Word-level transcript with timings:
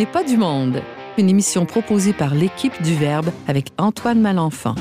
n'est 0.00 0.06
pas 0.06 0.24
du 0.24 0.38
monde, 0.38 0.80
une 1.18 1.28
émission 1.28 1.66
proposée 1.66 2.14
par 2.14 2.34
l'équipe 2.34 2.72
du 2.82 2.94
Verbe 2.94 3.28
avec 3.46 3.66
Antoine 3.76 4.18
Malenfant. 4.18 4.74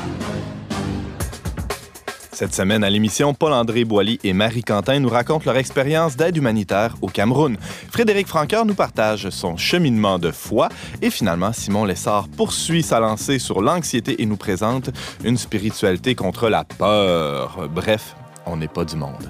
Cette 2.31 2.53
semaine 2.55 2.85
à 2.85 2.89
l'émission, 2.89 3.33
Paul-André 3.33 3.83
Boily 3.83 4.17
et 4.23 4.31
Marie 4.31 4.63
Quentin 4.63 4.97
nous 5.01 5.09
racontent 5.09 5.43
leur 5.45 5.57
expérience 5.57 6.15
d'aide 6.15 6.37
humanitaire 6.37 6.95
au 7.01 7.07
Cameroun. 7.07 7.57
Frédéric 7.91 8.27
Franqueur 8.27 8.65
nous 8.65 8.75
partage 8.75 9.29
son 9.29 9.57
cheminement 9.57 10.19
de 10.19 10.31
foi 10.31 10.69
et 11.01 11.09
finalement, 11.09 11.51
Simon 11.51 11.83
Lessard 11.83 12.29
poursuit 12.29 12.81
sa 12.81 13.01
lancée 13.01 13.39
sur 13.39 13.61
l'anxiété 13.61 14.21
et 14.21 14.25
nous 14.25 14.37
présente 14.37 14.89
une 15.25 15.35
spiritualité 15.35 16.15
contre 16.15 16.47
la 16.47 16.63
peur. 16.63 17.67
Bref, 17.75 18.15
on 18.45 18.55
n'est 18.55 18.69
pas 18.69 18.85
du 18.85 18.95
monde. 18.95 19.29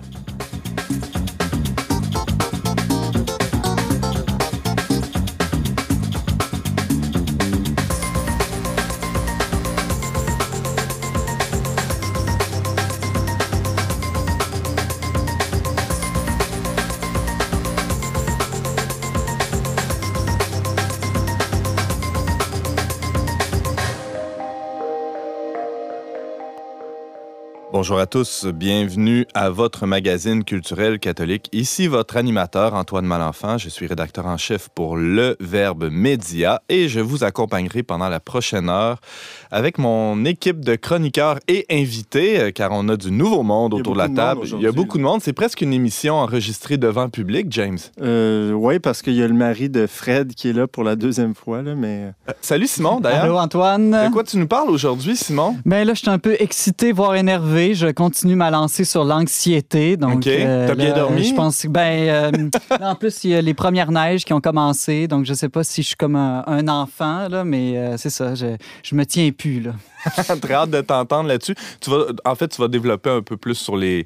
Bonjour 27.79 27.99
à 27.99 28.07
tous, 28.07 28.45
bienvenue 28.45 29.25
à 29.33 29.49
votre 29.49 29.85
magazine 29.85 30.43
culturel 30.43 30.99
catholique. 30.99 31.47
Ici 31.53 31.87
votre 31.87 32.17
animateur 32.17 32.73
Antoine 32.73 33.05
Malenfant, 33.05 33.57
je 33.57 33.69
suis 33.69 33.87
rédacteur 33.87 34.25
en 34.25 34.35
chef 34.35 34.67
pour 34.67 34.97
Le 34.97 35.37
Verbe 35.39 35.87
Média 35.89 36.61
et 36.67 36.89
je 36.89 36.99
vous 36.99 37.23
accompagnerai 37.23 37.83
pendant 37.83 38.09
la 38.09 38.19
prochaine 38.19 38.67
heure 38.67 38.99
avec 39.49 39.77
mon 39.77 40.25
équipe 40.25 40.59
de 40.59 40.75
chroniqueurs 40.75 41.39
et 41.47 41.65
invités, 41.71 42.41
euh, 42.41 42.51
car 42.51 42.71
on 42.73 42.89
a 42.89 42.97
du 42.97 43.11
nouveau 43.11 43.43
monde 43.43 43.73
autour 43.73 43.93
de 43.93 43.99
la 43.99 44.09
table. 44.09 44.41
Il 44.43 44.59
y 44.59 44.67
a 44.67 44.73
beaucoup 44.73 44.97
de 44.97 45.03
monde. 45.03 45.21
C'est 45.23 45.31
presque 45.31 45.61
une 45.61 45.71
émission 45.71 46.15
enregistrée 46.15 46.75
devant 46.75 47.07
public, 47.07 47.47
James. 47.49 47.79
Euh, 48.01 48.51
oui, 48.51 48.79
parce 48.79 49.01
qu'il 49.01 49.13
y 49.13 49.23
a 49.23 49.27
le 49.27 49.33
mari 49.33 49.69
de 49.69 49.87
Fred 49.87 50.35
qui 50.35 50.49
est 50.49 50.53
là 50.53 50.67
pour 50.67 50.83
la 50.83 50.97
deuxième 50.97 51.33
fois. 51.33 51.61
Là, 51.61 51.75
mais... 51.75 52.11
Euh, 52.27 52.33
salut 52.41 52.67
Simon, 52.67 52.99
d'ailleurs. 52.99 53.23
Allô 53.23 53.37
Antoine. 53.37 53.91
De 53.91 54.11
quoi 54.11 54.25
tu 54.25 54.37
nous 54.37 54.47
parles 54.47 54.69
aujourd'hui, 54.69 55.15
Simon? 55.15 55.55
Ben 55.65 55.87
là, 55.87 55.93
je 55.93 55.99
suis 55.99 56.09
un 56.09 56.19
peu 56.19 56.35
excité, 56.39 56.91
voire 56.91 57.15
énervé. 57.15 57.69
Je 57.79 57.87
continue 57.87 58.35
ma 58.35 58.51
lancée 58.51 58.83
sur 58.83 59.03
l'anxiété. 59.03 59.97
Donc, 59.97 60.17
OK. 60.17 60.25
T'as 60.25 60.75
bien 60.75 60.93
dormi? 60.93 61.23
Je 61.23 61.33
pense 61.33 61.65
ben, 61.65 62.51
en 62.81 62.95
plus, 62.95 63.23
il 63.23 63.31
y 63.31 63.35
a 63.35 63.41
les 63.41 63.53
premières 63.53 63.91
neiges 63.91 64.25
qui 64.25 64.33
ont 64.33 64.41
commencé. 64.41 65.07
Donc, 65.07 65.25
je 65.25 65.33
sais 65.33 65.49
pas 65.49 65.63
si 65.63 65.81
je 65.81 65.87
suis 65.87 65.95
comme 65.95 66.15
un, 66.15 66.67
enfant, 66.67 67.27
là, 67.29 67.43
mais 67.43 67.97
c'est 67.97 68.09
ça. 68.09 68.35
Je, 68.35 68.55
je 68.83 68.95
me 68.95 69.05
tiens 69.05 69.29
Là. 69.59 69.73
Très 70.41 70.53
hâte 70.53 70.69
de 70.69 70.81
t'entendre 70.81 71.27
là-dessus. 71.27 71.55
Tu 71.81 71.89
vas, 71.89 72.05
en 72.25 72.35
fait, 72.35 72.47
tu 72.47 72.61
vas 72.61 72.67
développer 72.67 73.09
un 73.09 73.21
peu 73.21 73.37
plus 73.37 73.55
sur 73.55 73.77
les, 73.77 74.05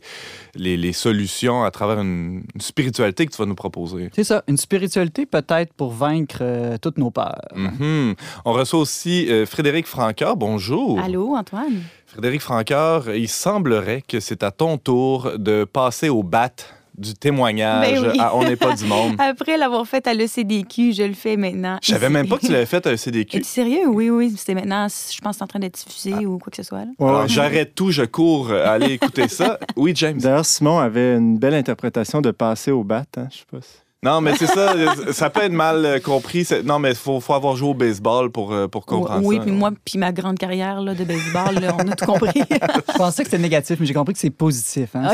les, 0.56 0.94
solutions 0.94 1.64
à 1.64 1.72
travers 1.72 2.00
une, 2.00 2.44
spiritualité 2.60 3.26
que 3.26 3.32
tu 3.32 3.38
vas 3.38 3.46
nous 3.46 3.56
proposer. 3.56 4.10
C'est 4.14 4.24
ça, 4.24 4.44
une 4.48 4.58
spiritualité 4.58 5.26
peut-être 5.26 5.74
pour 5.74 5.92
vaincre 5.92 6.38
euh, 6.42 6.78
toutes 6.82 6.98
nos 6.98 7.12
peurs. 7.12 7.42
Mm-hmm. 7.56 8.16
On 8.46 8.54
reçoit 8.54 8.80
aussi 8.80 9.30
euh, 9.30 9.46
Frédéric 9.46 9.88
Francoeur. 9.88 10.36
Bonjour. 10.36 11.00
Allô, 11.00 11.36
Antoine. 11.36 11.84
Frédéric 12.06 12.42
Francoeur, 12.42 13.10
il 13.16 13.28
semblerait 13.28 14.04
que 14.08 14.20
c'est 14.20 14.44
à 14.44 14.52
ton 14.52 14.78
tour 14.78 15.32
de 15.38 15.64
passer 15.64 16.10
au 16.10 16.22
bat 16.22 16.52
du 16.98 17.14
témoignage 17.14 18.02
ben 18.02 18.30
On 18.34 18.44
n'est 18.44 18.56
pas 18.56 18.76
du 18.76 18.86
monde. 18.86 19.16
Après 19.20 19.58
l'avoir 19.58 19.86
fait 19.88 20.06
à 20.08 20.14
l'ECDQ, 20.14 20.94
je 20.94 21.04
le 21.04 21.14
fais 21.14 21.38
maintenant. 21.38 21.78
Je 21.82 21.92
savais 21.92 22.10
même 22.10 22.28
pas 22.28 22.38
que 22.38 22.46
tu 22.46 22.52
l'avais 22.52 22.66
fait 22.66 22.86
à 22.86 22.92
l'ECDQ. 22.92 23.38
Es-tu 23.38 23.46
sérieux? 23.46 23.88
Oui, 23.88 24.10
oui. 24.10 24.34
C'est 24.38 24.54
maintenant, 24.54 24.88
je 24.88 25.20
pense, 25.22 25.42
en 25.42 25.48
train 25.48 25.59
d'être 25.59 25.76
diffusé 25.76 26.14
ah. 26.16 26.22
ou 26.24 26.38
quoi 26.38 26.52
que 26.52 26.58
ce 26.58 26.64
soit. 26.64 26.86
j'arrête 27.28 27.76
tout, 27.76 27.92
je 27.92 28.03
cours 28.03 28.52
aller 28.52 28.94
écouter 28.94 29.28
ça. 29.28 29.59
Oui, 29.76 29.94
James. 29.96 30.20
D'ailleurs, 30.20 30.46
Simon 30.46 30.80
avait 30.80 31.16
une 31.16 31.38
belle 31.38 31.53
interprétation 31.53 32.22
de 32.22 32.32
passer 32.32 32.72
au 32.72 32.84
bat, 32.84 33.06
hein, 33.18 33.28
je 33.32 33.38
sais 33.38 33.46
pas 33.50 33.59
non, 34.03 34.19
mais 34.19 34.36
c'est 34.36 34.47
ça. 34.47 34.74
ça 35.12 35.30
peut 35.30 35.44
être 35.44 35.53
mal 35.53 35.86
euh, 35.86 36.00
compris. 36.00 36.46
Non, 36.66 36.78
mais 36.78 36.90
il 36.90 36.96
faut, 36.96 37.19
faut, 37.22 37.34
avoir 37.34 37.56
joué 37.56 37.69
au 37.69 37.74
baseball 37.74 38.30
pour, 38.30 38.52
euh, 38.52 38.68
pour 38.68 38.86
comprendre 38.86 39.25
oui, 39.25 39.38
ça. 39.38 39.41
Oui, 39.41 39.46
puis 39.47 39.52
moi, 39.52 39.72
puis 39.86 39.97
ma 39.97 40.12
grande 40.12 40.38
carrière 40.38 40.81
là, 40.81 40.94
de 40.94 41.03
baseball, 41.06 41.74
on 41.80 41.90
a 41.90 41.96
tout 41.96 42.06
compris. 42.06 42.31
Je 42.50 42.97
pensais 42.97 43.24
que 43.24 43.30
c'était 43.30 43.41
négatif, 43.41 43.78
mais 43.80 43.86
j'ai 43.86 43.94
compris 43.94 44.14
que 44.14 44.19
c'est 44.19 44.30
positif. 44.30 44.90
Hein? 44.96 45.12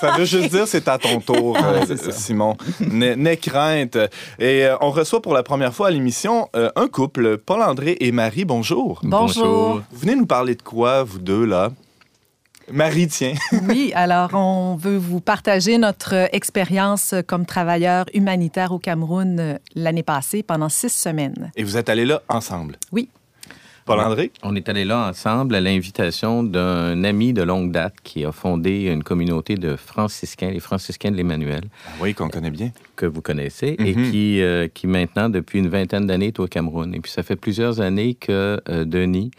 Ça 0.00 0.12
veut 0.12 0.24
juste 0.24 0.50
dire 0.50 0.66
c'est 0.66 0.88
à 0.88 0.98
ton 0.98 1.20
tour, 1.20 1.58
euh, 1.62 1.84
Simon. 2.10 2.56
N'aie 2.80 3.36
crainte. 3.36 3.98
Et 4.38 4.66
on 4.80 4.90
reçoit 4.90 5.20
pour 5.20 5.34
la 5.34 5.42
première 5.42 5.74
fois 5.74 5.88
à 5.88 5.90
l'émission 5.90 6.48
un 6.54 6.88
couple, 6.88 7.38
Paul-André 7.38 7.96
et 8.00 8.12
Marie. 8.12 8.44
Bonjour. 8.44 9.00
Bonjour. 9.02 9.82
Vous 9.90 9.98
venez 9.98 10.16
nous 10.16 10.26
parler 10.26 10.54
de 10.54 10.62
quoi, 10.62 11.02
vous 11.02 11.18
deux, 11.18 11.44
là? 11.44 11.70
Marie, 12.72 13.06
tiens. 13.06 13.34
oui, 13.68 13.92
alors 13.94 14.30
on 14.32 14.76
veut 14.76 14.96
vous 14.96 15.20
partager 15.20 15.76
notre 15.76 16.14
expérience 16.34 17.14
comme 17.26 17.44
travailleur 17.44 18.06
humanitaire 18.14 18.72
au 18.72 18.78
Cameroun 18.78 19.38
euh, 19.38 19.58
l'année 19.74 20.02
passée 20.02 20.42
pendant 20.42 20.70
six 20.70 20.88
semaines. 20.88 21.52
Et 21.54 21.64
vous 21.64 21.76
êtes 21.76 21.90
allés 21.90 22.06
là 22.06 22.22
ensemble? 22.28 22.76
Oui. 22.90 23.10
Paul-André? 23.84 24.30
On 24.42 24.54
est 24.54 24.68
allés 24.70 24.86
là 24.86 25.08
ensemble 25.08 25.54
à 25.54 25.60
l'invitation 25.60 26.42
d'un 26.42 27.04
ami 27.04 27.34
de 27.34 27.42
longue 27.42 27.72
date 27.72 27.96
qui 28.04 28.24
a 28.24 28.32
fondé 28.32 28.84
une 28.84 29.02
communauté 29.02 29.56
de 29.56 29.76
franciscains, 29.76 30.50
les 30.50 30.60
franciscains 30.60 31.10
de 31.10 31.16
l'Emmanuel. 31.16 31.64
Ah 31.88 31.90
oui, 32.00 32.14
qu'on 32.14 32.28
connaît 32.28 32.52
bien. 32.52 32.70
Que 32.96 33.04
vous 33.04 33.20
connaissez 33.20 33.76
et 33.78 33.94
mhm. 33.94 34.10
qui, 34.10 34.40
euh, 34.40 34.68
qui 34.72 34.86
maintenant, 34.86 35.28
depuis 35.28 35.58
une 35.58 35.68
vingtaine 35.68 36.06
d'années, 36.06 36.28
est 36.28 36.40
au 36.40 36.46
Cameroun. 36.46 36.94
Et 36.94 37.00
puis 37.00 37.12
ça 37.12 37.22
fait 37.22 37.36
plusieurs 37.36 37.80
années 37.80 38.14
que 38.14 38.62
euh, 38.68 38.84
Denis 38.86 39.30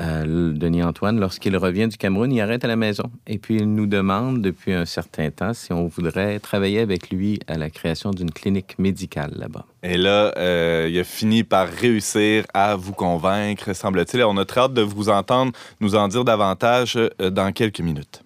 euh, 0.00 0.52
Denis 0.52 0.82
Antoine, 0.82 1.20
lorsqu'il 1.20 1.56
revient 1.56 1.88
du 1.88 1.96
Cameroun, 1.96 2.32
il 2.32 2.40
arrête 2.40 2.64
à 2.64 2.68
la 2.68 2.76
maison. 2.76 3.04
Et 3.26 3.38
puis, 3.38 3.56
il 3.56 3.74
nous 3.74 3.86
demande 3.86 4.40
depuis 4.42 4.72
un 4.72 4.86
certain 4.86 5.30
temps 5.30 5.52
si 5.52 5.72
on 5.72 5.86
voudrait 5.86 6.38
travailler 6.38 6.80
avec 6.80 7.10
lui 7.10 7.38
à 7.46 7.58
la 7.58 7.70
création 7.70 8.10
d'une 8.10 8.30
clinique 8.30 8.78
médicale 8.78 9.32
là-bas. 9.36 9.66
Et 9.82 9.96
là, 9.96 10.32
euh, 10.36 10.88
il 10.90 10.98
a 10.98 11.04
fini 11.04 11.44
par 11.44 11.68
réussir 11.68 12.44
à 12.54 12.76
vous 12.76 12.92
convaincre, 12.92 13.74
semble-t-il. 13.74 14.24
On 14.24 14.36
a 14.36 14.44
très 14.44 14.62
hâte 14.62 14.74
de 14.74 14.82
vous 14.82 15.08
entendre 15.08 15.52
nous 15.80 15.94
en 15.94 16.08
dire 16.08 16.24
davantage 16.24 16.96
euh, 16.96 17.30
dans 17.30 17.52
quelques 17.52 17.80
minutes. 17.80 18.22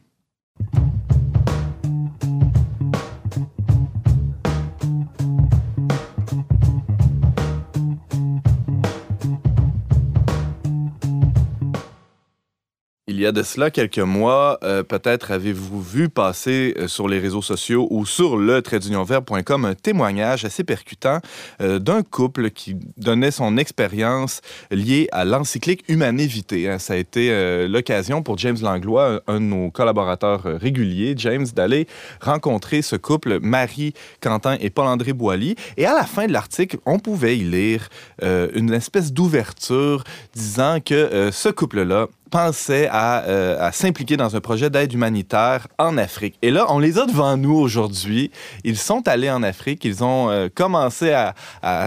Il 13.14 13.20
y 13.20 13.26
a 13.26 13.30
de 13.30 13.44
cela 13.44 13.70
quelques 13.70 14.00
mois, 14.00 14.58
euh, 14.64 14.82
peut-être 14.82 15.30
avez-vous 15.30 15.80
vu 15.80 16.08
passer 16.08 16.74
euh, 16.76 16.88
sur 16.88 17.06
les 17.06 17.20
réseaux 17.20 17.42
sociaux 17.42 17.86
ou 17.92 18.06
sur 18.06 18.36
le 18.36 18.60
tradeunionvert.com 18.60 19.64
un 19.66 19.74
témoignage 19.74 20.44
assez 20.44 20.64
percutant 20.64 21.20
euh, 21.60 21.78
d'un 21.78 22.02
couple 22.02 22.50
qui 22.50 22.74
donnait 22.96 23.30
son 23.30 23.56
expérience 23.56 24.40
liée 24.72 25.06
à 25.12 25.24
l'encyclique 25.24 25.84
Humané 25.86 26.26
Vitae. 26.26 26.66
Hein. 26.68 26.80
Ça 26.80 26.94
a 26.94 26.96
été 26.96 27.30
l'occasion 27.68 28.24
pour 28.24 28.36
James 28.38 28.56
Langlois, 28.60 29.20
un, 29.28 29.34
de 29.34 29.44
nos 29.44 29.70
collaborateurs 29.70 30.42
réguliers, 30.42 31.14
James, 31.16 31.46
d'aller 31.54 31.86
rencontrer 32.20 32.82
ce 32.82 32.96
couple, 32.96 33.38
Marie 33.40 33.94
Quentin 34.20 34.56
et 34.58 34.70
Paul-André 34.70 35.12
Boily. 35.12 35.54
Et 35.76 35.86
à 35.86 35.94
la 35.94 36.02
fin 36.02 36.26
de 36.26 36.32
l'article, 36.32 36.78
on 36.84 36.98
pouvait 36.98 37.38
y 37.38 37.44
lire 37.44 37.88
une 38.22 38.72
espèce 38.72 39.12
d'ouverture 39.12 40.02
disant 40.34 40.78
que 40.84 41.30
ce 41.32 41.48
couple-là 41.48 42.08
pensaient 42.34 42.90
euh, 42.92 43.56
à, 43.60 43.70
s'impliquer 43.70 44.16
dans 44.16 44.34
un 44.34 44.40
projet 44.40 44.68
d'aide 44.68 44.92
humanitaire 44.92 45.68
en 45.78 45.96
Afrique. 45.96 46.36
Et 46.42 46.50
là, 46.50 46.66
on 46.68 46.80
les 46.80 46.98
a 46.98 47.06
devant 47.06 47.36
nous 47.36 47.54
aujourd'hui. 47.54 48.32
Ils 48.64 48.76
sont 48.76 49.06
allés 49.06 49.30
en 49.30 49.44
Afrique. 49.44 49.84
Ils 49.84 50.02
ont 50.02 50.30
euh, 50.30 50.48
commencé 50.52 51.12
à, 51.12 51.34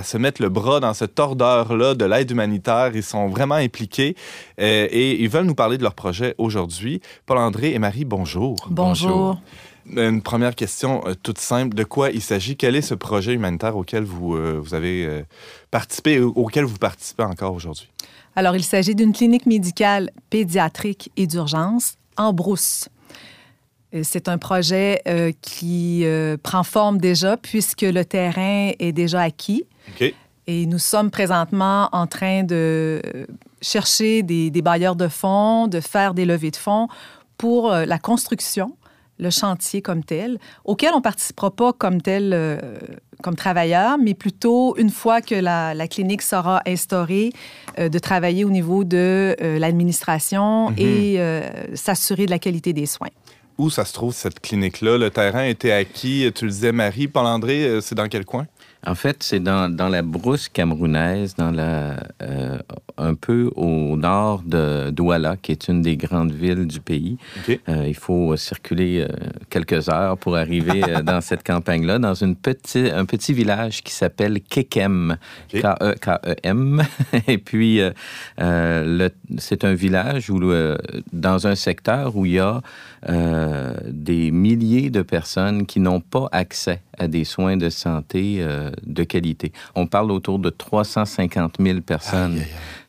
se 0.04 0.18
mettre 0.18 0.42
le 0.42 0.48
bras 0.48 0.80
dans 0.80 0.94
ce 0.94 1.04
tordeur-là 1.04 1.96
de 1.96 2.06
l'aide 2.06 2.32
humanitaire. 2.32 2.92
Ils 2.96 3.04
sont 3.04 3.28
vraiment 3.28 3.56
impliqués 3.56 4.16
euh, 4.62 4.88
et 4.90 5.22
ils 5.22 5.28
veulent 5.28 5.46
nous 5.46 5.54
parler 5.54 5.78
de 5.78 5.84
leur 5.84 5.96
projet 5.96 6.34
aujourd'hui. 6.38 7.02
Paul-André 7.26 7.74
et 7.74 7.80
Marie, 7.80 8.06
bonjour. 8.06 8.56
Bonjour. 8.70 9.42
Une 9.98 10.22
première 10.22 10.56
question 10.56 11.04
toute 11.24 11.40
simple. 11.40 11.76
De 11.76 11.84
quoi 11.84 12.10
il 12.12 12.22
s'agit? 12.22 12.56
Quel 12.56 12.78
est 12.78 12.82
ce 12.82 12.94
projet 12.94 13.34
humanitaire 13.34 13.76
auquel 13.76 14.06
vous, 14.06 14.38
vous 14.62 14.74
avez 14.74 15.26
participé, 15.72 16.22
auquel 16.22 16.64
vous 16.64 16.78
participez 16.78 17.24
encore 17.24 17.54
aujourd'hui? 17.54 17.90
Alors, 18.38 18.56
il 18.56 18.64
s'agit 18.64 18.94
d'une 18.94 19.14
clinique 19.14 19.48
médicale 19.48 20.12
pédiatrique 20.30 21.12
et 21.18 21.26
d'urgence 21.26 21.96
en 22.18 22.34
brousse. 22.34 22.88
Euh, 23.96 24.02
c'est 24.04 24.28
un 24.28 24.38
projet 24.38 25.02
euh, 25.08 25.32
qui 25.42 26.02
euh, 26.06 26.38
prend 26.38 26.62
forme 26.62 27.00
déjà 27.00 27.36
puisque 27.36 27.82
le 27.82 28.06
terrain 28.06 28.74
est 28.78 28.92
déjà 28.92 29.22
acquis. 29.22 29.64
Et 30.46 30.68
nous 30.68 30.78
sommes 30.78 31.10
présentement 31.10 31.90
en 31.92 32.06
train 32.06 32.44
de 32.44 33.02
chercher 33.60 34.22
des, 34.22 34.52
bailleurs 34.62 34.96
de 34.96 35.08
fonds, 35.08 35.68
de 35.68 35.80
faire 35.80 36.14
des 36.14 36.26
levées 36.26 36.52
de 36.52 36.58
fonds 36.58 36.90
pour 37.40 37.72
la 37.72 37.98
construction 37.98 38.77
le 39.20 39.30
chantier 39.30 39.82
comme 39.82 40.04
tel, 40.04 40.38
auquel 40.66 40.92
on 40.94 40.98
ne 40.98 41.02
participera 41.02 41.52
pas 41.52 41.74
comme 41.74 42.02
tel, 42.02 42.32
euh, 42.34 42.60
comme 43.24 43.36
travailleur, 43.36 43.98
mais 43.98 44.14
plutôt 44.14 44.76
une 44.78 44.90
fois 44.92 45.22
que 45.22 45.36
la, 45.36 45.74
la 45.74 45.88
clinique 45.88 46.22
sera 46.22 46.62
instaurée, 46.68 47.32
euh, 47.80 47.90
de 47.90 48.00
travailler 48.00 48.46
au 48.46 48.50
niveau 48.52 48.84
de 48.84 49.36
euh, 49.42 49.60
l'administration 49.60 50.70
Mhm. 50.72 50.76
et 50.78 51.20
s'assurer 51.74 52.26
de 52.26 52.32
la 52.32 52.40
qualité 52.40 52.74
des 52.74 52.86
soins. 52.86 53.10
Où 53.58 53.70
ça 53.72 53.86
se 53.86 53.94
trouve, 53.94 54.14
cette 54.14 54.40
clinique-là? 54.40 54.98
Le 55.00 55.10
terrain 55.10 55.44
était 55.46 55.72
acquis, 55.72 56.32
tu 56.36 56.46
le 56.46 56.52
disais, 56.52 56.72
Marie. 56.72 57.08
Paul-André, 57.08 57.80
c'est 57.82 57.96
dans 57.96 58.08
quel 58.08 58.24
coin? 58.24 58.46
En 58.86 58.96
fait, 58.96 59.22
c'est 59.22 59.40
dans, 59.40 59.74
dans 59.74 59.90
la 59.90 60.02
brousse 60.02 60.48
camerounaise, 60.48 61.36
dans 61.36 61.52
la, 61.52 61.98
euh, 62.22 62.58
un 62.98 63.16
peu 63.16 63.52
au 63.56 63.98
nord 63.98 64.44
de 64.46 64.92
Douala, 64.92 65.36
qui 65.36 65.52
est 65.52 65.68
une 65.68 65.82
des 65.82 65.98
grandes 65.98 66.32
villes 66.32 66.68
du 66.68 66.80
pays. 66.80 67.18
Euh, 67.50 67.86
il 67.86 67.96
faut 67.96 68.38
circuler 68.38 69.02
euh, 69.02 69.08
quelques 69.50 69.90
heures 69.90 70.18
pour 70.18 70.38
arriver 70.38 70.82
dans 71.04 71.22
cette 71.22 71.44
campagne-là, 71.46 72.00
dans 72.00 72.14
une 72.14 72.36
petit, 72.36 72.90
un 72.94 73.04
petit 73.06 73.34
village 73.34 73.84
qui 73.84 73.92
s'appelle 73.92 74.40
Kekem. 74.42 75.18
K-E-K-E-M. 75.52 76.84
Et 77.28 77.40
puis, 77.40 77.82
c'est 79.38 79.66
un 79.66 79.74
village 79.74 80.30
où, 80.30 80.40
dans 81.12 81.48
un 81.48 81.56
secteur 81.56 82.16
où 82.16 82.26
il 82.26 82.34
y 82.34 82.40
a 82.40 82.62
des 83.88 84.32
milliers 84.32 84.90
de 84.90 85.02
personnes 85.02 85.66
qui 85.66 85.80
n'ont 85.80 86.02
pas 86.02 86.30
accès 86.32 86.82
à 86.98 87.08
des 87.08 87.26
soins 87.26 87.58
de 87.58 87.70
santé 87.70 88.44
qualité. 89.04 89.52
On 89.76 89.88
parle 89.88 90.12
autour 90.12 90.40
de 90.40 90.50
350 90.50 91.56
000 91.60 91.82
personnes 91.82 92.42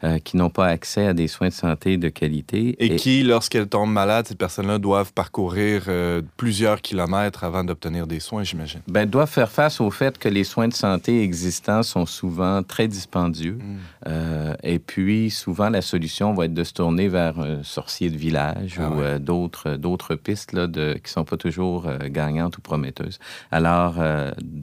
euh, 0.04 0.20
qui 0.20 0.36
n'ont 0.36 0.48
pas 0.48 0.66
accès 0.66 1.06
à 1.08 1.12
des 1.12 1.26
soins 1.26 1.48
de 1.48 1.52
santé 1.52 1.96
de 1.96 2.08
qualité. 2.08 2.76
Et, 2.78 2.94
qui, 2.94 3.24
lorsqu'elles 3.24 3.66
tombent 3.66 3.90
malades, 3.90 4.28
ces 4.28 4.36
personnes-là 4.36 4.78
doivent 4.78 5.12
parcourir 5.12 5.86
euh, 5.88 6.22
plusieurs 6.36 6.82
kilomètres 6.82 7.42
avant 7.42 7.64
d'obtenir 7.64 8.06
des 8.06 8.20
soins, 8.20 8.44
j'imagine. 8.44 8.80
ben, 8.86 9.10
doivent 9.10 9.28
faire 9.28 9.50
face 9.50 9.80
au 9.80 9.90
fait 9.90 10.16
que 10.16 10.28
les 10.28 10.44
soins 10.44 10.68
de 10.68 10.72
santé 10.72 11.20
existants 11.20 11.82
sont 11.82 12.06
souvent 12.06 12.62
très 12.62 12.86
dispendieux. 12.86 13.58
Mm. 13.60 13.76
Euh, 14.06 14.54
et 14.62 14.78
puis, 14.78 15.30
souvent, 15.30 15.68
la 15.68 15.82
solution 15.82 16.32
va 16.32 16.44
être 16.44 16.54
de 16.54 16.62
se 16.62 16.74
tourner 16.74 17.08
vers 17.08 17.40
un 17.40 17.64
sorcier 17.64 18.08
de 18.08 18.16
village 18.16 18.78
Ah 18.78 18.90
ou 18.90 19.00
ouais. 19.00 19.18
d'autres, 19.18 19.72
d'autres 19.72 20.14
pistes 20.14 20.52
là, 20.52 20.68
de, 20.68 20.92
qui 20.92 21.06
ne 21.06 21.08
sont 21.08 21.24
pas 21.24 21.36
toujours 21.36 21.88
gagnantes 22.04 22.56
ou 22.56 22.60
prometteuses. 22.60 23.18
Alors, 23.50 23.96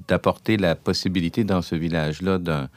d'apporter 0.07 0.55
la 0.55 0.75
possibilité 0.75 1.43
dans 1.43 1.61
ce 1.61 1.75
village-là 1.75 2.38
d'un, 2.38 2.69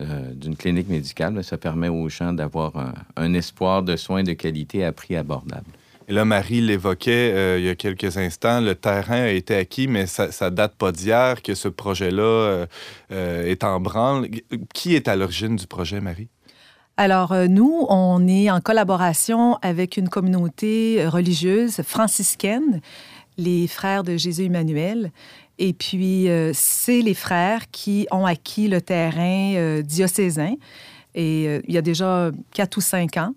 euh, 0.00 0.32
d'une 0.32 0.56
clinique 0.56 0.88
médicale, 0.88 1.34
ben, 1.34 1.42
ça 1.42 1.56
permet 1.56 1.88
aux 1.88 2.08
gens 2.08 2.32
d'avoir 2.32 2.76
un, 2.76 2.94
un 3.16 3.34
espoir 3.34 3.82
de 3.82 3.96
soins 3.96 4.22
de 4.22 4.32
qualité 4.32 4.84
à 4.84 4.92
prix 4.92 5.16
abordable. 5.16 5.66
Et 6.08 6.14
là, 6.14 6.24
Marie 6.24 6.62
l'évoquait 6.62 7.32
euh, 7.34 7.58
il 7.58 7.66
y 7.66 7.68
a 7.68 7.74
quelques 7.74 8.16
instants, 8.16 8.62
le 8.62 8.74
terrain 8.74 9.24
a 9.24 9.28
été 9.28 9.54
acquis, 9.54 9.88
mais 9.88 10.06
ça, 10.06 10.32
ça 10.32 10.48
date 10.50 10.74
pas 10.74 10.90
d'hier 10.90 11.42
que 11.42 11.54
ce 11.54 11.68
projet-là 11.68 12.22
euh, 12.22 12.66
euh, 13.12 13.44
est 13.44 13.62
en 13.62 13.78
branle. 13.78 14.28
Qui 14.72 14.94
est 14.94 15.06
à 15.06 15.16
l'origine 15.16 15.56
du 15.56 15.66
projet, 15.66 16.00
Marie? 16.00 16.28
Alors, 16.96 17.32
euh, 17.32 17.46
nous, 17.46 17.84
on 17.90 18.26
est 18.26 18.50
en 18.50 18.62
collaboration 18.62 19.56
avec 19.60 19.98
une 19.98 20.08
communauté 20.08 21.06
religieuse 21.06 21.82
franciscaine, 21.82 22.80
les 23.36 23.68
frères 23.68 24.02
de 24.02 24.16
Jésus 24.16 24.46
Emmanuel. 24.46 25.12
Et 25.58 25.72
puis, 25.72 26.28
euh, 26.28 26.52
c'est 26.54 27.00
les 27.00 27.14
frères 27.14 27.70
qui 27.70 28.06
ont 28.10 28.26
acquis 28.26 28.68
le 28.68 28.80
terrain 28.80 29.54
euh, 29.56 29.82
diocésain. 29.82 30.54
Et 31.14 31.46
euh, 31.48 31.60
il 31.66 31.74
y 31.74 31.78
a 31.78 31.82
déjà 31.82 32.30
quatre 32.52 32.76
ou 32.76 32.80
cinq 32.80 33.16
ans. 33.16 33.34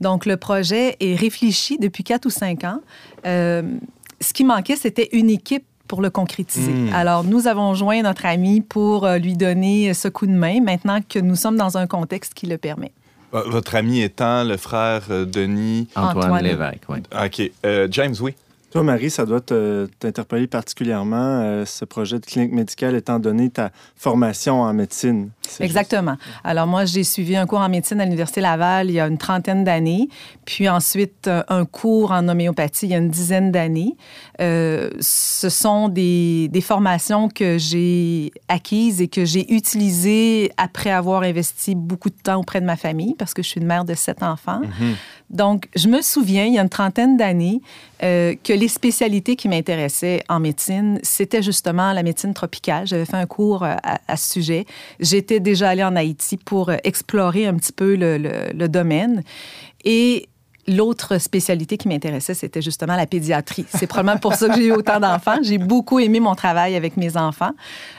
Donc, 0.00 0.26
le 0.26 0.36
projet 0.36 0.96
est 1.00 1.14
réfléchi 1.14 1.78
depuis 1.78 2.04
quatre 2.04 2.26
ou 2.26 2.30
cinq 2.30 2.64
ans. 2.64 2.80
Euh, 3.26 3.62
ce 4.20 4.32
qui 4.32 4.44
manquait, 4.44 4.76
c'était 4.76 5.08
une 5.12 5.30
équipe 5.30 5.64
pour 5.88 6.02
le 6.02 6.10
concrétiser. 6.10 6.72
Mm. 6.72 6.94
Alors, 6.94 7.24
nous 7.24 7.46
avons 7.46 7.74
joint 7.74 8.02
notre 8.02 8.26
ami 8.26 8.60
pour 8.60 9.04
euh, 9.04 9.18
lui 9.18 9.34
donner 9.34 9.94
ce 9.94 10.08
coup 10.08 10.26
de 10.26 10.32
main 10.32 10.60
maintenant 10.60 11.00
que 11.06 11.18
nous 11.18 11.36
sommes 11.36 11.56
dans 11.56 11.76
un 11.78 11.86
contexte 11.86 12.34
qui 12.34 12.46
le 12.46 12.58
permet. 12.58 12.92
Votre 13.32 13.76
ami 13.76 14.02
étant 14.02 14.44
le 14.44 14.58
frère 14.58 15.04
Denis. 15.08 15.88
Antoine, 15.94 16.24
Antoine. 16.26 16.44
Lévesque, 16.44 16.82
oui. 16.90 16.98
OK. 17.12 17.50
Euh, 17.64 17.88
James, 17.90 18.14
oui. 18.20 18.34
Toi, 18.72 18.82
Marie, 18.82 19.10
ça 19.10 19.26
doit 19.26 19.42
te- 19.42 19.86
t'interpeller 19.98 20.46
particulièrement, 20.46 21.42
euh, 21.42 21.66
ce 21.66 21.84
projet 21.84 22.18
de 22.18 22.24
clinique 22.24 22.52
médicale, 22.52 22.94
étant 22.96 23.18
donné 23.18 23.50
ta 23.50 23.70
formation 23.96 24.62
en 24.62 24.72
médecine. 24.72 25.28
Exactement. 25.60 26.16
Alors 26.42 26.66
moi, 26.66 26.86
j'ai 26.86 27.04
suivi 27.04 27.36
un 27.36 27.44
cours 27.44 27.58
en 27.60 27.68
médecine 27.68 28.00
à 28.00 28.04
l'Université 28.04 28.40
Laval 28.40 28.88
il 28.88 28.94
y 28.94 29.00
a 29.00 29.06
une 29.06 29.18
trentaine 29.18 29.62
d'années, 29.64 30.08
puis 30.46 30.70
ensuite 30.70 31.28
euh, 31.28 31.42
un 31.48 31.66
cours 31.66 32.12
en 32.12 32.26
homéopathie 32.28 32.86
il 32.86 32.92
y 32.92 32.94
a 32.94 32.98
une 32.98 33.10
dizaine 33.10 33.52
d'années. 33.52 33.94
Euh, 34.40 34.88
ce 35.00 35.50
sont 35.50 35.90
des, 35.90 36.48
des 36.48 36.62
formations 36.62 37.28
que 37.28 37.58
j'ai 37.58 38.32
acquises 38.48 39.02
et 39.02 39.08
que 39.08 39.26
j'ai 39.26 39.52
utilisées 39.52 40.50
après 40.56 40.90
avoir 40.90 41.22
investi 41.24 41.74
beaucoup 41.74 42.08
de 42.08 42.16
temps 42.22 42.40
auprès 42.40 42.62
de 42.62 42.66
ma 42.66 42.76
famille, 42.76 43.14
parce 43.18 43.34
que 43.34 43.42
je 43.42 43.48
suis 43.48 43.60
une 43.60 43.66
mère 43.66 43.84
de 43.84 43.92
sept 43.92 44.22
enfants. 44.22 44.60
Mhm. 44.60 44.94
Donc, 45.32 45.68
je 45.74 45.88
me 45.88 46.02
souviens, 46.02 46.44
il 46.44 46.54
y 46.54 46.58
a 46.58 46.62
une 46.62 46.68
trentaine 46.68 47.16
d'années, 47.16 47.60
euh, 48.02 48.34
que 48.44 48.52
les 48.52 48.68
spécialités 48.68 49.34
qui 49.34 49.48
m'intéressaient 49.48 50.22
en 50.28 50.40
médecine, 50.40 50.98
c'était 51.02 51.42
justement 51.42 51.92
la 51.92 52.02
médecine 52.02 52.34
tropicale. 52.34 52.86
J'avais 52.86 53.06
fait 53.06 53.16
un 53.16 53.26
cours 53.26 53.62
euh, 53.64 53.74
à, 53.82 54.16
ce 54.16 54.32
sujet. 54.32 54.66
J'étais 55.00 55.40
déjà 55.40 55.70
allée 55.70 55.84
en 55.84 55.96
Haïti 55.96 56.36
pour 56.36 56.68
euh, 56.68 56.76
explorer 56.84 57.46
un 57.46 57.54
petit 57.54 57.72
peu 57.72 57.96
le, 57.96 58.18
le- 58.18 58.52
le 58.54 58.68
domaine. 58.68 59.22
Et 59.84 60.28
L'autre 60.68 61.18
spécialité 61.18 61.76
qui 61.76 61.88
m'intéressait, 61.88 62.34
c'était 62.34 62.62
justement 62.62 62.94
la 62.94 63.06
pédiatrie. 63.06 63.66
C'est 63.68 63.86
probablement 63.86 64.18
pour 64.18 64.34
ça 64.34 64.48
que 64.48 64.54
j'ai 64.54 64.66
eu 64.66 64.72
autant 64.72 65.00
d'enfants. 65.00 65.38
J'ai 65.42 65.58
beaucoup 65.58 65.98
aimé 65.98 66.20
mon 66.20 66.34
travail 66.34 66.76
avec 66.76 66.96
mes 66.96 67.16
enfants. 67.16 67.50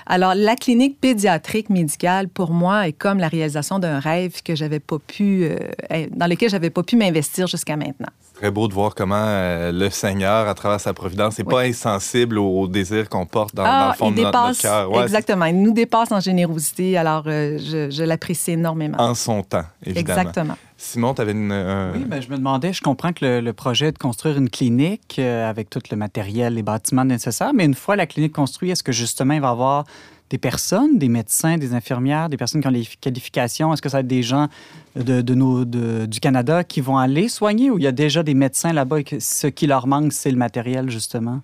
Alors, 0.06 0.34
la 0.34 0.56
clinique 0.56 1.00
pédiatrique 1.00 1.70
médicale, 1.70 2.30
pour 2.30 2.52
moi, 2.52 2.88
est 2.88 2.94
comme 2.94 3.20
la 3.20 3.28
réalisation 3.28 3.80
d'un 3.80 4.00
rêve 4.00 4.42
que 4.44 4.56
j'avais 4.56 4.80
pas 4.80 5.00
pu, 5.00 5.44
euh, 5.44 6.08
dans 6.12 6.28
lequel 6.28 6.50
j'avais 6.50 6.70
pas 6.70 6.84
pu 6.84 6.96
m'investir 6.96 7.48
jusqu'à 7.48 7.76
maintenant. 7.76 8.10
Très 8.34 8.50
beau 8.50 8.68
de 8.68 8.74
voir 8.74 8.96
comment 8.96 9.16
euh, 9.28 9.72
le 9.72 9.90
Seigneur, 9.92 10.48
à 10.48 10.54
travers 10.56 10.80
sa 10.80 10.94
providence, 10.94 11.38
n'est 11.38 11.46
Oui. 11.46 11.52
pas 11.54 11.62
insensible 11.62 12.40
au, 12.40 12.62
au 12.62 12.68
désir 12.68 13.08
qu'on 13.08 13.26
porte 13.28 13.54
dans, 13.54 13.64
dans 13.64 13.70
ah, 13.70 13.90
le 13.94 13.98
fond 13.98 14.10
il 14.10 14.16
de 14.16 14.22
notre, 14.24 14.32
notre 14.38 14.48
dépasse, 14.48 14.62
cœur. 14.62 14.92
Ouais, 14.92 15.04
exactement. 15.04 15.46
Il 15.46 15.62
nous 15.62 15.72
dépasse 15.72 16.12
en 16.12 16.20
générosité. 16.20 16.98
Alors, 16.98 17.24
euh, 17.28 17.58
je, 17.60 17.92
je 17.92 18.04
l'apprécie 18.04 18.52
énormément. 18.52 18.98
en 19.00 19.14
son 19.14 19.44
temps, 19.44 19.64
évidemment. 19.86 20.20
Exactement. 20.22 20.58
Simon, 20.78 21.14
tu 21.14 21.22
avais 21.22 21.32
une. 21.34 21.52
un- 21.52 21.94
Oui, 21.94 22.06
ben, 22.06 22.22
je 22.22 22.30
me 22.30 22.38
demandais, 22.38 22.74
je 22.74 22.82
comprends 22.82 23.14
que 23.14 23.24
le, 23.24 23.40
le 23.40 23.54
projet 23.54 23.88
est 23.88 23.92
de 23.94 23.98
construire 24.00 24.38
une 24.38 24.50
clinique 24.50 25.16
euh, 25.20 25.48
avec 25.50 25.70
tout 25.70 25.80
le 25.92 25.96
matériel, 25.96 26.56
les 26.56 26.64
bâtiments 26.64 27.06
nécessaires, 27.06 27.54
mais 27.54 27.66
une 27.66 27.76
fois 27.76 27.96
la 27.96 28.08
clinique 28.08 28.34
construite, 28.34 28.72
est-ce 28.72 28.84
que 28.84 28.92
justement 28.92 29.36
il 29.36 29.42
va 29.42 29.50
y 29.50 29.52
avoir 29.52 29.86
des 30.34 30.40
personnes, 30.40 30.98
des 30.98 31.10
médecins, 31.10 31.60
des 31.60 31.76
infirmières, 31.76 32.28
des 32.28 32.38
personnes 32.38 32.60
qui 32.60 32.68
ont 32.68 32.72
les 32.72 32.88
qualifications? 33.00 33.72
Est-ce 33.72 33.84
que 33.84 33.90
ça 33.90 33.98
va 33.98 34.02
être 34.02 34.08
des 34.08 34.24
gens 34.24 34.48
de, 34.96 36.06
du 36.08 36.20
Canada 36.20 36.64
qui 36.64 36.82
vont 36.82 36.98
aller 36.98 37.30
soigner 37.30 37.70
ou 37.70 37.78
il 37.78 37.84
y 37.84 37.88
a 37.88 37.92
déjà 37.92 38.24
des 38.24 38.34
médecins 38.34 38.74
là-bas 38.74 39.02
et 39.02 39.20
ce 39.20 39.46
qui 39.46 39.68
leur 39.68 39.86
manque, 39.86 40.12
c'est 40.12 40.32
le 40.32 40.38
matériel, 40.38 40.90
justement? 40.90 41.42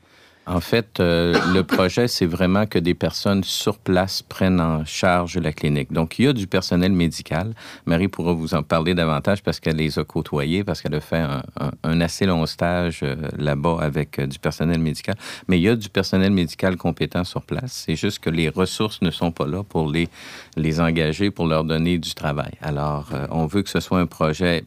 En 0.50 0.62
fait, 0.62 1.00
euh, 1.00 1.40
le 1.54 1.64
projet, 1.64 2.08
c'est 2.08 2.26
vraiment 2.26 2.66
que 2.66 2.80
des 2.80 2.96
personnes 2.96 3.44
sur 3.44 3.78
place 3.78 4.24
prennent 4.24 4.60
en 4.60 4.84
charge 4.84 5.38
la 5.38 5.54
clinique. 5.54 5.94
Donc, 5.94 6.18
il 6.18 6.26
y 6.26 6.28
a 6.28 6.34
du 6.34 6.48
personnel 6.48 6.92
médical. 6.92 7.54
Marie 7.86 8.08
pourra 8.08 8.34
vous 8.34 8.56
en 8.56 8.64
parler 8.64 8.96
davantage 8.96 9.44
parce 9.44 9.60
qu'elle 9.60 9.76
les 9.76 10.00
a 10.00 10.04
côtoyés, 10.04 10.64
parce 10.64 10.82
qu'elle 10.82 10.96
a 10.96 11.02
fait 11.02 11.24
un, 11.84 12.02
assez 12.02 12.26
long 12.26 12.48
stage 12.48 13.02
euh, 13.04 13.16
là-bas 13.38 13.78
avec 13.80 14.18
euh, 14.18 14.26
du 14.26 14.40
personnel 14.40 14.80
médical. 14.80 15.16
Mais 15.48 15.60
il 15.60 15.62
y 15.62 15.70
a 15.70 15.76
du 15.76 15.90
personnel 15.90 16.32
médical 16.32 16.78
compétent 16.78 17.24
sur 17.26 17.44
place. 17.44 17.84
C'est 17.86 17.96
juste 17.96 18.18
que 18.18 18.32
les 18.32 18.50
ressources 18.50 19.04
ne 19.04 19.12
sont 19.12 19.32
pas 19.32 19.46
là 19.46 19.62
pour 19.62 19.92
les, 19.92 20.10
engager, 20.82 21.30
pour 21.30 21.46
leur 21.46 21.64
donner 21.64 22.00
du 22.00 22.16
travail. 22.16 22.54
Alors, 22.64 23.10
on 23.30 23.46
veut 23.46 23.62
que 23.62 23.70
ce 23.70 23.80
soit 23.80 24.00
un 24.00 24.08
projet 24.08 24.64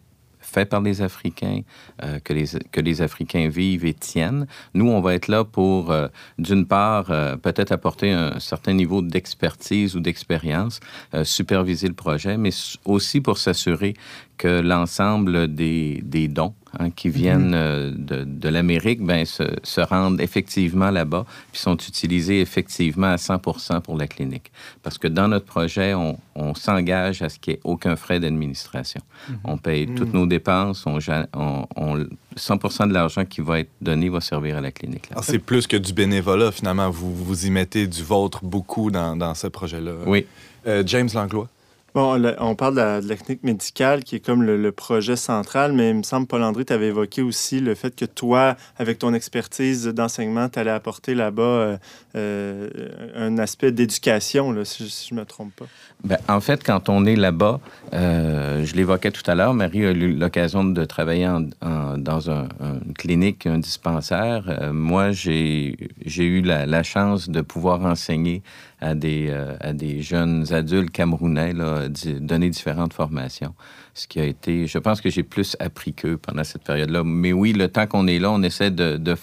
fait 0.52 0.66
par 0.66 0.80
les 0.80 1.02
Africains, 1.02 1.62
euh, 2.02 2.18
que, 2.20 2.32
les, 2.32 2.46
que 2.70 2.80
les 2.80 3.02
Africains 3.02 3.48
vivent 3.48 3.84
et 3.84 3.94
tiennent. 3.94 4.46
Nous, 4.74 4.88
on 4.88 5.00
va 5.00 5.14
être 5.14 5.28
là 5.28 5.44
pour, 5.44 5.90
euh, 5.90 6.08
d'une 6.38 6.66
part, 6.66 7.10
euh, 7.10 7.36
peut-être 7.36 7.72
apporter 7.72 8.12
un 8.12 8.38
certain 8.38 8.74
niveau 8.74 9.02
d'expertise 9.02 9.96
ou 9.96 10.00
d'expérience, 10.00 10.80
superviser 11.24 11.88
le 11.88 11.94
projet, 11.94 12.36
mais 12.36 12.50
aussi 12.84 13.20
pour 13.20 13.38
s'assurer 13.38 13.94
que 14.42 14.60
l'ensemble 14.60 15.54
des, 15.54 16.00
des 16.04 16.26
dons 16.26 16.52
hein, 16.80 16.90
qui 16.90 17.08
viennent 17.10 17.52
euh, 17.54 17.92
de, 17.96 18.24
de 18.24 18.48
l'Amérique 18.48 19.00
ben, 19.00 19.24
se, 19.24 19.44
se 19.62 19.80
rendent 19.80 20.20
effectivement 20.20 20.90
là-bas, 20.90 21.24
puis 21.52 21.60
sont 21.60 21.76
utilisés 21.76 22.40
effectivement 22.40 23.06
à 23.12 23.18
100 23.18 23.38
pour 23.84 23.96
la 23.96 24.08
clinique. 24.08 24.50
Parce 24.82 24.98
que 24.98 25.06
dans 25.06 25.28
notre 25.28 25.44
projet, 25.46 25.94
on, 25.94 26.18
on 26.34 26.54
s'engage 26.56 27.22
à 27.22 27.28
ce 27.28 27.38
qu'il 27.38 27.52
n'y 27.52 27.58
ait 27.58 27.60
aucun 27.62 27.94
frais 27.94 28.18
d'administration. 28.18 29.00
On 29.44 29.58
paye 29.58 29.86
toutes 29.94 30.12
nos 30.12 30.26
dépenses, 30.26 30.84
on, 30.86 30.98
on- 31.36 31.66
on- 31.76 32.06
100 32.34 32.86
de 32.88 32.94
l'argent 32.94 33.24
qui 33.26 33.42
va 33.42 33.60
être 33.60 33.70
donné 33.80 34.08
va 34.08 34.20
servir 34.20 34.56
à 34.56 34.60
la 34.60 34.72
clinique. 34.72 35.08
C'est 35.22 35.38
plus 35.38 35.66
que 35.68 35.76
du 35.76 35.92
bénévolat, 35.92 36.50
finalement. 36.50 36.90
Vous, 36.90 37.14
vous 37.14 37.46
y 37.46 37.50
mettez 37.50 37.86
du 37.86 38.02
vôtre 38.02 38.40
beaucoup 38.44 38.90
dans, 38.90 39.14
dans 39.14 39.34
ce 39.34 39.46
projet-là. 39.46 39.92
Oui. 40.06 40.26
Euh, 40.66 40.82
James 40.86 41.10
Langlois? 41.14 41.48
Bon, 41.94 42.18
on 42.38 42.54
parle 42.54 42.74
de 42.74 42.80
la, 42.80 43.00
de 43.02 43.08
la 43.08 43.16
clinique 43.16 43.42
médicale 43.42 44.02
qui 44.02 44.16
est 44.16 44.20
comme 44.20 44.42
le, 44.42 44.72
projet 44.72 45.14
central, 45.14 45.74
mais 45.74 45.90
il 45.90 45.96
me 45.96 46.02
semble, 46.02 46.26
Paul 46.26 46.42
André, 46.42 46.64
tu 46.64 46.72
avais 46.72 46.86
évoqué 46.86 47.20
aussi 47.20 47.60
le 47.60 47.74
fait 47.74 47.94
que 47.94 48.06
toi, 48.06 48.56
avec 48.78 48.98
ton 48.98 49.12
expertise 49.12 49.84
d'enseignement, 49.88 50.48
tu 50.48 50.58
allais 50.58 50.70
apporter 50.70 51.14
là-bas 51.14 51.42
euh, 51.42 51.76
euh, 52.16 52.70
un 53.14 53.36
aspect 53.36 53.72
d'éducation, 53.72 54.64
si, 54.64 54.88
si 54.88 55.08
je 55.10 55.14
ne 55.14 55.20
me 55.20 55.26
trompe 55.26 55.54
pas. 55.54 55.66
Ben, 56.04 56.18
en 56.28 56.40
fait, 56.40 56.64
quand 56.64 56.88
on 56.88 57.04
est 57.06 57.14
là-bas, 57.14 57.60
euh, 57.94 58.64
je 58.64 58.74
l'évoquais 58.74 59.12
tout 59.12 59.22
à 59.30 59.36
l'heure, 59.36 59.54
Marie 59.54 59.86
a 59.86 59.92
eu 59.92 60.14
l'occasion 60.16 60.64
de 60.64 60.84
travailler 60.84 61.28
en- 61.28 61.46
en- 61.64 61.96
dans 61.96 62.28
un- 62.28 62.48
une 62.86 62.92
clinique, 62.94 63.46
un 63.46 63.58
dispensaire. 63.60 64.44
Euh, 64.48 64.72
moi, 64.72 65.12
j'ai 65.12 65.76
eu 66.16 66.42
la, 66.42 66.66
la 66.66 66.82
chance 66.82 67.28
de 67.30 67.40
pouvoir 67.40 67.84
enseigner 67.84 68.42
à 68.80 68.96
des, 68.96 69.28
euh, 69.30 69.54
à 69.60 69.72
des 69.72 70.02
jeunes 70.02 70.52
adultes 70.52 70.90
camerounais, 70.90 71.52
là, 71.52 71.86
donner 72.20 72.50
différentes 72.50 72.94
formations. 72.94 73.54
Ce 73.94 74.08
qui 74.08 74.18
a 74.18 74.24
été, 74.24 74.66
je 74.66 74.78
pense 74.78 75.00
que 75.00 75.08
j'ai 75.08 75.22
plus 75.22 75.56
appris 75.60 75.92
qu'eux 75.92 76.16
pendant 76.16 76.42
cette 76.42 76.64
période-là. 76.64 77.04
Mais 77.04 77.32
oui, 77.32 77.52
le 77.52 77.68
temps 77.68 77.86
qu'on 77.86 78.08
est 78.08 78.18
là, 78.18 78.32
on 78.32 78.42
essaie 78.42 78.72
de, 78.72 78.96
de, 78.96 79.14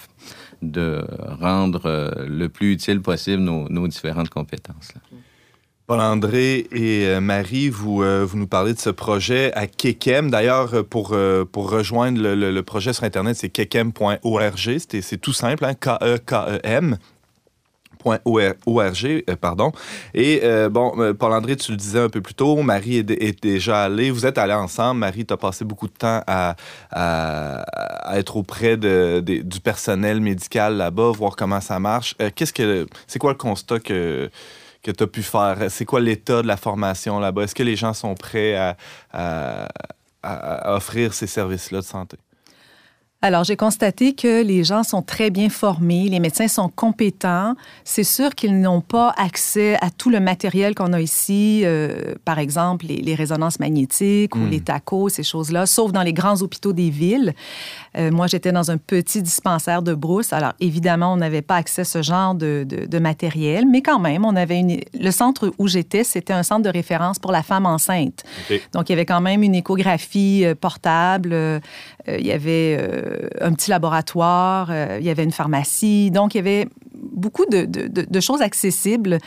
de 0.62 1.04
rendre 1.40 1.82
euh, 1.84 2.10
le 2.26 2.48
plus 2.48 2.72
utile 2.72 3.02
possible 3.02 3.42
nos, 3.42 3.68
nos 3.68 3.86
différentes 3.86 4.30
compétences. 4.30 4.94
là. 4.94 5.00
Paul-André 5.90 6.68
et 6.70 7.06
euh, 7.06 7.20
Marie, 7.20 7.68
vous, 7.68 8.04
euh, 8.04 8.24
vous 8.24 8.38
nous 8.38 8.46
parlez 8.46 8.74
de 8.74 8.78
ce 8.78 8.90
projet 8.90 9.52
à 9.54 9.66
Kekem. 9.66 10.30
D'ailleurs, 10.30 10.72
euh, 10.72 10.84
pour, 10.84 11.08
rejoindre 11.08 12.22
le, 12.22 12.60
projet 12.60 12.92
sur 12.92 13.02
Internet, 13.02 13.34
c'est 13.34 13.48
kekem.org. 13.48 14.78
C'est 14.78 15.20
tout 15.20 15.32
simple, 15.32 15.64
hein? 15.64 15.74
K-E-K-E-M. 15.74 16.96
pardon. 19.40 19.72
Et 20.14 20.42
bon, 20.70 20.92
Paul-André, 21.18 21.56
tu 21.56 21.72
le 21.72 21.76
disais 21.76 21.98
un 21.98 22.08
peu 22.08 22.20
plus 22.20 22.34
tôt, 22.34 22.62
Marie 22.62 22.98
est, 22.98 23.42
déjà 23.42 23.82
allée, 23.82 24.12
vous 24.12 24.26
êtes 24.26 24.38
allés 24.38 24.52
ensemble. 24.52 25.00
Marie, 25.00 25.26
tu 25.26 25.34
as 25.34 25.36
passé 25.36 25.64
beaucoup 25.64 25.88
de 25.88 25.92
temps 25.92 26.22
à, 26.28 26.54
être 28.14 28.36
auprès 28.36 28.76
de, 28.76 29.20
du 29.26 29.60
personnel 29.60 30.20
médical 30.20 30.76
là-bas, 30.76 31.10
voir 31.10 31.34
comment 31.34 31.60
ça 31.60 31.80
marche. 31.80 32.14
Qu'est-ce 32.36 32.52
que 32.52 32.86
c'est 33.08 33.18
quoi 33.18 33.32
le 33.32 33.38
constat 33.38 33.80
que, 33.80 34.30
que 34.82 34.90
tu 34.90 35.02
as 35.04 35.06
pu 35.06 35.22
faire? 35.22 35.70
C'est 35.70 35.84
quoi 35.84 36.00
l'état 36.00 36.42
de 36.42 36.46
la 36.46 36.56
formation 36.56 37.18
là-bas? 37.20 37.42
Est-ce 37.44 37.54
que 37.54 37.62
les 37.62 37.76
gens 37.76 37.92
sont 37.94 38.14
prêts 38.14 38.54
à, 38.56 38.76
à- 39.12 39.68
offrir 40.76 41.14
ces 41.14 41.26
services-là 41.26 41.80
de 41.80 41.84
santé? 41.84 42.16
Alors, 43.22 43.44
j'ai 43.44 43.56
constaté 43.56 44.14
que 44.14 44.42
les 44.42 44.64
gens 44.64 44.82
sont 44.82 45.02
très 45.02 45.28
bien 45.28 45.50
formés, 45.50 46.08
les 46.08 46.20
médecins 46.20 46.48
sont 46.48 46.70
compétents. 46.70 47.54
C'est 47.84 48.02
sûr 48.02 48.34
qu'ils 48.34 48.58
n'ont 48.62 48.80
pas 48.80 49.12
accès 49.18 49.76
à 49.82 49.90
tout 49.90 50.08
le 50.08 50.20
matériel 50.20 50.74
qu'on 50.74 50.94
a 50.94 51.00
ici, 51.02 51.60
euh, 51.64 52.14
par 52.24 52.38
exemple 52.38 52.86
les, 52.86 52.96
les 52.96 53.14
résonances 53.14 53.60
magnétiques 53.60 54.34
ou 54.36 54.38
Mm. 54.38 54.50
les 54.50 54.60
tacos, 54.60 55.10
ces 55.10 55.22
choses-là, 55.22 55.66
sauf 55.66 55.92
dans 55.92 56.02
les 56.02 56.14
grands 56.14 56.40
hôpitaux 56.40 56.72
des 56.72 56.88
villes. 56.88 57.34
Euh, 57.98 58.10
moi, 58.10 58.26
j'étais 58.26 58.52
dans 58.52 58.70
un 58.70 58.78
petit 58.78 59.20
dispensaire 59.20 59.82
de 59.82 59.92
brousse. 59.92 60.32
Alors, 60.32 60.54
évidemment, 60.58 61.12
on 61.12 61.16
n'avait 61.16 61.42
pas 61.42 61.56
accès 61.56 61.82
à 61.82 61.84
ce 61.84 62.00
genre 62.00 62.34
de, 62.34 62.64
de- 62.66 62.86
de 62.86 62.98
matériel, 62.98 63.66
mais 63.70 63.82
quand 63.82 63.98
même, 63.98 64.24
on 64.24 64.34
avait 64.34 64.60
une... 64.60 64.80
Le 64.98 65.10
centre 65.10 65.52
où 65.58 65.68
j'étais, 65.68 66.04
c'était 66.04 66.32
un 66.32 66.42
centre 66.42 66.62
de 66.62 66.70
référence 66.70 67.18
pour 67.18 67.32
la 67.32 67.42
femme 67.42 67.66
enceinte. 67.66 68.24
Donc, 68.72 68.88
il 68.88 68.92
y 68.92 68.94
avait 68.94 69.04
quand 69.04 69.20
même 69.20 69.42
une 69.42 69.54
échographie 69.56 70.46
euh, 70.46 70.54
portable. 70.54 71.36
il 72.08 72.24
y 72.26 72.32
avait 72.32 72.78
un 73.40 73.52
petit 73.52 73.70
laboratoire, 73.70 74.68
euh, 74.70 74.98
il 75.00 75.06
y 75.06 75.10
avait 75.10 75.24
une 75.24 75.32
pharmacie. 75.32 76.10
Donc, 76.10 76.34
il 76.34 76.38
y 76.38 76.40
avait 76.40 76.68
beaucoup 76.94 77.46
de, 77.46 78.20
choses 78.20 78.42
accessibles 78.42 79.18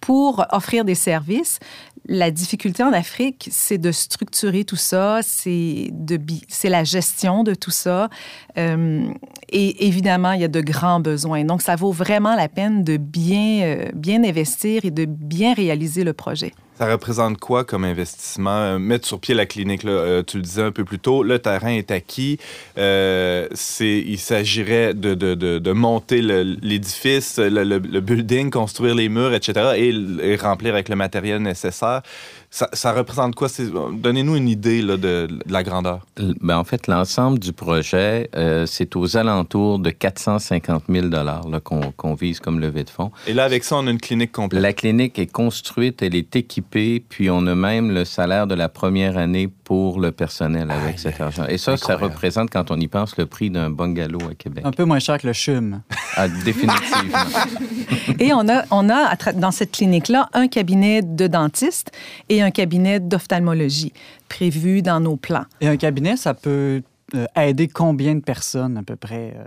pour 0.00 0.44
offrir 0.50 0.84
des 0.84 0.94
services. 0.94 1.58
La 2.06 2.30
difficulté 2.30 2.82
en 2.82 2.92
Afrique, 2.92 3.48
c'est 3.52 3.78
de 3.78 3.92
structurer 3.92 4.64
tout 4.64 4.76
ça, 4.76 5.20
c'est 5.22 5.92
la 6.64 6.84
gestion 6.84 7.44
de 7.44 7.54
tout 7.54 7.70
ça. 7.70 8.08
Euh, 8.58 9.06
et 9.50 9.86
évidemment, 9.86 10.32
il 10.32 10.40
y 10.40 10.44
a 10.44 10.48
de 10.48 10.60
grands 10.60 11.00
besoins. 11.00 11.44
Donc, 11.44 11.62
ça 11.62 11.76
vaut 11.76 11.92
vraiment 11.92 12.34
la 12.34 12.48
peine 12.48 12.82
de 12.84 12.96
bien, 12.96 13.62
euh, 13.62 13.84
bien 13.94 14.24
investir 14.24 14.84
et 14.84 14.90
de 14.90 15.04
bien 15.04 15.54
réaliser 15.54 16.02
le 16.02 16.14
projet. 16.14 16.52
Ça 16.80 16.90
représente 16.90 17.38
quoi 17.38 17.64
comme 17.64 17.84
investissement? 17.84 18.56
Euh, 18.56 18.78
mettre 18.78 19.06
sur 19.06 19.20
pied 19.20 19.34
la 19.34 19.44
clinique, 19.44 19.82
là, 19.82 19.90
euh, 19.90 20.22
tu 20.22 20.38
le 20.38 20.42
disais 20.42 20.62
un 20.62 20.72
peu 20.72 20.82
plus 20.82 20.98
tôt, 20.98 21.22
le 21.22 21.38
terrain 21.38 21.72
est 21.72 21.90
acquis. 21.90 22.38
Euh, 22.78 23.46
c'est, 23.52 23.98
il 23.98 24.18
s'agirait 24.18 24.94
de, 24.94 25.12
de, 25.12 25.34
de, 25.34 25.72
monter 25.72 26.22
l'édifice, 26.22 27.38
le, 27.38 27.78
building, 28.00 28.48
construire 28.48 28.94
les 28.94 29.10
murs, 29.10 29.34
etc., 29.34 29.72
et, 29.76 29.94
et 30.26 30.36
remplir 30.36 30.72
avec 30.72 30.88
le 30.88 30.96
matériel 30.96 31.42
nécessaire. 31.42 32.00
Ça, 32.52 32.68
ça 32.72 32.92
représente 32.92 33.36
quoi? 33.36 33.48
C'est- 33.48 33.70
Donnez-nous 33.92 34.34
une 34.34 34.48
idée 34.48 34.82
là, 34.82 34.96
de, 34.96 35.28
de 35.28 35.52
la 35.52 35.62
grandeur. 35.62 36.00
Ben, 36.40 36.58
en 36.58 36.64
fait, 36.64 36.88
l'ensemble 36.88 37.38
du 37.38 37.52
projet, 37.52 38.28
euh, 38.34 38.66
c'est 38.66 38.96
aux 38.96 39.16
alentours 39.16 39.78
de 39.78 39.90
450 39.90 40.82
000 40.88 41.06
là, 41.10 41.40
qu'on 41.62 41.92
qu'on 41.92 42.14
vise 42.14 42.40
comme 42.40 42.58
levée 42.58 42.82
de 42.82 42.90
fonds. 42.90 43.12
Et 43.28 43.34
là, 43.34 43.44
avec 43.44 43.62
ça, 43.62 43.76
on 43.76 43.86
a 43.86 43.90
une 43.90 44.00
clinique 44.00 44.32
complète. 44.32 44.62
La 44.62 44.72
clinique 44.72 45.16
est 45.20 45.30
construite, 45.30 46.02
elle 46.02 46.16
est 46.16 46.34
équipée, 46.34 47.04
puis 47.08 47.30
on 47.30 47.46
a 47.46 47.54
même 47.54 47.92
le 47.92 48.04
salaire 48.04 48.48
de 48.48 48.56
la 48.56 48.68
première 48.68 49.16
année 49.16 49.48
pour 49.48 50.00
le 50.00 50.10
personnel 50.10 50.72
avec 50.72 50.98
cet 50.98 51.20
argent. 51.20 51.44
Et 51.48 51.56
ça, 51.56 51.76
ça 51.76 51.96
représente, 51.96 52.50
quand 52.50 52.72
on 52.72 52.80
y 52.80 52.88
pense, 52.88 53.16
le 53.16 53.26
prix 53.26 53.50
d'un 53.50 53.70
bungalow 53.70 54.18
à 54.28 54.34
Québec. 54.34 54.64
Un 54.66 54.72
peu 54.72 54.84
moins 54.84 54.98
cher 54.98 55.18
que 55.18 55.28
le 55.28 55.32
CHUM. 55.32 55.82
Ah, 56.16 56.26
définitivement. 56.26 57.18
Et 58.18 58.32
on 58.32 58.48
a, 58.48 58.64
on 58.72 58.88
a 58.90 59.14
dans 59.34 59.50
cette 59.52 59.72
clinique-là 59.72 60.28
un 60.32 60.48
cabinet 60.48 61.02
de 61.02 61.26
dentiste 61.26 61.92
et 62.28 62.39
un 62.42 62.50
cabinet 62.50 63.00
d'ophtalmologie 63.00 63.92
prévu 64.28 64.82
dans 64.82 65.00
nos 65.00 65.16
plans. 65.16 65.44
Et 65.60 65.68
un 65.68 65.76
cabinet, 65.76 66.16
ça 66.16 66.34
peut 66.34 66.82
euh, 67.14 67.26
aider 67.36 67.68
combien 67.68 68.14
de 68.14 68.20
personnes 68.20 68.76
à 68.76 68.82
peu 68.82 68.96
près? 68.96 69.34
euh? 69.36 69.44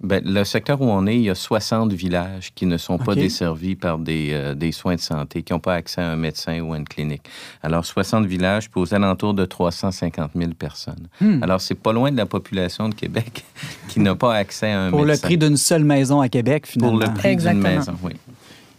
Ben, 0.00 0.22
le 0.24 0.44
secteur 0.44 0.80
où 0.80 0.84
on 0.84 1.08
est, 1.08 1.16
il 1.16 1.22
y 1.22 1.30
a 1.30 1.34
60 1.34 1.92
villages 1.92 2.52
qui 2.54 2.66
ne 2.66 2.76
sont 2.76 2.98
pas 2.98 3.16
desservis 3.16 3.74
par 3.74 3.98
des, 3.98 4.28
euh, 4.32 4.54
des 4.54 4.70
soins 4.70 4.94
de 4.94 5.00
santé, 5.00 5.42
qui 5.42 5.52
n'ont 5.52 5.58
pas 5.58 5.74
accès 5.74 6.00
à 6.00 6.08
un 6.10 6.14
médecin 6.14 6.60
ou 6.60 6.72
à 6.72 6.76
une 6.76 6.86
clinique. 6.86 7.22
Alors, 7.64 7.84
60 7.84 8.24
villages, 8.24 8.70
puis 8.70 8.80
aux 8.80 8.94
alentours 8.94 9.34
de 9.34 9.44
350 9.44 10.30
000 10.36 10.52
personnes. 10.52 11.08
Hmm. 11.20 11.42
Alors, 11.42 11.60
c'est 11.60 11.74
pas 11.74 11.92
loin 11.92 12.12
de 12.12 12.16
la 12.16 12.26
population 12.26 12.88
de 12.88 12.94
Québec 12.94 13.44
qui 13.88 13.98
n'a 13.98 14.14
pas 14.14 14.36
accès 14.36 14.70
à 14.70 14.82
un 14.82 14.90
Pour 14.90 15.00
le 15.00 15.06
médecin. 15.06 15.26
prix 15.26 15.36
d'une 15.36 15.56
seule 15.56 15.82
maison 15.84 16.20
à 16.20 16.28
Québec, 16.28 16.62
Pour 16.62 16.72
finalement. 16.74 16.98
le 17.00 17.14
prix 17.14 17.34
d'une 17.34 17.58
maison, 17.58 17.94
oui. 18.04 18.12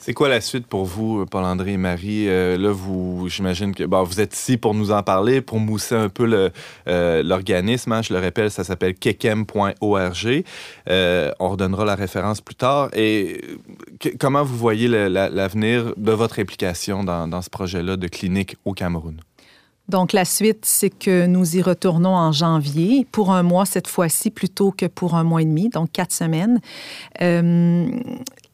C'est 0.10 0.16
quoi 0.16 0.28
la 0.28 0.42
suite 0.42 0.66
pour 0.66 0.86
vous, 0.86 1.24
Paul-André 1.28 1.74
et 1.74 1.78
Marie? 1.78 2.28
Euh, 2.28 2.58
là, 2.58 2.72
vous, 2.72 3.28
j'imagine 3.30 3.76
que 3.76 3.84
bon, 3.84 4.02
vous 4.02 4.20
êtes 4.20 4.36
ici 4.36 4.58
pour 4.58 4.74
nous 4.74 4.90
en 4.90 5.04
parler, 5.04 5.40
pour 5.40 5.60
mousser 5.60 5.94
un 5.94 6.10
peu 6.10 6.50
euh, 6.88 7.22
l'organisme. 7.22 7.92
hein. 7.92 8.02
je 8.02 8.12
le 8.16 8.20
rappelle, 8.20 8.50
ça 8.50 8.64
s'appelle 8.64 8.96
kekem.org. 8.96 10.44
Euh, 10.90 11.32
on 11.40 11.50
redonnera 11.50 11.86
la 11.86 11.94
référence 11.94 12.42
plus 12.42 12.56
tard. 12.56 12.90
Et 12.94 13.40
comment 14.20 14.44
vous 14.44 14.58
voyez 14.58 14.88
l'avenir 14.88 15.94
de 15.96 16.12
votre 16.12 16.40
implication 16.40 17.04
dans, 17.04 17.42
ce 17.44 17.52
projet-là 17.52 17.96
de 17.96 18.08
clinique 18.08 18.58
au 18.66 18.74
Cameroun? 18.74 19.22
Donc, 19.90 20.14
la 20.14 20.26
suite, 20.26 20.66
c'est 20.66 20.92
que 20.92 21.28
nous 21.28 21.56
y 21.56 21.62
retournons 21.62 22.16
en 22.16 22.32
janvier, 22.32 23.08
pour 23.12 23.32
un 23.32 23.44
mois 23.44 23.66
cette 23.66 23.88
fois-ci, 23.88 24.32
plutôt 24.32 24.72
que 24.72 24.88
pour 24.88 25.16
un 25.16 25.24
mois 25.24 25.44
et 25.44 25.46
demi, 25.46 25.70
donc 25.70 25.92
quatre 25.92 26.14
semaines. 26.14 26.60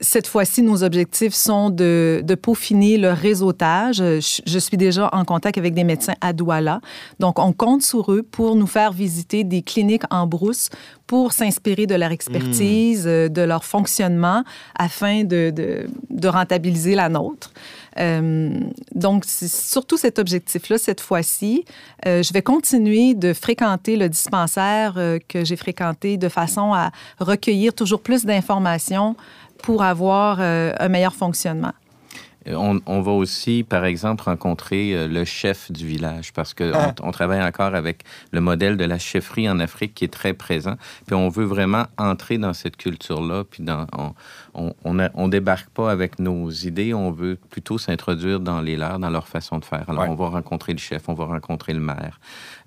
Cette 0.01 0.27
fois-ci, 0.27 0.61
nos 0.61 0.83
objectifs 0.83 1.33
sont 1.33 1.69
de, 1.69 2.21
de 2.23 2.35
peaufiner 2.35 2.97
le 2.97 3.11
réseautage. 3.11 3.97
Je, 3.97 4.41
je 4.45 4.59
suis 4.59 4.77
déjà 4.77 5.09
en 5.13 5.23
contact 5.23 5.57
avec 5.57 5.73
des 5.73 5.83
médecins 5.83 6.15
à 6.21 6.33
Douala. 6.33 6.81
Donc, 7.19 7.39
on 7.39 7.53
compte 7.53 7.81
sur 7.81 8.11
eux 8.11 8.23
pour 8.23 8.55
nous 8.55 8.67
faire 8.67 8.91
visiter 8.91 9.43
des 9.43 9.61
cliniques 9.61 10.03
en 10.11 10.27
brousse 10.27 10.69
pour 11.07 11.33
s'inspirer 11.33 11.85
de 11.85 11.95
leur 11.95 12.11
expertise, 12.11 13.05
euh, 13.05 13.29
de 13.29 13.41
leur 13.41 13.63
fonctionnement, 13.63 14.43
afin 14.77 15.23
de, 15.23 15.51
de, 15.51 15.87
de 16.09 16.27
rentabiliser 16.27 16.95
la 16.95 17.09
nôtre. 17.09 17.51
Euh, 17.97 18.59
donc, 18.93 19.23
c'est 19.25 19.47
surtout 19.47 19.97
cet 19.97 20.19
objectif-là, 20.19 20.77
cette 20.77 20.99
fois-ci. 20.99 21.63
Euh, 22.05 22.23
je 22.23 22.33
vais 22.33 22.41
continuer 22.41 23.13
de 23.13 23.33
fréquenter 23.33 23.95
le 23.95 24.09
dispensaire 24.09 24.95
euh, 24.97 25.19
que 25.27 25.45
j'ai 25.45 25.55
fréquenté 25.55 26.17
de 26.17 26.27
façon 26.27 26.73
à 26.73 26.91
recueillir 27.19 27.73
toujours 27.73 28.01
plus 28.01 28.25
d'informations 28.25 29.15
pour 29.63 29.83
avoir 29.83 30.37
euh, 30.39 30.73
un 30.79 30.89
meilleur 30.89 31.13
fonctionnement. 31.13 31.73
Euh, 32.47 32.53
On, 32.55 32.79
on 32.85 33.01
va 33.01 33.11
aussi, 33.11 33.63
par 33.63 33.85
exemple, 33.85 34.23
rencontrer 34.23 34.95
euh, 34.95 35.07
le 35.07 35.25
chef 35.25 35.71
du 35.71 35.85
village 35.87 36.31
parce 36.33 36.53
qu'on 36.53 36.71
Ah. 36.73 36.93
on 37.03 37.11
travaille 37.11 37.41
encore 37.43 37.73
avec 37.75 38.03
le 38.31 38.41
modèle 38.41 38.77
de 38.77 38.85
la 38.85 38.99
chefferie 38.99 39.49
en 39.49 39.59
Afrique 39.59 39.93
qui 39.95 40.05
est 40.05 40.13
très 40.13 40.33
présent. 40.33 40.75
Puis 41.07 41.15
on 41.15 41.29
veut 41.29 41.45
vraiment 41.45 41.85
entrer 41.97 42.37
dans 42.37 42.53
cette 42.53 42.77
culture-là. 42.77 43.43
Puis 43.49 43.63
dans, 43.63 43.87
on, 43.97 44.13
on, 44.53 44.73
on, 44.83 44.99
a- 44.99 45.09
on 45.15 45.27
débarque 45.27 45.69
pas 45.69 45.91
avec 45.91 46.19
nos 46.19 46.49
idées, 46.51 46.93
on 46.93 47.11
veut 47.11 47.37
plutôt 47.49 47.77
s'introduire 47.77 48.39
dans 48.39 48.61
les 48.61 48.75
leurs, 48.77 48.99
dans 48.99 49.09
leur 49.09 49.27
façon 49.27 49.59
de 49.59 49.65
faire. 49.65 49.89
Alors 49.89 50.03
Ouais. 50.03 50.09
on 50.09 50.15
va 50.15 50.29
rencontrer 50.29 50.73
le 50.73 50.79
chef, 50.79 51.09
on 51.09 51.13
va 51.13 51.25
rencontrer 51.25 51.73
le 51.73 51.79
maire, 51.79 52.19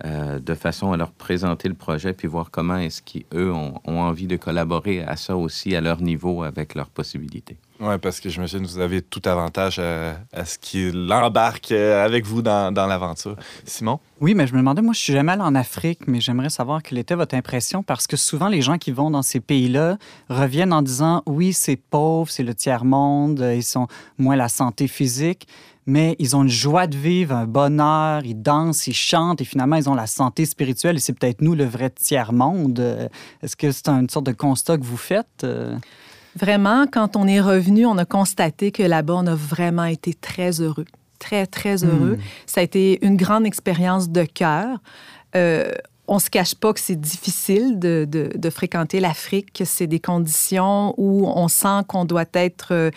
euh, 0.04 0.38
de 0.38 0.54
façon 0.54 0.92
à 0.92 0.96
leur 0.96 1.10
présenter 1.12 1.68
le 1.68 1.74
projet 1.74 2.12
puis 2.12 2.26
voir 2.28 2.50
comment 2.50 2.76
est-ce 2.78 3.02
qu'eux 3.02 3.52
ont, 3.52 3.74
ont 3.84 4.00
envie 4.00 4.26
de 4.26 4.36
collaborer 4.36 5.02
à 5.02 5.16
ça 5.16 5.36
aussi 5.36 5.74
à 5.76 5.80
leur 5.80 6.00
niveau 6.00 6.42
avec 6.42 6.74
leurs 6.74 6.88
possibilités. 6.90 7.56
Oui, 7.80 7.96
parce 8.02 8.18
que 8.18 8.28
j'imagine 8.28 8.62
que 8.62 8.66
vous 8.66 8.80
avez 8.80 9.02
tout 9.02 9.22
avantage 9.24 9.78
à, 9.78 10.44
ce 10.44 10.58
qu'il 10.58 11.12
embarque 11.12 11.70
euh, 11.70 12.04
avec 12.04 12.26
vous 12.26 12.42
dans, 12.42 12.74
l'aventure. 12.74 13.36
Simon? 13.64 14.00
Oui, 14.20 14.34
mais 14.34 14.48
je 14.48 14.52
me 14.52 14.58
demandais, 14.58 14.82
moi, 14.82 14.92
je 14.92 14.98
suis 14.98 15.12
jamais 15.12 15.32
allé 15.32 15.42
en 15.42 15.54
Afrique, 15.54 16.00
mais 16.08 16.20
j'aimerais 16.20 16.50
savoir 16.50 16.82
quelle 16.82 16.98
était 16.98 17.14
votre 17.14 17.36
impression 17.36 17.84
parce 17.84 18.08
que 18.08 18.16
souvent, 18.16 18.48
les 18.48 18.62
gens 18.62 18.78
qui 18.78 18.90
vont 18.90 19.12
dans 19.12 19.22
ces 19.22 19.38
pays-là 19.38 19.96
reviennent 20.28 20.72
en 20.72 20.82
disant 20.82 21.22
oui, 21.26 21.52
c'est 21.52 21.76
pauvre, 21.76 22.28
c'est 22.28 22.42
le 22.42 22.54
tiers-monde, 22.54 23.48
ils 23.54 23.62
sont 23.62 23.86
moins 24.18 24.34
la 24.34 24.48
santé 24.48 24.88
physique, 24.88 25.46
mais 25.86 26.16
ils 26.18 26.34
ont 26.34 26.42
une 26.42 26.48
joie 26.48 26.88
de 26.88 26.96
vivre, 26.96 27.32
un 27.36 27.46
bonheur, 27.46 28.24
ils 28.24 28.34
dansent, 28.34 28.88
ils 28.88 28.94
chantent 28.94 29.40
et 29.40 29.44
finalement, 29.44 29.76
ils 29.76 29.88
ont 29.88 29.94
la 29.94 30.08
santé 30.08 30.46
spirituelle 30.46 30.96
et 30.96 31.00
c'est 31.00 31.12
peut-être 31.12 31.42
nous 31.42 31.54
le 31.54 31.64
vrai 31.64 31.90
tiers-monde. 31.90 33.08
Est-ce 33.40 33.54
que 33.54 33.70
c'est 33.70 33.88
une 33.88 34.10
sorte 34.10 34.26
de 34.26 34.32
constat 34.32 34.78
que 34.78 34.84
vous 34.84 34.96
faites? 34.96 35.46
Vraiment, 36.40 36.86
quand 36.90 37.16
on 37.16 37.26
est 37.26 37.40
revenu, 37.40 37.86
on 37.86 37.98
a 37.98 38.04
constaté 38.04 38.70
que 38.70 38.82
là-bas, 38.82 39.14
on 39.16 39.26
a 39.26 39.34
vraiment 39.34 39.84
été 39.84 40.14
très 40.14 40.60
heureux. 40.60 40.86
Très, 41.18 41.46
très 41.46 41.84
heureux. 41.84 42.16
Mm. 42.16 42.20
Ça 42.46 42.60
a 42.60 42.64
été 42.64 43.04
une 43.04 43.16
grande 43.16 43.44
expérience 43.46 44.08
de 44.08 44.24
cœur. 44.24 44.78
Euh, 45.34 45.70
on 46.06 46.14
ne 46.14 46.20
se 46.20 46.30
cache 46.30 46.54
pas 46.54 46.72
que 46.72 46.80
c'est 46.80 47.00
difficile 47.00 47.78
de, 47.78 48.06
de- 48.08 48.30
de 48.34 48.50
fréquenter 48.50 48.98
l'Afrique, 49.00 49.52
que 49.52 49.64
c'est 49.64 49.86
des 49.86 50.00
conditions 50.00 50.94
où 50.96 51.26
on 51.26 51.48
sent 51.48 51.80
qu'on 51.88 52.04
doit 52.06 52.24
être 52.32 52.68
euh, 52.72 52.90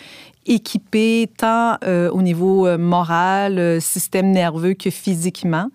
équipé 0.46 1.28
tant 1.36 1.76
euh, 1.84 2.10
au 2.10 2.22
niveau 2.22 2.66
euh, 2.66 2.78
moral, 2.78 3.80
système 3.82 4.30
nerveux 4.30 4.74
que 4.74 4.88
physiquement. 4.90 5.68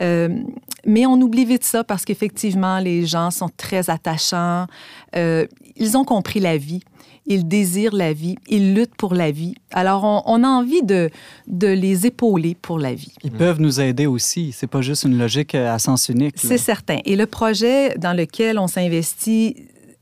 Euh, 0.00 0.28
mais 0.86 1.06
on 1.06 1.20
oublie 1.20 1.44
vite 1.44 1.64
ça 1.64 1.84
parce 1.84 2.04
qu'effectivement, 2.04 2.78
les 2.78 3.06
gens 3.06 3.30
sont 3.30 3.50
très 3.56 3.90
attachants. 3.90 4.66
Euh, 5.16 5.46
ils 5.76 5.96
ont 5.96 6.04
compris 6.04 6.40
la 6.40 6.56
vie. 6.56 6.80
Ils 7.26 7.46
désirent 7.46 7.94
la 7.94 8.12
vie. 8.12 8.36
Ils 8.48 8.74
luttent 8.74 8.96
pour 8.96 9.14
la 9.14 9.30
vie. 9.30 9.54
Alors, 9.70 10.02
on, 10.02 10.22
on 10.26 10.42
a 10.42 10.48
envie 10.48 10.82
de, 10.82 11.08
de 11.46 11.68
les 11.68 12.06
épauler 12.06 12.56
pour 12.60 12.80
la 12.80 12.94
vie. 12.94 13.12
Ils 13.22 13.30
peuvent 13.30 13.60
nous 13.60 13.80
aider 13.80 14.06
aussi. 14.06 14.50
C'est 14.52 14.66
pas 14.66 14.82
juste 14.82 15.04
une 15.04 15.16
logique 15.18 15.54
à 15.54 15.78
sens 15.78 16.08
unique. 16.08 16.34
C'est 16.36 16.58
certain. 16.58 16.98
Et 17.04 17.14
le 17.14 17.26
projet 17.26 17.96
dans 17.96 18.12
lequel 18.12 18.58
on 18.58 18.66
s'investit, 18.66 19.54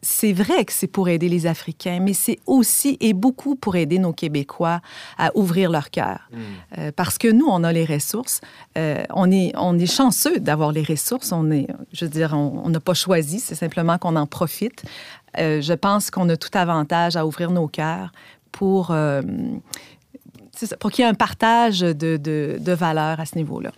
c'est 0.03 0.33
vrai 0.33 0.65
que 0.65 0.73
c'est 0.73 0.87
pour 0.87 1.09
aider 1.09 1.29
les 1.29 1.47
Africains, 1.47 2.01
mais 2.01 2.15
c'est 2.15 2.39
aussi 2.47 2.97
et 3.01 3.13
beaucoup 3.13 3.55
pour 3.55 3.77
aider 3.77 3.99
nos 3.99 4.13
Québécois 4.13 4.81
à 5.19 5.31
ouvrir 5.35 5.71
leur 5.71 5.91
cœur. 5.91 6.31
Euh, 6.79 6.91
parce 6.95 7.19
que 7.19 7.29
nous, 7.29 7.47
on 7.47 7.65
a 7.65 7.73
les 7.73 7.85
ressources. 7.85 8.41
Euh, 8.79 9.03
on, 9.11 9.31
est, 9.31 9.53
on 9.57 9.79
est 9.79 9.87
chanceux 9.87 10.41
d'avoir 10.41 10.73
les 10.73 10.83
ressources. 10.83 11.33
On 11.33 11.51
est, 11.51 11.67
je 11.93 12.05
veux 12.05 12.11
dire, 12.11 12.35
on 12.35 12.69
n'a 12.69 12.81
pas 12.81 12.95
choisi, 12.95 13.41
c'est 13.41 13.55
simplement 13.55 13.99
qu'on 13.99 14.17
en 14.17 14.27
profite. 14.27 14.83
Euh, 15.39 15.61
je 15.61 15.75
pense 15.75 16.11
qu'on 16.11 16.29
a 16.29 16.37
tout 16.37 16.57
avantage 16.57 17.17
à 17.17 17.27
ouvrir 17.27 17.51
nos 17.51 17.69
cœurs 17.69 18.13
pour, 18.53 18.95
pour 20.81 20.91
qu'il 20.91 21.05
y 21.05 21.07
ait 21.07 21.11
un 21.11 21.15
partage 21.15 21.81
de, 21.81 21.93
de, 21.93 22.57
de 22.59 22.73
valeurs 22.73 23.21
à 23.21 23.27
ce 23.27 23.37
niveau-là. 23.37 23.71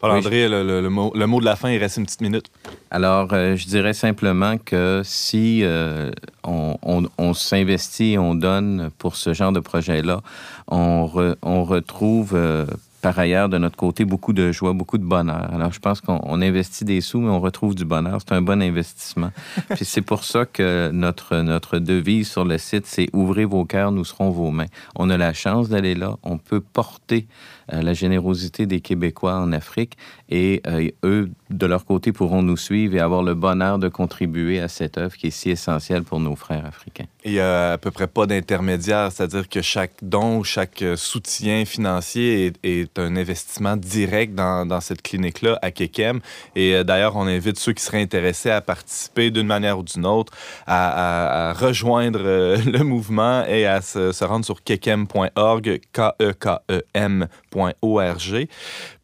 Paul-André, 0.00 0.48
le, 0.48 0.64
le- 0.64 0.80
le 0.80 0.88
mot, 0.88 1.12
le 1.14 1.26
mot 1.26 1.40
de 1.40 1.44
la 1.44 1.56
fin, 1.56 1.70
il 1.70 1.78
reste 1.78 1.98
une 1.98 2.06
petite 2.06 2.22
minute. 2.22 2.46
Alors, 2.90 3.28
euh, 3.32 3.56
je 3.56 3.66
dirais 3.66 3.92
simplement 3.92 4.56
que 4.58 5.02
si 5.04 5.60
euh, 5.62 6.10
on, 6.44 6.76
on- 6.82 7.06
on 7.18 7.34
s'investit, 7.34 8.16
on 8.18 8.34
donne 8.34 8.90
pour 8.98 9.16
ce 9.16 9.34
genre 9.34 9.52
de 9.52 9.60
projet-là, 9.60 10.22
on, 10.68 11.04
re- 11.06 11.36
on 11.42 11.64
retrouve 11.64 12.32
euh, 12.34 12.64
par 13.02 13.18
ailleurs 13.18 13.48
de 13.48 13.56
notre 13.56 13.76
côté 13.76 14.04
beaucoup 14.04 14.32
de 14.34 14.52
joie, 14.52 14.72
beaucoup 14.74 14.98
de 14.98 15.04
bonheur. 15.04 15.48
Alors, 15.54 15.72
je 15.72 15.78
pense 15.80 16.00
qu'on 16.02 16.20
on 16.22 16.42
investit 16.42 16.84
des 16.84 17.00
sous, 17.00 17.18
mais 17.20 17.30
on 17.30 17.40
retrouve 17.40 17.74
du 17.74 17.84
bonheur. 17.86 18.18
C'est 18.20 18.34
un 18.34 18.42
bon 18.42 18.60
investissement. 18.62 19.30
Puis 19.74 19.84
c'est 19.86 20.02
pour 20.02 20.24
ça 20.24 20.44
que 20.44 20.90
notre, 20.92 21.36
notre 21.38 21.78
devise 21.78 22.30
sur 22.30 22.44
le 22.44 22.58
site, 22.58 22.86
c'est 22.86 23.08
Ouvrez 23.14 23.44
vos 23.46 23.64
cœurs, 23.64 23.90
nous 23.92 24.04
serons 24.04 24.30
vos 24.30 24.50
mains. 24.50 24.66
On 24.96 25.08
a 25.10 25.16
la 25.16 25.32
chance 25.32 25.68
d'aller 25.70 25.94
là. 25.94 26.16
On 26.22 26.36
peut 26.36 26.60
porter 26.60 27.26
la 27.72 27.94
générosité 27.94 28.66
des 28.66 28.80
Québécois 28.80 29.34
en 29.34 29.52
Afrique 29.52 29.96
et 30.30 30.62
euh, 30.66 30.88
eux, 31.04 31.30
de 31.50 31.66
leur 31.66 31.84
côté, 31.84 32.12
pourront 32.12 32.42
nous 32.42 32.56
suivre 32.56 32.94
et 32.94 33.00
avoir 33.00 33.22
le 33.22 33.34
bonheur 33.34 33.78
de 33.78 33.88
contribuer 33.88 34.60
à 34.60 34.68
cette 34.68 34.96
œuvre 34.96 35.16
qui 35.16 35.26
est 35.26 35.30
si 35.30 35.50
essentielle 35.50 36.04
pour 36.04 36.20
nos 36.20 36.36
frères 36.36 36.64
africains. 36.64 37.06
Il 37.24 37.32
n'y 37.32 37.40
a 37.40 37.72
à 37.72 37.78
peu 37.78 37.90
près 37.90 38.06
pas 38.06 38.26
d'intermédiaire, 38.26 39.10
c'est-à-dire 39.10 39.48
que 39.48 39.60
chaque 39.60 39.92
don, 40.02 40.44
chaque 40.44 40.82
euh, 40.82 40.96
soutien 40.96 41.64
financier 41.64 42.52
est, 42.62 42.98
un 42.98 43.16
investissement 43.16 43.76
direct 43.76 44.34
dans, 44.34 44.80
cette 44.80 45.02
clinique-là 45.02 45.58
à 45.62 45.70
Kekem. 45.70 46.20
Et 46.54 46.74
euh, 46.74 46.84
d'ailleurs, 46.84 47.16
on 47.16 47.26
invite 47.26 47.58
ceux 47.58 47.72
qui 47.72 47.82
seraient 47.82 48.00
intéressés 48.02 48.50
à 48.50 48.60
participer 48.60 49.30
d'une 49.30 49.46
manière 49.46 49.78
ou 49.78 49.82
d'une 49.82 50.06
autre, 50.06 50.32
à, 50.66 51.52
rejoindre 51.58 52.20
euh, 52.22 52.56
le 52.66 52.84
mouvement 52.84 53.44
et 53.46 53.66
à 53.66 53.82
se, 53.82 54.24
rendre 54.24 54.44
sur 54.44 54.62
kekem.org, 54.62 55.80
E 56.20 56.34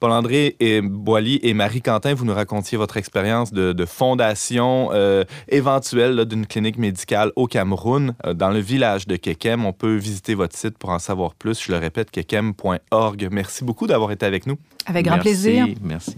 Paul-André 0.00 0.56
et 0.60 0.80
Boily 0.80 1.40
et 1.42 1.54
Marie-Quentin, 1.54 2.14
vous 2.14 2.24
nous 2.24 2.34
racontiez 2.34 2.78
votre 2.78 2.96
expérience 2.96 3.52
de, 3.52 3.72
de 3.72 3.84
fondation 3.86 4.90
euh, 4.92 5.24
éventuelle 5.48 6.24
d'une 6.24 6.46
clinique 6.46 6.78
médicale 6.78 7.32
au 7.36 7.46
Cameroun, 7.46 8.14
euh, 8.26 8.34
dans 8.34 8.50
le 8.50 8.58
village 8.58 9.06
de 9.06 9.16
Kekem. 9.16 9.64
On 9.64 9.72
peut 9.72 9.96
visiter 9.96 10.34
votre 10.34 10.56
site 10.56 10.78
pour 10.78 10.90
en 10.90 10.98
savoir 10.98 11.34
plus. 11.34 11.62
Je 11.62 11.72
le 11.72 11.78
répète, 11.78 12.10
kekem.org. 12.10 13.28
Merci 13.30 13.64
beaucoup 13.64 13.86
d'avoir 13.86 14.12
été 14.12 14.26
avec 14.26 14.46
nous. 14.46 14.58
Avec 14.86 15.06
grand 15.06 15.16
Merci, 15.16 15.28
plaisir. 15.28 15.66
Merci. 15.82 16.16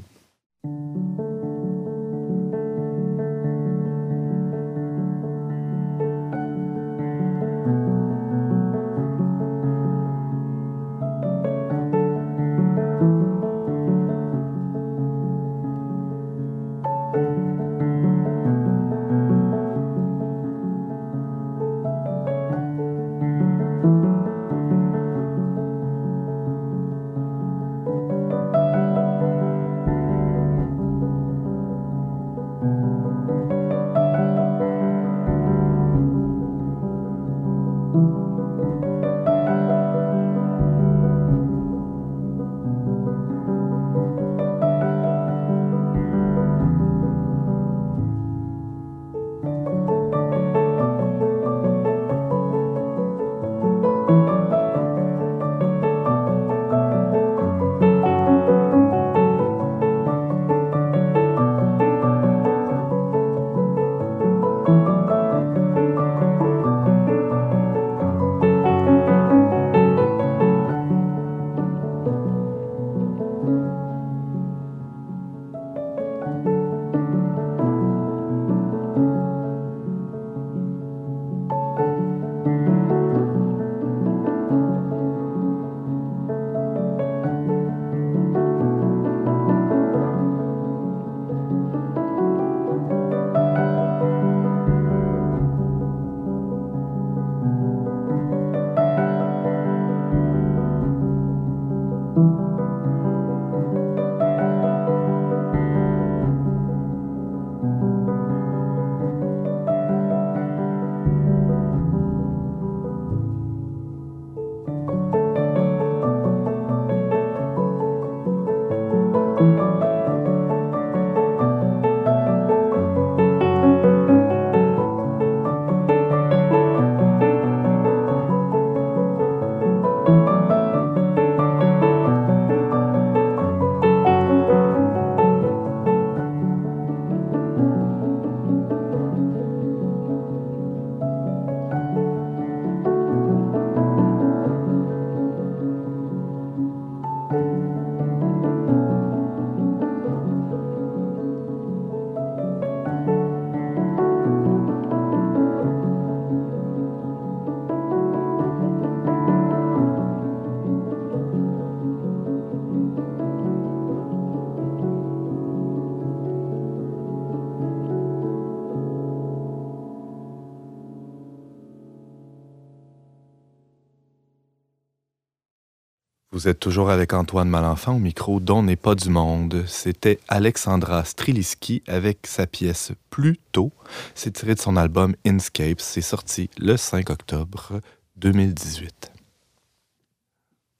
Vous 176.38 176.46
êtes 176.46 176.60
toujours 176.60 176.88
avec 176.88 177.14
Antoine 177.14 177.48
Malenfant 177.48 177.96
au 177.96 177.98
micro 177.98 178.38
dont 178.38 178.62
n'est 178.62 178.76
pas 178.76 178.94
du 178.94 179.10
monde. 179.10 179.64
C'était 179.66 180.20
Alexandra 180.28 181.04
Striliski 181.04 181.82
avec 181.88 182.28
sa 182.28 182.46
pièce 182.46 182.92
Plus 183.10 183.38
tôt. 183.50 183.72
C'est 184.14 184.34
tiré 184.34 184.54
de 184.54 184.60
son 184.60 184.76
album 184.76 185.16
Inscape. 185.26 185.80
C'est 185.80 186.00
sorti 186.00 186.48
le 186.56 186.76
5 186.76 187.10
octobre 187.10 187.80
2018. 188.18 189.10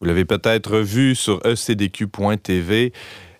Vous 0.01 0.07
l'avez 0.07 0.25
peut-être 0.25 0.79
vu 0.79 1.17
sur 1.17 1.45
ecdq.tv 1.45 2.93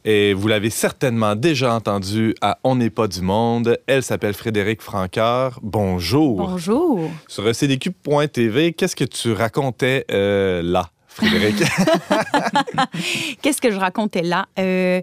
et 0.05 0.35
vous 0.35 0.49
l'avez 0.49 0.71
certainement 0.71 1.37
déjà 1.37 1.73
entendu 1.73 2.35
à 2.41 2.59
On 2.65 2.75
n'est 2.75 2.91
pas 2.91 3.07
du 3.07 3.21
monde. 3.21 3.79
Elle 3.87 4.03
s'appelle 4.03 4.35
Frédéric 4.35 4.83
Franqueur. 4.83 5.61
Bonjour. 5.63 6.49
Bonjour. 6.49 7.13
Sur 7.29 7.49
ecdq.tv, 7.49 8.73
qu'est-ce 8.73 8.97
que 8.97 9.05
tu 9.05 9.31
racontais 9.31 10.05
euh, 10.11 10.63
là? 10.63 10.91
Qu'est-ce 13.43 13.61
que 13.61 13.71
je 13.71 13.79
racontais 13.79 14.23
là? 14.23 14.47
Euh, 14.59 15.01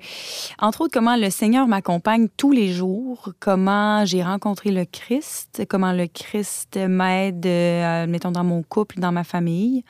entre 0.59 0.81
autres, 0.81 0.93
comment 0.93 1.15
le 1.15 1.29
Seigneur 1.29 1.67
m'accompagne 1.67 2.27
tous 2.37 2.51
les 2.51 2.71
jours, 2.71 3.29
comment 3.39 4.05
j'ai 4.05 4.23
rencontré 4.23 4.71
le 4.71 4.85
Christ, 4.85 5.63
comment 5.69 5.91
le 5.91 6.07
Christ 6.07 6.77
m'aide, 6.77 7.45
euh, 7.45 8.07
mettons, 8.07 8.31
dans 8.31 8.43
mon 8.43 8.63
couple, 8.63 8.99
dans 8.99 9.11
ma 9.11 9.23
famille. 9.23 9.83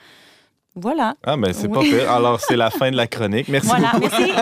Voilà. 0.77 1.15
Ah, 1.25 1.38
mais 1.38 1.53
c'est 1.53 1.67
Oui. 1.67 1.73
pas 1.73 1.79
pire. 1.81 2.11
Alors, 2.11 2.39
c'est 2.41 2.57
la 2.57 2.69
fin 2.79 2.91
de 2.91 2.97
la 2.97 3.07
chronique. 3.07 3.47
Merci 3.47 3.67
Voilà, 3.67 3.91
beaucoup. 3.93 4.07
merci. 4.19 4.33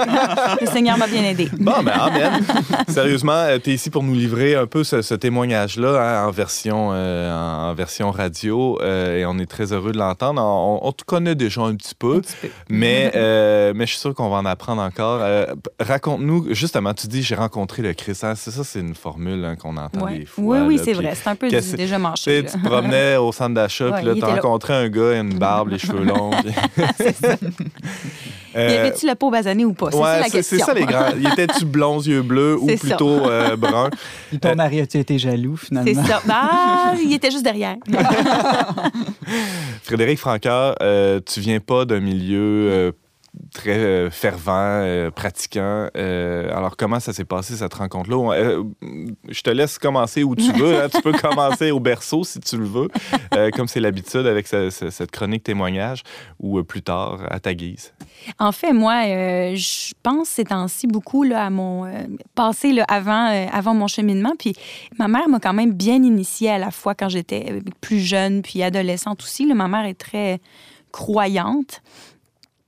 le 0.62 0.66
Seigneur 0.68 0.98
m'a 0.98 1.06
bien 1.08 1.24
aidé. 1.24 1.48
Bon, 1.60 1.84
ben, 1.84 1.92
amen. 1.92 2.44
Sérieusement, 2.88 3.46
tu 3.64 3.70
es 3.70 3.74
ici 3.76 3.90
pour 3.92 4.02
nous 4.02 4.16
livrer 4.16 4.56
un 4.56 4.66
peu 4.66 4.84
ce, 4.84 5.02
ce 5.04 5.14
témoignage-là 5.14 6.24
hein, 6.24 6.28
en, 6.28 6.32
version, 6.32 6.90
euh, 6.94 7.70
en, 7.70 7.74
version 7.76 8.10
radio 8.12 8.80
euh, 8.82 9.20
et 9.20 9.26
on 9.28 9.38
est 9.38 9.46
très 9.46 9.74
heureux 9.74 9.92
de 9.92 9.98
l'entendre. 10.00 10.42
On, 10.42 10.80
on 10.82 10.92
te 10.92 11.04
connaît 11.04 11.36
déjà 11.36 11.62
un 11.62 11.76
petit 11.76 11.94
peu, 11.96 12.22
mais, 12.68 13.12
euh, 13.16 13.74
mais 13.76 13.86
je 13.86 13.92
suis 13.92 14.00
sûr 14.00 14.16
qu'on 14.16 14.30
va 14.30 14.38
en 14.38 14.46
apprendre 14.46 14.82
encore. 14.82 15.20
Euh, 15.22 15.46
Raconte-nous, 15.80 16.48
justement, 16.56 16.94
tu 16.96 17.08
dis 17.08 17.22
j'ai 17.22 17.36
rencontré 17.36 17.84
le 17.84 17.94
Christ. 17.94 18.24
hein, 18.24 18.34
c'est 18.36 18.50
ça, 18.52 18.64
c'est 18.64 18.80
une 18.80 18.96
formule 18.96 19.46
hein, 19.46 19.56
qu'on 19.56 19.78
entend 19.78 20.02
Ouais. 20.06 20.20
des 20.20 20.26
fois. 20.26 20.44
Oui, 20.44 20.58
oui, 20.66 20.82
c'est 20.84 20.94
vrai. 20.94 21.14
C'est 21.16 21.30
un 21.30 21.36
peu 21.36 21.48
déjà 21.50 21.96
Tu 21.96 22.02
manché. 22.02 22.42
sais, 22.42 22.52
tu 22.52 22.60
te 22.60 22.66
promenais 22.68 23.18
au 23.18 23.32
centre 23.32 23.54
d'achat, 23.54 23.92
puis 23.92 24.06
là, 24.06 24.14
tu 24.16 24.24
rencontré 24.24 24.74
un 24.74 24.90
gars, 24.90 25.20
une 25.20 25.38
barbe, 25.38 25.70
les 25.70 25.78
cheveux 25.78 26.04
longs. 26.04 26.22
puis- 26.32 26.52
Y 28.56 28.58
Euh, 28.60 28.80
avait-tu 28.82 29.08
la 29.08 29.16
peau 29.16 29.32
basanée 29.32 29.66
ou 29.66 29.74
pas? 29.74 29.88
C'est 29.90 29.98
ça 29.98 30.04
Ouais, 30.04 30.20
la 30.20 30.24
c'est 30.26 30.32
question. 30.32 30.58
c'est 30.60 30.64
ça 30.64 30.74
les 30.76 30.86
grands. 30.86 31.08
Il 31.20 31.26
était-tu 31.28 31.66
blond, 31.66 32.00
yeux 32.00 32.22
bleus 32.22 32.56
ou 32.60 32.70
ça. 32.70 32.76
plutôt 32.78 33.28
euh, 33.28 33.56
brun? 33.56 33.90
Puis 34.30 34.38
ton 34.40 34.54
mari 34.56 34.80
a-tu 34.82 35.00
été 35.00 35.18
jaloux, 35.18 35.58
finalement? 35.58 35.92
C'est 35.92 36.08
ça. 36.08 36.22
Ah, 36.30 36.94
il 37.04 37.12
était 37.14 37.32
juste 37.32 37.44
derrière. 37.44 37.78
Frédéric 39.84 40.20
Franqueur, 40.20 40.76
euh, 40.82 41.20
tu 41.26 41.40
viens 41.40 41.60
pas 41.60 41.86
d'un 41.86 42.00
milieu 42.00 42.70
euh, 42.72 42.92
très 43.54 43.78
euh, 43.78 44.10
fervent, 44.10 44.52
euh, 44.84 45.12
pratiquant. 45.12 45.88
Euh, 45.96 46.50
alors, 46.56 46.76
comment 46.76 47.00
ça 47.00 47.14
s'est 47.14 47.24
passé, 47.26 47.56
cette 47.56 47.74
rencontre-là? 47.74 48.62
Je 49.30 49.42
te 49.42 49.50
laisse 49.50 49.78
commencer 49.80 50.24
où 50.24 50.36
tu 50.36 50.52
veux. 50.52 50.82
hein. 50.82 50.88
Tu 50.94 51.02
peux 51.02 51.14
commencer 51.14 51.72
au 51.72 51.80
berceau, 51.80 52.24
si 52.24 52.40
tu 52.40 52.58
le 52.58 52.66
veux, 52.66 52.88
comme 53.54 53.68
c'est 53.68 53.80
l'habitude 53.80 54.26
avec 54.26 54.48
ce- 54.48 54.70
ce- 54.70 54.90
cette 54.90 55.12
chronique 55.12 55.44
témoignage, 55.44 56.04
ou 56.40 56.62
plus 56.64 56.82
tard, 56.82 57.20
à 57.30 57.40
ta 57.40 57.54
guise. 57.54 57.94
En 58.40 58.52
fait, 58.52 58.74
moi, 58.74 59.04
je 59.56 59.94
pense 60.04 60.30
ces 60.30 60.44
temps-ci 60.46 60.88
beaucoup 60.88 61.24
là, 61.24 61.46
à 61.46 61.50
mon 61.50 61.86
passé 62.36 62.74
là, 62.74 62.84
avant, 62.88 63.28
avant 63.52 63.74
mon 63.74 63.88
cheminement. 63.88 64.34
Puis 64.38 64.54
ma 65.00 65.08
mère 65.08 65.30
m'a 65.30 65.40
quand 65.40 65.54
même 65.54 65.74
bien 65.74 65.96
initiée 66.04 66.50
à 66.50 66.58
la 66.58 66.72
fois 66.72 66.96
quand 66.96 67.10
j'étais 67.10 67.60
plus 67.82 68.00
jeune, 68.00 68.42
puis 68.42 68.64
adolescente 68.64 69.22
aussi. 69.22 69.46
ma 69.54 69.68
mère 69.68 69.86
est 69.86 69.94
très 69.94 70.40
croyante. 70.92 71.82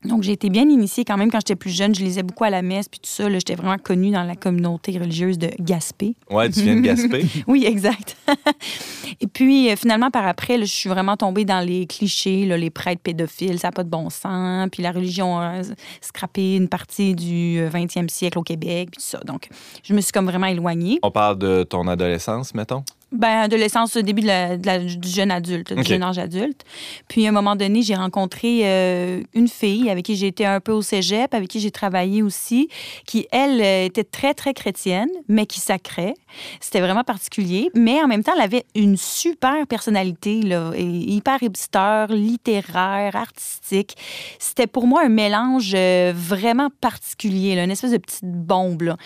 Donc, 0.06 0.24
j'ai 0.24 0.34
été 0.34 0.50
bien 0.50 0.63
initiée 0.63 1.04
quand 1.06 1.18
même 1.18 1.32
quand 1.32 1.39
j'étais 1.39 1.56
plus 1.56 1.72
jeune. 1.72 1.94
Je 1.94 2.04
lisais 2.04 2.24
beaucoup 2.24 2.44
à 2.44 2.50
la 2.50 2.62
messe, 2.62 2.88
puis 2.88 3.00
tout 3.00 3.10
ça. 3.10 3.30
J'étais 3.30 3.56
vraiment 3.56 3.78
connue 3.78 4.12
dans 4.12 4.24
la 4.24 4.36
communauté 4.36 4.98
religieuse 4.98 5.38
de 5.38 5.50
Gaspé. 5.60 6.15
Ouais, 6.30 6.50
tu 6.50 6.62
viens 6.62 6.76
de 6.76 6.82
Gaspé. 6.82 7.26
Oui, 7.48 7.65
exact. 7.65 8.18
Et 9.22 9.28
puis, 9.28 9.70
euh, 9.70 9.76
finalement, 9.76 10.10
par 10.10 10.26
après, 10.26 10.58
là, 10.58 10.65
je 10.65 10.72
suis 10.72 10.89
vraiment 10.89 11.18
tombée 11.18 11.46
dans 11.46 11.60
les 11.60 11.86
clichés, 11.86 12.46
là, 12.46 12.58
les 12.58 12.70
prêtres 12.70 13.02
pédophiles, 13.02 13.60
ça 13.60 13.68
n'a 13.68 13.72
pas 13.72 13.84
de 13.84 13.89
bon 13.89 14.10
sens. 14.10 14.70
Puis 14.72 14.82
la 14.84 14.91
religion 14.91 15.38
a 15.39 15.62
scrappé 16.02 16.56
une 16.56 16.68
partie 16.68 17.15
du 17.15 17.60
euh, 17.60 17.70
20e 17.70 18.10
siècle 18.10 18.39
au 18.39 18.44
Québec, 18.44 18.89
puis 18.91 19.02
tout 19.02 19.08
ça. 19.08 19.20
Donc, 19.26 19.50
je 19.84 19.94
me 19.94 20.02
suis 20.02 20.12
comme 20.12 20.26
vraiment 20.26 20.48
éloignée. 20.48 21.00
On 21.04 21.12
parle 21.12 21.38
de 21.38 21.63
ton 21.63 21.88
adolescence, 21.88 22.54
mettons? 22.54 22.84
Ben, 23.17 23.41
adolescence, 23.43 23.95
au 23.95 24.01
début 24.01 24.21
de 24.21 24.28
la- 24.28 24.58
de 24.58 24.65
la- 24.65 24.80
du 24.80 25.08
jeune 25.10 25.32
adulte, 25.32 25.73
du 25.73 25.82
jeune 25.89 26.04
âge 26.04 26.17
adulte. 26.19 26.62
Puis, 27.08 27.25
à 27.25 27.30
un 27.30 27.32
moment 27.32 27.56
donné, 27.56 27.82
j'ai 27.82 27.95
rencontré 27.95 28.62
euh, 28.63 29.21
une 29.34 29.47
fille 29.47 29.89
avec 29.89 30.06
qui 30.06 30.15
j'ai 30.15 30.28
été 30.28 30.45
un 30.45 30.60
peu 30.60 30.71
au 30.71 30.82
cégep, 30.82 31.34
avec 31.34 31.49
qui 31.49 31.60
j'ai 31.60 31.71
travaillé 31.71 32.21
aussi, 32.21 32.67
qui, 33.06 33.28
elle, 33.32 33.62
euh, 33.62 33.86
était 33.86 34.04
très, 34.04 34.34
très 34.34 34.54
chrétienne, 34.54 35.10
mais 35.28 35.45
qui 35.45 35.60
sacrait. 35.60 36.13
C'était 36.60 36.82
vraiment 36.82 37.04
particulier. 37.04 37.69
Mais 37.73 38.01
en 38.04 38.08
même 38.08 38.23
temps, 38.23 38.34
elle 38.36 38.41
avait 38.43 38.65
une 38.75 38.97
super 38.97 39.65
personnalité, 39.67 40.41
là, 40.41 40.71
et 40.75 40.84
hyper 40.84 41.41
hipster, 41.41 42.06
littéraire, 42.10 43.15
artistique. 43.15 43.95
C'était 44.39 44.67
pour 44.67 44.88
moi 44.88 45.04
un 45.06 45.10
mélange 45.10 45.71
euh, 45.75 46.12
vraiment 46.15 46.69
particulier, 46.82 47.56
là, 47.56 47.63
une 47.63 47.71
espèce 47.71 47.91
de 47.91 47.97
petite 47.97 48.23
bombe. 48.23 48.82
là. 48.82 48.97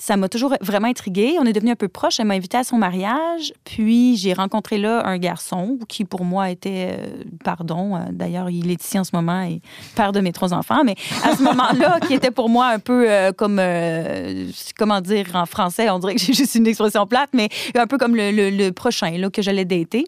Ça 0.00 0.16
m'a 0.16 0.28
toujours 0.28 0.54
vraiment 0.60 0.86
intriguée. 0.88 1.36
On 1.40 1.44
est 1.44 1.52
devenus 1.52 1.72
un 1.72 1.76
peu 1.76 1.88
proches. 1.88 2.20
Elle 2.20 2.26
m'a 2.26 2.34
invitée 2.34 2.56
à 2.56 2.62
son 2.64 2.76
mariage. 2.78 3.52
Puis, 3.64 4.16
j'ai 4.16 4.32
rencontré 4.32 4.78
là 4.78 5.02
un 5.04 5.18
garçon 5.18 5.76
qui, 5.88 6.04
pour 6.04 6.24
moi, 6.24 6.50
était, 6.50 6.90
euh, 6.98 7.06
pardon, 7.44 7.96
euh, 7.96 8.00
d'ailleurs, 8.12 8.48
il 8.48 8.70
est 8.70 8.82
ici 8.82 8.96
en 8.98 9.02
ce 9.04 9.10
moment 9.12 9.42
et 9.42 9.60
père 9.96 10.12
de 10.12 10.20
mes 10.20 10.30
trois 10.32 10.54
enfants, 10.54 10.82
mais 10.84 10.94
à 11.24 11.34
ce 11.36 11.42
moment-là, 11.42 11.98
qui 12.06 12.14
était 12.14 12.30
pour 12.30 12.48
moi 12.48 12.66
un 12.68 12.78
peu 12.78 13.06
euh, 13.10 13.32
comme, 13.32 13.60
comment 14.78 15.00
dire 15.00 15.26
en 15.34 15.46
français, 15.46 15.90
on 15.90 15.98
dirait 15.98 16.14
que 16.14 16.20
j'ai 16.20 16.32
juste 16.32 16.54
une 16.54 16.66
expression 16.68 17.06
plate, 17.06 17.30
mais 17.32 17.48
un 17.74 17.86
peu 17.88 17.98
comme 17.98 18.14
le, 18.14 18.30
le- 18.30 18.50
le 18.50 18.70
prochain 18.72 19.10
là, 19.18 19.30
que 19.30 19.42
j'allais 19.42 19.64
dater. 19.64 20.06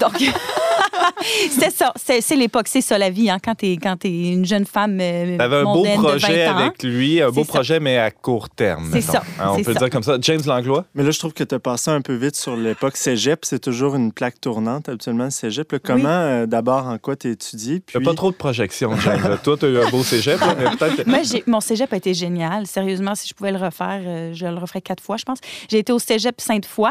Donc, 0.00 0.22
c'est 1.50 1.70
ça. 1.70 1.92
C'est 1.96 2.20
c'est 2.20 2.36
l'époque. 2.36 2.66
C'est 2.68 2.80
ça, 2.80 2.98
la 2.98 3.10
vie, 3.10 3.30
hein, 3.30 3.38
quand 3.42 3.54
t'es 3.54 3.76
quand 3.80 4.04
es 4.04 4.32
une 4.32 4.44
jeune 4.44 4.66
femme 4.66 4.98
euh, 5.00 5.36
T'avais 5.38 5.56
un 5.56 5.64
beau 5.64 5.84
projet 5.84 6.46
20 6.46 6.52
ans. 6.52 6.58
avec 6.58 6.82
lui, 6.82 7.20
un 7.22 7.30
beau 7.30 7.44
ça. 7.44 7.48
projet, 7.52 7.80
mais 7.80 7.98
à 7.98 8.10
court 8.10 8.48
terme. 8.50 8.88
C'est 8.92 8.96
mettons. 8.98 9.12
ça, 9.12 9.22
Hein, 9.40 9.48
on 9.52 9.56
c'est 9.56 9.62
peut 9.64 9.72
ça. 9.74 9.78
dire 9.80 9.90
comme 9.90 10.02
ça. 10.02 10.16
James 10.20 10.40
Langlois? 10.46 10.84
Mais 10.94 11.02
là, 11.02 11.10
je 11.10 11.18
trouve 11.18 11.32
que 11.32 11.44
tu 11.44 11.54
as 11.54 11.58
passé 11.58 11.90
un 11.90 12.00
peu 12.00 12.14
vite 12.14 12.36
sur 12.36 12.56
l'époque 12.56 12.96
cégep. 12.96 13.44
C'est 13.44 13.58
toujours 13.60 13.94
une 13.94 14.12
plaque 14.12 14.40
tournante, 14.40 14.88
habituellement, 14.88 15.24
le 15.24 15.30
cégep. 15.30 15.70
Là, 15.72 15.78
comment, 15.82 16.08
euh, 16.08 16.46
d'abord, 16.46 16.86
en 16.86 16.98
quoi 16.98 17.16
tu 17.16 17.30
étudié? 17.30 17.82
Il 17.94 17.98
n'y 18.00 18.04
a 18.06 18.08
pas 18.10 18.14
trop 18.16 18.30
de 18.30 18.36
projections, 18.36 18.96
James. 18.98 19.38
Toi, 19.44 19.56
tu 19.58 19.66
as 19.66 19.68
eu 19.68 19.78
un 19.78 19.90
beau 19.90 20.02
cégep, 20.02 20.40
là, 20.40 20.54
mais 20.58 20.64
peut-être 20.76 20.96
que- 21.04 21.08
Moi, 21.08 21.20
j'ai- 21.22 21.44
mon 21.46 21.60
cégep 21.60 21.92
a 21.92 21.96
été 21.96 22.14
génial. 22.14 22.66
Sérieusement, 22.66 23.14
si 23.14 23.28
je 23.28 23.34
pouvais 23.34 23.52
le 23.52 23.58
refaire, 23.58 24.00
euh, 24.04 24.32
je 24.34 24.46
le 24.46 24.56
referais 24.58 24.80
quatre 24.80 25.02
fois, 25.02 25.16
je 25.16 25.24
pense. 25.24 25.38
J'ai 25.70 25.78
été 25.78 25.92
au 25.92 25.98
cégep 25.98 26.40
Sainte-Foy. 26.40 26.90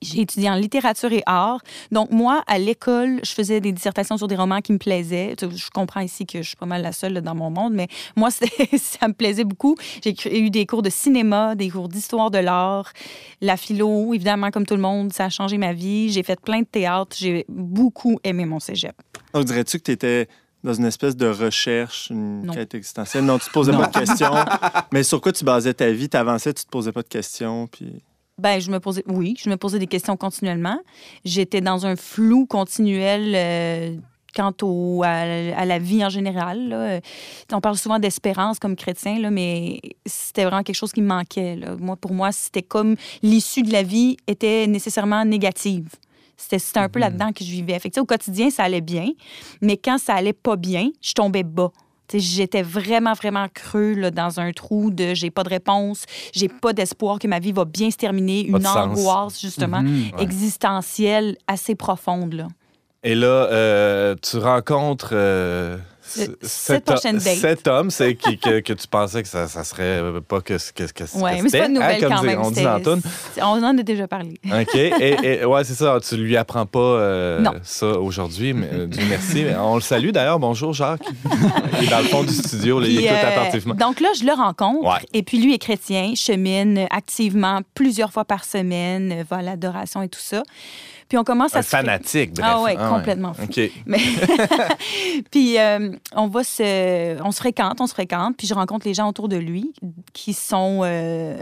J'ai 0.00 0.20
étudié 0.20 0.48
en 0.48 0.54
littérature 0.54 1.12
et 1.12 1.22
art. 1.26 1.60
Donc, 1.90 2.10
moi, 2.10 2.42
à 2.46 2.58
l'école, 2.58 3.20
je 3.24 3.32
faisais 3.32 3.60
des 3.60 3.72
dissertations 3.72 4.16
sur 4.16 4.28
des 4.28 4.36
romans 4.36 4.60
qui 4.60 4.72
me 4.72 4.78
plaisaient. 4.78 5.34
Je 5.40 5.70
comprends 5.70 6.00
ici 6.00 6.24
que 6.24 6.40
je 6.42 6.48
suis 6.48 6.56
pas 6.56 6.66
mal 6.66 6.82
la 6.82 6.92
seule 6.92 7.20
dans 7.20 7.34
mon 7.34 7.50
monde, 7.50 7.72
mais 7.74 7.88
moi, 8.16 8.30
ça 8.76 9.08
me 9.08 9.12
plaisait 9.12 9.44
beaucoup. 9.44 9.74
J'ai 10.04 10.40
eu 10.40 10.50
des 10.50 10.66
cours 10.66 10.82
de 10.82 10.90
cinéma, 10.90 11.54
des 11.54 11.70
cours 11.70 11.88
d'histoire 11.88 12.30
de 12.30 12.38
l'art, 12.38 12.92
la 13.40 13.56
philo, 13.56 14.14
évidemment, 14.14 14.50
comme 14.50 14.66
tout 14.66 14.76
le 14.76 14.82
monde, 14.82 15.12
ça 15.12 15.24
a 15.24 15.30
changé 15.30 15.58
ma 15.58 15.72
vie. 15.72 16.10
J'ai 16.12 16.22
fait 16.22 16.40
plein 16.40 16.60
de 16.60 16.66
théâtre. 16.66 17.16
J'ai 17.18 17.44
beaucoup 17.48 18.20
aimé 18.24 18.44
mon 18.44 18.60
cégep. 18.60 18.94
Donc, 19.34 19.44
dirais-tu 19.46 19.78
que 19.78 19.84
tu 19.84 19.90
étais 19.92 20.28
dans 20.64 20.74
une 20.74 20.86
espèce 20.86 21.16
de 21.16 21.28
recherche, 21.28 22.08
une 22.10 22.42
Non. 22.46 22.52
quête 22.52 22.74
existentielle? 22.74 23.24
Non, 23.24 23.38
tu 23.38 23.46
te 23.46 23.52
posais 23.52 23.72
pas 23.72 23.86
de 23.86 23.98
questions. 23.98 24.34
Mais 24.92 25.02
sur 25.02 25.20
quoi 25.20 25.32
tu 25.32 25.44
basais 25.44 25.74
ta 25.74 25.90
vie? 25.90 26.08
Tu 26.08 26.16
avançais, 26.16 26.52
tu 26.52 26.64
te 26.64 26.70
posais 26.70 26.92
pas 26.92 27.02
de 27.02 27.08
questions. 27.08 27.66
Puis... 27.68 28.02
Ben, 28.38 28.60
je 28.60 28.70
me 28.70 28.78
posais, 28.78 29.02
oui, 29.08 29.34
je 29.42 29.50
me 29.50 29.56
posais 29.56 29.78
des 29.78 29.86
questions 29.86 30.16
continuellement. 30.16 30.78
J'étais 31.24 31.60
dans 31.60 31.86
un 31.86 31.96
flou 31.96 32.46
continuel 32.46 33.32
euh, 33.34 33.96
quant 34.34 34.52
au, 34.62 35.02
à, 35.04 35.08
à 35.56 35.64
la 35.64 35.78
vie 35.78 36.04
en 36.04 36.08
général. 36.08 36.68
là. 36.68 37.00
On 37.52 37.60
parle 37.60 37.76
souvent 37.76 37.98
d'espérance 37.98 38.58
comme 38.60 38.76
chrétien, 38.76 39.18
là, 39.18 39.30
mais 39.30 39.80
c'était 40.06 40.44
vraiment 40.44 40.62
quelque 40.62 40.76
chose 40.76 40.92
qui 40.92 41.02
me 41.02 41.08
manquait. 41.08 41.56
là. 41.56 41.74
Moi, 41.80 41.96
pour 41.96 42.12
moi, 42.12 42.30
c'était 42.30 42.62
comme 42.62 42.94
l'issue 43.22 43.62
de 43.62 43.72
la 43.72 43.82
vie 43.82 44.16
était 44.28 44.66
nécessairement 44.68 45.24
négative. 45.24 45.88
C'était 46.36 46.78
un 46.78 46.88
peu 46.88 47.00
là-dedans 47.00 47.32
que 47.32 47.42
je 47.42 47.50
vivais. 47.50 47.76
Fait 47.80 47.90
que, 47.90 47.98
au 47.98 48.04
quotidien, 48.04 48.48
ça 48.50 48.62
allait 48.62 48.80
bien, 48.80 49.08
mais 49.60 49.76
quand 49.76 49.98
ça 49.98 50.14
allait 50.14 50.32
pas 50.32 50.54
bien, 50.54 50.90
je 51.02 51.12
tombais 51.12 51.42
bas. 51.42 51.72
J'étais 52.14 52.62
vraiment, 52.62 53.12
vraiment 53.12 53.46
creux 53.52 53.92
là, 53.94 54.10
dans 54.10 54.40
un 54.40 54.52
trou 54.52 54.90
de 54.90 55.12
j'ai 55.14 55.30
pas 55.30 55.42
de 55.44 55.50
réponse, 55.50 56.04
j'ai 56.32 56.48
pas 56.48 56.72
d'espoir 56.72 57.18
que 57.18 57.28
ma 57.28 57.38
vie 57.38 57.52
va 57.52 57.64
bien 57.64 57.90
se 57.90 57.96
terminer, 57.96 58.46
une 58.46 58.62
sens. 58.62 58.76
angoisse, 58.76 59.40
justement, 59.40 59.82
Mhm. 59.82 60.10
Ouais. 60.16 60.22
existentielle 60.22 61.36
assez 61.46 61.74
profonde. 61.74 62.32
Là. 62.34 62.48
Et 63.04 63.14
là, 63.14 63.26
euh, 63.26 64.14
tu 64.22 64.38
rencontres 64.38 65.10
euh, 65.12 65.76
date. 66.16 66.30
Cet 66.42 67.68
homme, 67.68 67.90
c'est 67.90 68.14
qui, 68.14 68.38
que, 68.38 68.60
que, 68.60 68.72
tu 68.72 68.86
pensais 68.88 69.22
que 69.22 69.28
ça, 69.28 69.48
ça 69.48 69.64
serait 69.64 70.02
pas 70.26 70.40
que 70.40 70.58
ce 70.58 70.72
que, 70.72 70.84
que, 70.84 71.04
Oui, 71.14 71.30
mais 71.42 71.48
c'est 71.48 71.58
pas 71.58 71.66
une 71.66 71.74
nouvelle 71.74 72.04
hein, 72.04 72.08
quand 72.08 72.22
même. 72.22 72.40
On, 72.40 72.50
dit 72.50 72.62
dans 72.62 72.78
on 73.42 73.62
en 73.62 73.78
a 73.78 73.82
déjà 73.82 74.08
parlé. 74.08 74.40
OK. 74.44 74.74
Et, 74.74 75.16
et 75.22 75.44
ouais, 75.44 75.64
c'est 75.64 75.74
ça. 75.74 75.98
Tu 76.00 76.16
lui 76.16 76.36
apprends 76.36 76.66
pas 76.66 76.78
euh, 76.78 77.44
ça 77.62 77.86
aujourd'hui, 77.86 78.52
mais 78.52 78.68
euh, 78.72 78.86
Dieu 78.86 79.02
merci. 79.08 79.44
On 79.58 79.76
le 79.76 79.80
salue 79.80 80.10
d'ailleurs. 80.10 80.38
Bonjour, 80.38 80.72
Jacques. 80.72 81.02
il 81.80 81.86
est 81.86 81.90
dans 81.90 81.98
le 81.98 82.04
fond 82.04 82.22
du 82.22 82.32
studio. 82.32 82.80
il 82.82 82.98
écoute 82.98 83.10
euh, 83.10 83.40
attentivement. 83.40 83.74
Donc 83.74 84.00
là, 84.00 84.08
je 84.18 84.24
le 84.24 84.32
rencontre. 84.32 85.00
Et 85.12 85.22
puis 85.22 85.38
lui 85.38 85.54
est 85.54 85.58
chrétien, 85.58 86.14
chemine 86.14 86.86
activement 86.90 87.60
plusieurs 87.74 88.12
fois 88.12 88.24
par 88.24 88.44
semaine, 88.44 89.24
va 89.28 89.38
à 89.38 89.42
l'adoration 89.42 90.02
et 90.02 90.08
tout 90.08 90.20
ça. 90.20 90.42
Puis 91.08 91.16
on 91.16 91.24
commence 91.24 91.54
un 91.56 91.60
à 91.60 91.62
fanatique, 91.62 92.34
bref. 92.34 92.46
Ah 92.48 92.62
ouais, 92.62 92.76
ah 92.78 92.90
complètement 92.90 93.32
fou. 93.32 93.46
Mais 93.86 93.98
puis 95.30 95.58
euh, 95.58 95.92
on 96.14 96.28
va 96.28 96.44
se, 96.44 97.22
on 97.22 97.32
se 97.32 97.38
fréquente, 97.38 97.80
on 97.80 97.86
se 97.86 97.94
fréquente, 97.94 98.36
puis 98.36 98.46
je 98.46 98.54
rencontre 98.54 98.86
les 98.86 98.94
gens 98.94 99.08
autour 99.08 99.28
de 99.28 99.36
lui 99.36 99.72
qui 100.12 100.34
sont 100.34 100.80
euh, 100.84 101.38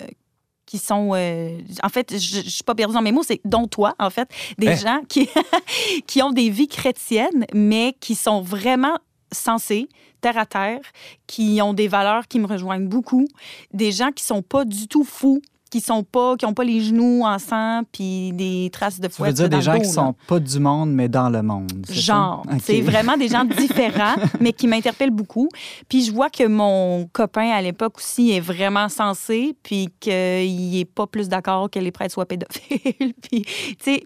qui 0.66 0.78
sont. 0.78 1.12
Euh, 1.14 1.58
en 1.82 1.88
fait, 1.88 2.18
je 2.18 2.38
ne 2.38 2.42
suis 2.42 2.64
pas 2.64 2.74
perdue 2.74 2.94
dans 2.94 3.02
mes 3.02 3.12
mots, 3.12 3.22
c'est 3.22 3.40
dont 3.44 3.66
toi, 3.66 3.94
en 3.98 4.10
fait, 4.10 4.28
des 4.58 4.68
hein? 4.68 4.74
gens 4.74 5.00
qui, 5.08 5.28
qui 6.06 6.22
ont 6.22 6.32
des 6.32 6.50
vies 6.50 6.68
chrétiennes, 6.68 7.46
mais 7.54 7.96
qui 7.98 8.14
sont 8.14 8.42
vraiment 8.42 8.98
sensés, 9.32 9.88
terre 10.20 10.38
à 10.38 10.46
terre, 10.46 10.80
qui 11.26 11.60
ont 11.62 11.72
des 11.72 11.88
valeurs 11.88 12.28
qui 12.28 12.38
me 12.38 12.46
rejoignent 12.46 12.88
beaucoup, 12.88 13.26
des 13.72 13.92
gens 13.92 14.10
qui 14.10 14.24
sont 14.24 14.42
pas 14.42 14.64
du 14.64 14.88
tout 14.88 15.04
fous, 15.04 15.40
qui 15.70 15.80
sont 15.80 16.02
pas 16.02 16.36
qui 16.36 16.46
ont 16.46 16.54
pas 16.54 16.64
les 16.64 16.80
genoux 16.80 17.22
en 17.24 17.38
sang 17.38 17.82
puis 17.90 18.32
des 18.32 18.70
traces 18.72 19.00
de 19.00 19.08
fouette. 19.08 19.34
Tu 19.34 19.42
veux 19.42 19.48
dire 19.48 19.58
des 19.58 19.64
gens 19.64 19.78
qui 19.78 19.88
sont 19.88 20.14
pas 20.26 20.38
du 20.38 20.58
monde 20.58 20.92
mais 20.92 21.08
dans 21.08 21.28
le 21.28 21.42
monde. 21.42 21.86
Genre, 21.88 22.44
c'est 22.62 22.80
vraiment 22.80 23.16
des 23.16 23.28
gens 23.28 23.44
différents 23.44 24.14
mais 24.40 24.52
qui 24.52 24.68
m'interpellent 24.68 25.10
beaucoup. 25.10 25.48
Puis 25.88 26.04
je 26.04 26.12
vois 26.12 26.30
que 26.30 26.46
mon 26.46 27.06
copain 27.12 27.50
à 27.50 27.62
l'époque 27.62 27.98
aussi 27.98 28.30
est 28.30 28.40
vraiment 28.40 28.88
sensé 28.88 29.56
puis 29.62 29.88
qu'il 30.00 30.76
est 30.76 30.90
pas 30.92 31.06
plus 31.06 31.28
d'accord 31.28 31.70
que 31.70 31.78
les 31.78 31.90
prêtres 31.90 32.14
soient 32.14 32.26
pédophiles. 32.26 33.14
puis 33.22 33.42
tu 33.42 33.76
sais 33.80 34.04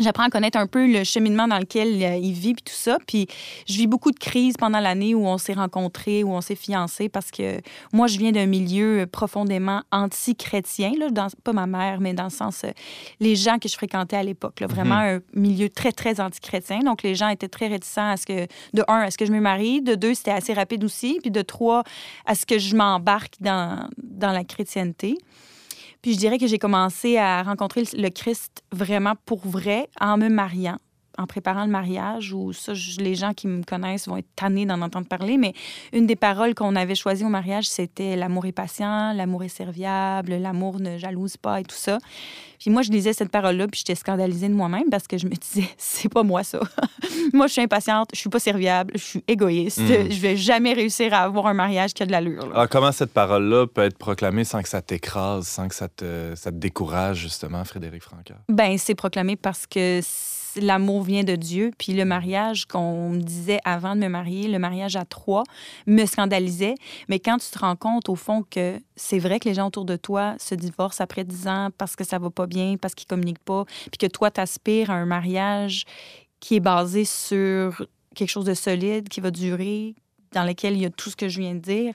J'apprends 0.00 0.24
à 0.24 0.30
connaître 0.30 0.58
un 0.58 0.66
peu 0.66 0.86
le 0.86 1.04
cheminement 1.04 1.46
dans 1.46 1.58
lequel 1.58 2.02
euh, 2.02 2.16
il 2.16 2.32
vit, 2.32 2.54
puis 2.54 2.62
tout 2.62 2.74
ça. 2.74 2.98
Puis 3.06 3.26
je 3.68 3.74
vis 3.74 3.86
beaucoup 3.86 4.10
de 4.10 4.18
crises 4.18 4.54
pendant 4.58 4.80
l'année 4.80 5.14
où 5.14 5.26
on 5.26 5.36
s'est 5.36 5.52
rencontrés, 5.52 6.24
où 6.24 6.32
on 6.32 6.40
s'est 6.40 6.56
fiancés, 6.56 7.10
parce 7.10 7.30
que 7.30 7.60
moi, 7.92 8.06
je 8.06 8.18
viens 8.18 8.32
d'un 8.32 8.46
milieu 8.46 9.06
profondément 9.06 9.82
anti-chrétien, 9.92 10.92
là, 10.98 11.10
dans, 11.10 11.28
pas 11.44 11.52
ma 11.52 11.66
mère, 11.66 12.00
mais 12.00 12.14
dans 12.14 12.24
le 12.24 12.30
sens, 12.30 12.64
euh, 12.64 12.70
les 13.20 13.36
gens 13.36 13.58
que 13.58 13.68
je 13.68 13.74
fréquentais 13.74 14.16
à 14.16 14.22
l'époque, 14.22 14.62
vraiment 14.62 15.00
mhm. 15.00 15.20
un 15.36 15.38
milieu 15.38 15.68
très, 15.68 15.92
très 15.92 16.18
anti-chrétien. 16.18 16.80
Donc, 16.80 17.02
les 17.02 17.14
gens 17.14 17.28
étaient 17.28 17.48
très 17.48 17.68
réticents 17.68 18.10
à 18.10 18.16
ce 18.16 18.24
que, 18.24 18.46
de 18.72 18.82
un, 18.88 19.00
à 19.00 19.10
ce 19.10 19.18
que 19.18 19.26
je 19.26 19.32
me 19.32 19.40
marie, 19.40 19.82
de 19.82 19.94
deux, 19.94 20.14
c'était 20.14 20.30
assez 20.30 20.54
rapide 20.54 20.82
aussi, 20.82 21.18
puis 21.20 21.30
de 21.30 21.42
trois, 21.42 21.84
à 22.24 22.34
ce 22.34 22.46
que 22.46 22.58
je 22.58 22.74
m'embarque 22.74 23.34
dans, 23.40 23.88
dans 24.02 24.32
la 24.32 24.44
chrétienté. 24.44 25.18
Puis 26.02 26.14
je 26.14 26.18
dirais 26.18 26.38
que 26.38 26.46
j'ai 26.46 26.58
commencé 26.58 27.18
à 27.18 27.42
rencontrer 27.42 27.84
le 27.92 28.08
Christ 28.08 28.62
vraiment 28.72 29.14
pour 29.26 29.46
vrai 29.46 29.88
en 30.00 30.16
me 30.16 30.28
mariant 30.28 30.78
en 31.20 31.26
préparant 31.26 31.64
le 31.64 31.70
mariage, 31.70 32.32
ou 32.32 32.52
ça, 32.52 32.72
les 32.98 33.14
gens 33.14 33.34
qui 33.34 33.46
me 33.46 33.62
connaissent 33.62 34.08
vont 34.08 34.16
être 34.16 34.28
tannés 34.36 34.64
d'en 34.64 34.80
entendre 34.80 35.06
parler, 35.06 35.36
mais 35.36 35.52
une 35.92 36.06
des 36.06 36.16
paroles 36.16 36.54
qu'on 36.54 36.74
avait 36.76 36.94
choisies 36.94 37.24
au 37.24 37.28
mariage, 37.28 37.68
c'était 37.68 38.16
l'amour 38.16 38.46
est 38.46 38.52
patient, 38.52 39.12
l'amour 39.12 39.44
est 39.44 39.48
serviable, 39.48 40.34
l'amour 40.36 40.80
ne 40.80 40.96
jalouse 40.96 41.36
pas 41.36 41.60
et 41.60 41.64
tout 41.64 41.76
ça. 41.76 41.98
Puis 42.58 42.70
moi, 42.70 42.82
je 42.82 42.90
lisais 42.90 43.14
cette 43.14 43.30
parole-là, 43.30 43.66
puis 43.68 43.78
j'étais 43.78 43.94
scandalisée 43.94 44.48
de 44.48 44.54
moi-même 44.54 44.90
parce 44.90 45.06
que 45.06 45.16
je 45.16 45.26
me 45.26 45.32
disais, 45.34 45.68
c'est 45.78 46.10
pas 46.10 46.22
moi 46.22 46.42
ça. 46.42 46.60
moi, 47.32 47.46
je 47.46 47.52
suis 47.52 47.62
impatiente, 47.62 48.10
je 48.14 48.18
suis 48.20 48.28
pas 48.28 48.38
serviable, 48.38 48.92
je 48.94 49.02
suis 49.02 49.24
égoïste, 49.26 49.80
mm. 49.80 50.10
je 50.10 50.20
vais 50.20 50.36
jamais 50.36 50.74
réussir 50.74 51.12
à 51.14 51.20
avoir 51.20 51.46
un 51.46 51.54
mariage 51.54 51.94
qui 51.94 52.02
a 52.02 52.06
de 52.06 52.12
l'allure. 52.12 52.44
Alors, 52.54 52.68
comment 52.68 52.92
cette 52.92 53.12
parole-là 53.12 53.66
peut 53.66 53.82
être 53.82 53.98
proclamée 53.98 54.44
sans 54.44 54.62
que 54.62 54.68
ça 54.68 54.82
t'écrase, 54.82 55.46
sans 55.46 55.68
que 55.68 55.74
ça 55.74 55.88
te, 55.88 56.34
ça 56.34 56.50
te 56.50 56.56
décourage, 56.56 57.18
justement, 57.18 57.64
Frédéric 57.64 58.02
Franca? 58.02 58.34
Ben, 58.48 58.76
c'est 58.78 58.94
proclamé 58.94 59.36
parce 59.36 59.66
que 59.66 60.00
l'amour 60.56 61.02
vient 61.02 61.24
de 61.24 61.36
Dieu. 61.36 61.70
Puis 61.78 61.92
le 61.92 62.04
mariage 62.04 62.66
qu'on 62.66 63.10
me 63.10 63.20
disait 63.20 63.60
avant 63.64 63.94
de 63.94 64.00
me 64.00 64.08
marier, 64.08 64.48
le 64.48 64.58
mariage 64.58 64.96
à 64.96 65.04
trois, 65.04 65.44
me 65.86 66.04
scandalisait. 66.06 66.74
Mais 67.08 67.18
quand 67.18 67.38
tu 67.38 67.50
te 67.50 67.58
rends 67.58 67.76
compte, 67.76 68.08
au 68.08 68.16
fond, 68.16 68.44
que 68.48 68.80
c'est 68.96 69.18
vrai 69.18 69.40
que 69.40 69.48
les 69.48 69.54
gens 69.54 69.68
autour 69.68 69.84
de 69.84 69.96
toi 69.96 70.34
se 70.38 70.54
divorcent 70.54 71.02
après 71.02 71.24
dix 71.24 71.46
ans 71.48 71.70
parce 71.76 71.96
que 71.96 72.04
ça 72.04 72.18
va 72.18 72.30
pas 72.30 72.46
bien, 72.46 72.76
parce 72.80 72.94
qu'ils 72.94 73.08
communiquent 73.08 73.44
pas, 73.44 73.64
puis 73.90 73.98
que 73.98 74.06
toi, 74.06 74.30
tu 74.30 74.40
aspires 74.40 74.90
à 74.90 74.94
un 74.94 75.06
mariage 75.06 75.84
qui 76.40 76.56
est 76.56 76.60
basé 76.60 77.04
sur 77.04 77.86
quelque 78.14 78.30
chose 78.30 78.46
de 78.46 78.54
solide, 78.54 79.08
qui 79.08 79.20
va 79.20 79.30
durer, 79.30 79.94
dans 80.32 80.44
lequel 80.44 80.74
il 80.74 80.82
y 80.82 80.86
a 80.86 80.90
tout 80.90 81.10
ce 81.10 81.16
que 81.16 81.28
je 81.28 81.40
viens 81.40 81.54
de 81.54 81.60
dire, 81.60 81.92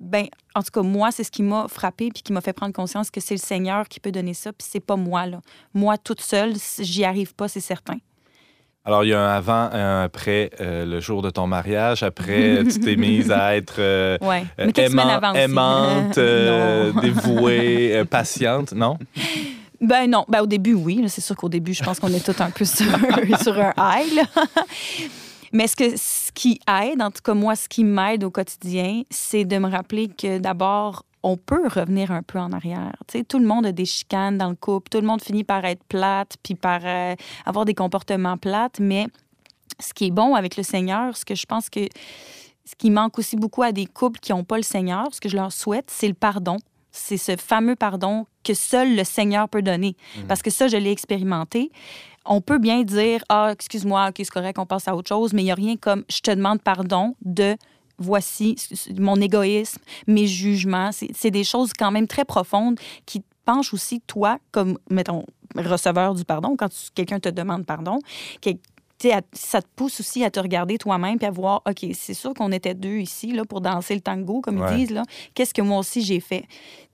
ben, 0.00 0.26
en 0.54 0.62
tout 0.62 0.70
cas, 0.72 0.82
moi, 0.82 1.12
c'est 1.12 1.24
ce 1.24 1.30
qui 1.30 1.42
m'a 1.42 1.68
frappé 1.68 2.08
puis 2.12 2.22
qui 2.22 2.32
m'a 2.32 2.40
fait 2.40 2.54
prendre 2.54 2.72
conscience 2.72 3.10
que 3.10 3.20
c'est 3.20 3.34
le 3.34 3.40
Seigneur 3.40 3.86
qui 3.86 4.00
peut 4.00 4.10
donner 4.10 4.34
ça, 4.34 4.52
puis 4.52 4.66
c'est 4.68 4.80
pas 4.80 4.96
moi, 4.96 5.26
là. 5.26 5.40
Moi, 5.74 5.98
toute 5.98 6.22
seule, 6.22 6.54
j'y 6.78 7.04
arrive 7.04 7.34
pas, 7.34 7.48
c'est 7.48 7.60
certain. 7.60 7.98
Alors, 8.86 9.04
il 9.04 9.08
y 9.08 9.12
a 9.12 9.20
un 9.20 9.36
avant, 9.36 9.68
un 9.72 10.02
après 10.02 10.50
euh, 10.58 10.86
le 10.86 11.00
jour 11.00 11.20
de 11.20 11.28
ton 11.28 11.46
mariage. 11.46 12.02
Après, 12.02 12.64
tu 12.64 12.80
t'es 12.80 12.96
mise 12.96 13.30
à 13.30 13.54
être 13.54 13.76
euh, 13.78 14.16
euh 14.58 14.70
aimante, 15.34 16.16
euh, 16.16 16.90
dévouée, 17.02 18.02
patiente, 18.08 18.72
non? 18.72 18.96
Ben 19.82 20.10
non. 20.10 20.24
Ben, 20.28 20.40
au 20.40 20.46
début, 20.46 20.72
oui. 20.72 21.04
C'est 21.08 21.20
sûr 21.20 21.36
qu'au 21.36 21.50
début, 21.50 21.74
je 21.74 21.82
pense 21.82 22.00
qu'on 22.00 22.08
est 22.08 22.24
tous 22.24 22.42
un 22.42 22.50
peu 22.50 22.64
sur, 22.64 22.86
sur 23.42 23.60
un 23.60 23.74
high. 23.76 24.26
Mais 25.52 25.66
ce, 25.66 25.76
que, 25.76 25.96
ce 25.96 26.30
qui 26.32 26.60
aide, 26.68 27.02
en 27.02 27.10
tout 27.10 27.22
cas 27.24 27.34
moi, 27.34 27.56
ce 27.56 27.68
qui 27.68 27.84
m'aide 27.84 28.24
au 28.24 28.30
quotidien, 28.30 29.02
c'est 29.10 29.44
de 29.44 29.58
me 29.58 29.68
rappeler 29.68 30.08
que 30.08 30.38
d'abord, 30.38 31.04
on 31.22 31.36
peut 31.36 31.66
revenir 31.66 32.12
un 32.12 32.22
peu 32.22 32.38
en 32.38 32.52
arrière. 32.52 32.92
Tu 33.06 33.18
sais, 33.18 33.24
tout 33.24 33.38
le 33.38 33.46
monde 33.46 33.66
a 33.66 33.72
des 33.72 33.84
chicanes 33.84 34.38
dans 34.38 34.48
le 34.48 34.54
couple, 34.54 34.88
tout 34.88 35.00
le 35.00 35.06
monde 35.06 35.22
finit 35.22 35.44
par 35.44 35.64
être 35.64 35.84
plate, 35.84 36.36
puis 36.42 36.54
par 36.54 36.80
euh, 36.84 37.14
avoir 37.44 37.64
des 37.64 37.74
comportements 37.74 38.38
plates, 38.38 38.80
mais 38.80 39.06
ce 39.78 39.92
qui 39.92 40.06
est 40.06 40.10
bon 40.10 40.34
avec 40.34 40.56
le 40.56 40.62
Seigneur, 40.62 41.16
ce 41.16 41.24
que 41.24 41.34
je 41.34 41.46
pense 41.46 41.68
que 41.68 41.80
ce 42.64 42.74
qui 42.76 42.90
manque 42.90 43.18
aussi 43.18 43.36
beaucoup 43.36 43.62
à 43.62 43.72
des 43.72 43.86
couples 43.86 44.20
qui 44.20 44.32
n'ont 44.32 44.44
pas 44.44 44.56
le 44.56 44.62
Seigneur, 44.62 45.08
ce 45.12 45.20
que 45.20 45.28
je 45.28 45.36
leur 45.36 45.52
souhaite, 45.52 45.90
c'est 45.90 46.08
le 46.08 46.14
pardon. 46.14 46.56
C'est 46.92 47.16
ce 47.16 47.36
fameux 47.36 47.76
pardon 47.76 48.26
que 48.42 48.54
seul 48.54 48.96
le 48.96 49.04
Seigneur 49.04 49.48
peut 49.48 49.62
donner. 49.62 49.96
Mmh. 50.16 50.22
Parce 50.26 50.42
que 50.42 50.50
ça, 50.50 50.66
je 50.66 50.76
l'ai 50.76 50.90
expérimenté 50.90 51.70
on 52.24 52.40
peut 52.40 52.58
bien 52.58 52.82
dire 52.82 53.22
Ah, 53.28 53.50
excuse-moi, 53.52 54.08
OK, 54.08 54.14
c'est 54.18 54.30
correct, 54.30 54.58
on 54.58 54.66
passe 54.66 54.88
à 54.88 54.94
autre 54.94 55.08
chose, 55.08 55.32
mais 55.32 55.42
il 55.42 55.46
n'y 55.46 55.52
a 55.52 55.56
rien 55.56 55.76
comme 55.76 56.04
je 56.10 56.20
te 56.20 56.30
demande 56.30 56.62
pardon 56.62 57.14
de 57.22 57.56
voici 57.98 58.56
mon 58.98 59.20
égoïsme, 59.20 59.80
mes 60.06 60.26
jugements. 60.26 60.90
C'est 60.92 61.30
des 61.30 61.44
choses 61.44 61.72
quand 61.78 61.90
même 61.90 62.06
très 62.06 62.24
profondes 62.24 62.78
qui 63.06 63.22
penchent 63.44 63.74
aussi, 63.74 64.00
toi, 64.00 64.38
comme, 64.52 64.78
mettons, 64.90 65.24
receveur 65.54 66.14
du 66.14 66.24
pardon, 66.24 66.56
quand 66.56 66.70
quelqu'un 66.94 67.20
te 67.20 67.28
demande 67.28 67.66
pardon, 67.66 67.98
que, 68.40 68.50
ça 69.32 69.62
te 69.62 69.66
pousse 69.76 70.00
aussi 70.00 70.24
à 70.24 70.30
te 70.30 70.38
regarder 70.38 70.76
toi-même 70.76 71.16
et 71.20 71.24
à 71.24 71.30
voir, 71.30 71.62
OK, 71.66 71.86
c'est 71.94 72.12
sûr 72.12 72.34
qu'on 72.34 72.52
était 72.52 72.74
deux 72.74 72.98
ici 72.98 73.32
là, 73.32 73.46
pour 73.46 73.62
danser 73.62 73.94
le 73.94 74.02
tango, 74.02 74.42
comme 74.42 74.58
ils 74.58 74.76
disent. 74.76 75.02
Qu'est-ce 75.34 75.54
que 75.54 75.62
moi 75.62 75.78
aussi 75.78 76.02
j'ai 76.02 76.20
fait? 76.20 76.44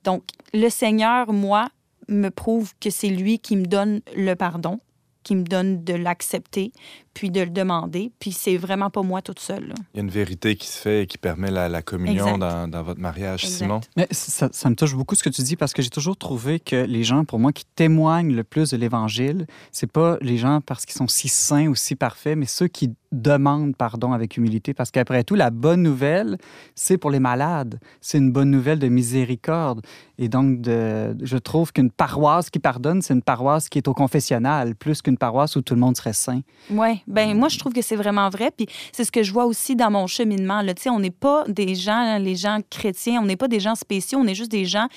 Donc, 0.05 0.23
le 0.53 0.69
Seigneur, 0.69 1.33
moi, 1.33 1.67
me 2.07 2.29
prouve 2.29 2.73
que 2.79 2.89
c'est 2.89 3.09
lui 3.09 3.39
qui 3.39 3.57
me 3.57 3.65
donne 3.65 3.99
le 4.15 4.35
pardon 4.35 4.79
qui 5.27 5.35
me 5.35 5.43
donne 5.43 5.83
de 5.83 5.93
l'accepter, 5.93 6.71
puis 7.17 7.31
de 7.31 7.41
le 7.41 7.49
demander. 7.49 8.11
Puis 8.19 8.31
c'est 8.31 8.57
vraiment 8.57 8.91
pas 8.91 9.01
moi 9.01 9.23
toute 9.23 9.39
seule. 9.39 9.73
Il 9.93 9.97
y 9.97 9.99
a 9.99 10.03
une 10.03 10.11
vérité 10.11 10.55
qui 10.55 10.67
se 10.67 10.77
fait 10.77 11.01
et 11.01 11.07
qui 11.07 11.17
permet 11.17 11.49
la, 11.49 11.81
communion 11.81 12.37
dans, 12.37 12.67
dans, 12.67 12.83
votre 12.83 13.01
mariage, 13.01 13.47
Simon? 13.47 13.81
Mais 13.95 14.07
ça, 14.11 14.49
ça, 14.51 14.69
me 14.69 14.75
touche 14.75 14.93
beaucoup 14.93 15.15
ce 15.15 15.23
que 15.23 15.29
tu 15.29 15.41
dis 15.41 15.55
parce 15.55 15.73
que 15.73 15.81
j'ai 15.81 15.89
toujours 15.89 16.15
trouvé 16.15 16.59
que 16.59 16.75
les 16.75 17.03
gens, 17.03 17.25
pour 17.25 17.39
moi, 17.39 17.51
qui 17.51 17.65
témoignent 17.75 18.35
le 18.35 18.43
plus 18.43 18.69
de 18.69 18.77
l'Évangile, 18.77 19.47
c'est 19.71 19.91
pas 19.91 20.17
les 20.21 20.37
gens 20.37 20.61
parce 20.61 20.85
qu'ils 20.85 20.95
sont 20.95 21.07
si 21.07 21.27
saints 21.27 21.67
ou 21.67 21.73
si 21.73 21.95
parfaits, 21.95 22.37
mais 22.37 22.45
ceux 22.45 22.67
qui 22.67 22.93
demandent 23.11 23.75
pardon 23.75 24.13
avec 24.13 24.37
humilité. 24.37 24.73
Parce 24.73 24.91
qu'après 24.91 25.23
tout, 25.23 25.35
la 25.35 25.49
bonne 25.49 25.81
nouvelle, 25.81 26.37
c'est 26.75 26.97
pour 26.97 27.11
les 27.11 27.19
malades. 27.19 27.79
C'est 28.01 28.17
une 28.17 28.31
bonne 28.31 28.51
nouvelle 28.51 28.79
de 28.79 28.87
miséricorde. 28.87 29.81
Et 30.17 30.29
donc, 30.29 30.61
de, 30.61 31.15
je 31.21 31.37
trouve 31.37 31.71
qu'une 31.71 31.91
paroisse 31.91 32.49
qui 32.49 32.59
pardonne, 32.59 33.01
c'est 33.01 33.13
une 33.13 33.21
paroisse 33.21 33.69
qui 33.69 33.77
est 33.77 33.87
au 33.87 33.93
confessionnal, 33.93 34.75
plus 34.75 35.01
qu'une 35.01 35.17
paroisse 35.17 35.55
où 35.55 35.61
tout 35.61 35.73
le 35.73 35.79
monde 35.79 35.95
serait 35.95 36.13
saint. 36.13 36.41
Oui, 36.69 37.01
ben 37.07 37.33
moi, 37.35 37.47
je 37.47 37.57
trouve 37.57 37.73
que 37.73 37.81
c'est 37.81 37.95
vraiment 37.95 38.29
vrai. 38.29 38.51
Puis 38.55 38.67
c'est 38.91 39.03
ce 39.03 39.11
que 39.11 39.23
je 39.23 39.31
vois 39.31 39.45
aussi 39.45 39.75
dans 39.75 39.89
mon 39.89 40.07
cheminement. 40.07 40.61
Là. 40.61 40.73
On 40.87 40.99
n'est 40.99 41.09
pas 41.09 41.45
des 41.47 41.75
gens, 41.75 42.17
les 42.17 42.35
gens 42.35 42.59
chrétiens, 42.69 43.21
on 43.21 43.25
n'est 43.25 43.37
pas 43.37 43.47
des 43.47 43.59
gens 43.59 43.75
spéciaux, 43.75 44.19
on 44.19 44.27
est 44.27 44.35
juste 44.35 44.51
des 44.51 44.65
gens 44.65 44.87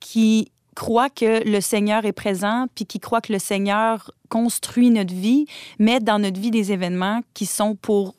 qui 0.00 0.50
croient 0.74 1.10
que 1.10 1.48
le 1.48 1.60
Seigneur 1.60 2.04
est 2.04 2.12
présent, 2.12 2.66
puis 2.74 2.84
qui 2.84 2.98
croient 2.98 3.20
que 3.20 3.32
le 3.32 3.38
Seigneur 3.38 4.10
construit 4.28 4.90
notre 4.90 5.14
vie, 5.14 5.46
met 5.78 6.00
dans 6.00 6.18
notre 6.18 6.40
vie 6.40 6.50
des 6.50 6.72
événements 6.72 7.20
qui 7.32 7.46
sont 7.46 7.76
pour 7.76 8.14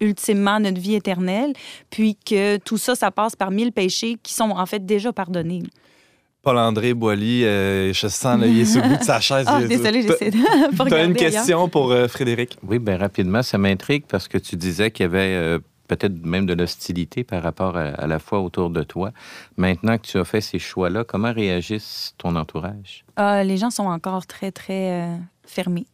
ultimement 0.00 0.58
notre 0.58 0.80
vie 0.80 0.94
éternelle, 0.94 1.52
puis 1.90 2.16
que 2.16 2.56
tout 2.56 2.78
ça, 2.78 2.94
ça 2.96 3.10
passe 3.10 3.36
par 3.36 3.50
mille 3.50 3.70
péchés 3.70 4.16
qui 4.22 4.34
sont 4.34 4.50
en 4.50 4.66
fait 4.66 4.84
déjà 4.84 5.12
pardonnés. 5.12 5.62
Paul-André 6.42 6.94
Boily, 6.94 7.44
euh, 7.44 7.92
je 7.92 8.08
sens 8.08 8.40
qu'il 8.40 8.58
est 8.58 8.64
sous 8.64 8.80
le 8.80 8.88
bout 8.88 8.96
de 8.96 9.04
sa 9.04 9.20
chaise. 9.20 9.46
Ah, 9.48 9.62
désolé, 9.62 10.02
j'essaie 10.02 10.30
de 10.30 10.38
Tu 10.88 10.94
as 10.94 11.04
une 11.04 11.14
question 11.14 11.68
pour 11.68 11.92
euh, 11.92 12.08
Frédéric? 12.08 12.56
Oui, 12.62 12.78
bien 12.78 12.96
rapidement, 12.96 13.42
ça 13.42 13.58
m'intrigue 13.58 14.04
parce 14.08 14.26
que 14.26 14.38
tu 14.38 14.56
disais 14.56 14.90
qu'il 14.90 15.04
y 15.04 15.06
avait 15.06 15.34
euh, 15.34 15.58
peut-être 15.90 16.24
même 16.24 16.46
de 16.46 16.54
l'hostilité 16.54 17.24
par 17.24 17.42
rapport 17.42 17.76
à, 17.76 18.06
la 18.06 18.18
foi 18.20 18.40
autour 18.40 18.70
de 18.70 18.82
toi. 18.82 19.10
Maintenant 19.56 19.98
que 19.98 20.06
tu 20.06 20.18
as 20.18 20.24
fait 20.24 20.40
ces 20.40 20.60
choix-là, 20.60 21.04
comment 21.04 21.32
réagissent 21.32 22.14
ton 22.16 22.36
entourage? 22.36 23.04
Ah, 23.16 23.42
les 23.42 23.56
gens 23.56 23.70
sont 23.70 23.86
encore 23.86 24.26
très, 24.26 24.52
très 24.52 24.92
euh, 24.92 25.16
fermés. 25.44 25.86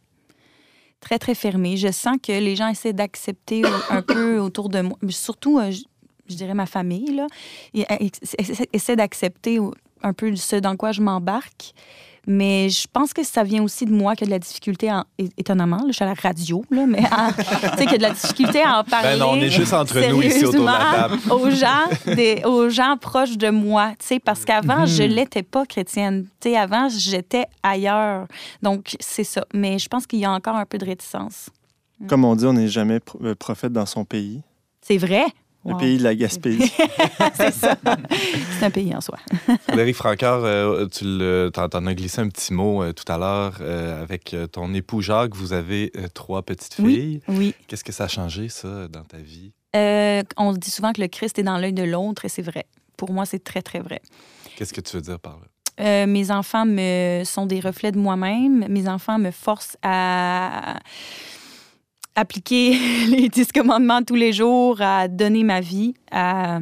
Très, 0.99 1.17
très 1.17 1.35
fermés. 1.35 1.77
Je 1.77 1.91
sens 1.91 2.17
que 2.21 2.31
les 2.31 2.55
gens 2.55 2.69
essaient 2.69 2.93
d'accepter 2.93 3.63
un 3.89 4.01
peu 4.01 4.37
autour 4.39 4.69
de 4.69 4.81
moi, 4.81 4.97
surtout, 5.09 5.59
euh, 5.59 5.71
je, 5.71 6.35
dirais, 6.35 6.53
ma 6.53 6.67
famille, 6.67 7.15
là, 7.15 7.27
essaient 8.73 8.95
d'accepter 8.95 9.59
un 10.03 10.13
peu 10.13 10.35
ce 10.35 10.55
dans 10.57 10.75
quoi 10.75 10.91
je 10.91 11.01
m'embarque. 11.01 11.73
Mais 12.29 12.69
je 12.69 12.87
pense 12.91 13.13
que 13.13 13.23
ça 13.23 13.43
vient 13.43 13.63
aussi 13.63 13.85
de 13.85 13.93
moi 13.93 14.13
qui 14.13 14.25
a 14.25 14.27
de 14.27 14.31
la 14.31 14.39
difficulté, 14.39 14.91
en, 14.91 15.05
étonnamment, 15.37 15.85
je 15.87 15.93
suis 15.93 16.03
à 16.03 16.07
la 16.07 16.13
radio, 16.13 16.61
là, 16.69 16.85
mais 16.85 17.01
tu 17.71 17.77
sais, 17.77 17.85
qui 17.85 17.95
a 17.95 17.97
de 17.97 18.01
la 18.01 18.09
difficulté 18.09 18.61
à 18.61 18.79
en 18.79 18.83
parler. 18.83 19.11
Ben 19.11 19.19
non, 19.19 19.29
on 19.31 19.35
est 19.37 19.49
juste 19.49 19.71
entre 19.71 19.97
nous 20.09 20.21
ici 20.21 20.43
autour 20.43 20.59
de 20.59 20.65
la 20.65 21.07
table. 21.07 21.19
aux, 21.31 21.49
gens, 21.49 21.87
des, 22.05 22.41
aux 22.43 22.67
gens 22.67 22.97
proches 22.99 23.37
de 23.37 23.49
moi, 23.49 23.91
tu 23.91 24.07
sais, 24.07 24.19
parce 24.19 24.43
qu'avant, 24.43 24.85
je 24.85 25.03
mhm. 25.03 25.09
l'étais 25.09 25.43
pas 25.43 25.65
chrétienne. 25.65 26.25
Tu 26.41 26.49
sais, 26.49 26.57
avant, 26.57 26.89
j'étais 26.89 27.45
ailleurs. 27.63 28.27
Donc, 28.61 28.97
c'est 28.99 29.23
ça. 29.23 29.45
Mais 29.53 29.79
je 29.79 29.87
pense 29.87 30.05
qu'il 30.05 30.19
y 30.19 30.25
a 30.25 30.31
encore 30.31 30.57
un 30.57 30.65
peu 30.65 30.77
de 30.77 30.85
réticence. 30.85 31.49
Comme 32.09 32.25
on 32.25 32.35
dit, 32.35 32.45
on 32.45 32.53
n'est 32.53 32.67
jamais 32.67 32.99
euh, 33.23 33.35
prophète 33.35 33.71
dans 33.71 33.85
son 33.85 34.03
pays. 34.03 34.41
C'est 34.81 34.97
vrai. 34.97 35.25
Le 35.67 35.77
pays 35.77 35.97
de 35.97 36.03
la 36.03 36.15
Gaspésie. 36.15 36.71
c'est 37.33 37.53
ça. 37.53 37.75
C'est 38.57 38.65
un 38.65 38.71
pays 38.71 38.95
en 38.95 39.01
soi. 39.01 39.17
Frédéric 39.67 39.95
Francoeur, 39.95 40.43
euh, 40.45 40.87
tu 40.87 41.05
en, 41.59 41.85
as 41.85 41.93
glissé 41.93 42.21
un 42.21 42.29
petit 42.29 42.53
mot 42.53 42.81
euh, 42.81 42.93
tout 42.93 43.11
à 43.11 43.17
l'heure. 43.17 43.57
Euh, 43.61 44.01
avec 44.01 44.35
ton 44.51 44.73
époux 44.73 45.01
Jacques, 45.01 45.35
vous 45.35 45.51
avez 45.51 45.91
trois 46.13 46.41
petites 46.43 46.75
filles. 46.75 47.21
Oui. 47.27 47.53
Qu'est-ce 47.67 47.83
que 47.83 47.91
ça 47.91 48.05
a 48.05 48.07
changé, 48.07 48.47
ça, 48.49 48.87
dans 48.87 49.03
ta 49.03 49.17
vie? 49.17 49.51
on 50.37 50.53
dit 50.53 50.71
souvent 50.71 50.91
que 50.91 51.01
le 51.01 51.07
Christ 51.07 51.37
est 51.37 51.43
dans 51.43 51.59
l'œil 51.59 51.73
de 51.73 51.83
l'autre 51.83 52.25
et 52.25 52.29
c'est 52.29 52.41
vrai. 52.41 52.65
Pour 52.95 53.11
moi, 53.11 53.27
c'est 53.27 53.43
très, 53.43 53.61
très 53.61 53.79
vrai. 53.79 54.01
Qu'est-ce 54.55 54.73
que 54.73 54.81
tu 54.81 54.95
veux 54.95 55.01
dire 55.01 55.19
par 55.19 55.33
là? 55.33 55.47
mes 56.07 56.31
enfants 56.31 56.65
me 56.65 57.21
sont 57.23 57.45
des 57.45 57.59
reflets 57.59 57.91
de 57.91 57.99
moi-même. 57.99 58.65
Mes 58.67 58.87
enfants 58.87 59.19
me 59.19 59.29
forcent 59.29 59.77
à 59.83 60.79
appliquer 62.17 62.71
les 63.07 63.29
dix 63.29 63.49
commandements 63.51 64.03
tous 64.03 64.15
les 64.15 64.33
jours, 64.33 64.81
à 64.81 65.07
donner 65.07 65.43
ma 65.43 65.61
vie, 65.61 65.93
à 66.11 66.59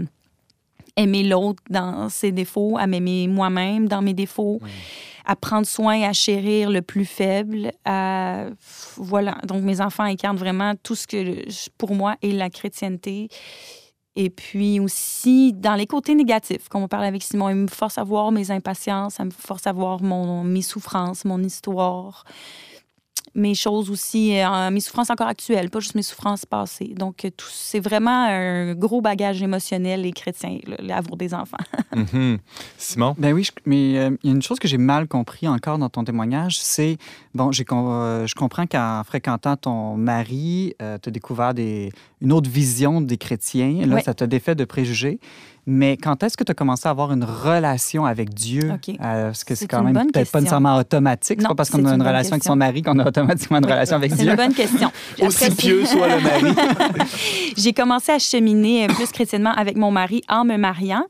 aimer 0.97 1.23
l'autre 1.23 1.63
dans 1.69 2.09
ses 2.09 2.31
défauts, 2.31 2.77
à 2.77 2.85
m'aimer 2.85 3.27
moi-même 3.27 3.87
dans 3.87 4.01
mes 4.01 4.13
défauts, 4.13 4.59
à 5.25 5.35
prendre 5.35 5.65
soin, 5.65 6.01
à 6.03 6.13
chérir 6.13 6.69
le 6.69 6.81
plus 6.81 7.05
faible. 7.05 7.71
À... 7.85 8.45
Voilà. 8.97 9.37
Donc, 9.47 9.63
mes 9.63 9.81
enfants 9.81 10.03
incarnent 10.03 10.37
vraiment 10.37 10.73
tout 10.83 10.95
ce 10.95 11.07
que, 11.07 11.45
pour 11.77 11.95
moi, 11.95 12.15
est 12.21 12.31
la 12.31 12.49
chrétienté. 12.49 13.29
Et 14.17 14.29
puis 14.29 14.79
aussi, 14.79 15.51
dans 15.51 15.75
les 15.75 15.87
côtés 15.87 16.15
négatifs, 16.15 16.69
comme 16.69 16.83
on 16.83 16.87
parle 16.87 17.03
avec 17.03 17.23
Simon, 17.23 17.49
il 17.49 17.55
me 17.55 17.67
force 17.67 17.97
à 17.97 18.03
voir 18.03 18.31
mes 18.31 18.49
impatiences, 18.51 19.15
ça 19.15 19.25
me 19.25 19.31
force 19.31 19.67
à 19.67 19.73
voir 19.73 20.01
mon, 20.01 20.43
mes 20.43 20.61
souffrances, 20.61 21.25
mon 21.25 21.43
histoire 21.43 22.23
mes 23.35 23.53
choses 23.53 23.89
aussi, 23.89 24.39
euh, 24.39 24.71
mes 24.71 24.79
souffrances 24.79 25.09
encore 25.09 25.27
actuelles, 25.27 25.69
pas 25.69 25.81
juste 25.81 25.95
mes 25.95 26.01
souffrances 26.01 26.45
passées. 26.45 26.93
Donc, 26.95 27.25
euh, 27.25 27.29
c'est 27.51 27.81
vraiment 27.81 28.25
un 28.29 28.73
gros 28.73 29.01
bagage 29.01 29.43
émotionnel 29.43 30.05
et 30.05 30.13
chrétien, 30.13 30.59
l'amour 30.79 31.17
des 31.17 31.33
enfants. 31.33 31.57
Mhm. 31.95 32.39
Simon? 32.77 33.15
Ben 33.17 33.31
oui, 33.31 33.47
mais 33.65 33.97
euh, 33.97 34.17
il 34.21 34.29
y 34.29 34.33
a 34.33 34.35
une 34.35 34.41
chose 34.41 34.59
que 34.59 34.67
j'ai 34.67 34.77
mal 34.77 35.07
compris 35.07 35.47
encore 35.47 35.77
dans 35.77 35.87
ton 35.87 36.03
témoignage, 36.03 36.59
c'est, 36.59 36.97
bon, 37.33 37.53
j'ai, 37.53 37.63
je 37.63 38.35
comprends 38.35 38.67
qu'en 38.67 39.01
fréquentant 39.05 39.55
ton 39.55 39.95
mari, 39.95 40.75
tu 40.77 40.83
as 40.83 41.11
découvert 41.11 41.53
des, 41.53 41.93
une 42.19 42.33
autre 42.33 42.49
vision 42.49 42.99
des 42.99 43.15
chrétiens. 43.15 43.85
Là, 43.85 44.01
ça 44.01 44.13
t'a 44.13 44.27
défait 44.27 44.55
de 44.55 44.65
préjugés. 44.65 45.19
Mais 45.67 45.97
quand 45.97 46.21
est-ce 46.23 46.37
que 46.37 46.43
tu 46.43 46.51
as 46.51 46.55
commencé 46.55 46.87
à 46.87 46.91
avoir 46.91 47.11
une 47.11 47.23
relation 47.23 48.05
avec 48.05 48.33
Dieu? 48.33 48.71
Okay. 48.75 48.97
Euh, 49.03 49.27
parce 49.27 49.43
que 49.43 49.55
c'est 49.55 49.67
quand 49.67 49.83
même 49.83 50.11
peut-être 50.11 50.31
pas 50.31 50.39
nécessairement 50.39 50.77
automatique. 50.77 51.41
C'est 51.41 51.47
pas 51.47 51.55
parce 51.55 51.69
qu'on 51.69 51.85
a 51.85 51.93
une, 51.93 52.01
relation 52.01 52.33
avec 52.33 52.43
son 52.43 52.55
mari 52.55 52.81
qu'on 52.81 52.99
a 52.99 53.07
automatiquement 53.07 53.57
une 53.57 53.65
relation 53.65 53.95
avec 53.95 54.13
Dieu. 54.13 54.25
C'est 54.25 54.31
une 54.31 54.35
bonne 54.35 54.53
question. 54.53 54.91
Aussi 55.21 55.49
pieux 55.55 55.85
soit 55.85 56.07
le 56.07 56.21
mari. 56.21 56.55
J'ai 57.57 57.73
commencé 57.73 58.11
à 58.11 58.19
cheminer 58.19 58.87
plus 58.87 59.11
chrétiennement 59.11 59.53
avec 59.53 59.75
mon 59.75 59.91
mari 59.91 60.21
en 60.29 60.45
me 60.45 60.57
mariant. 60.57 61.05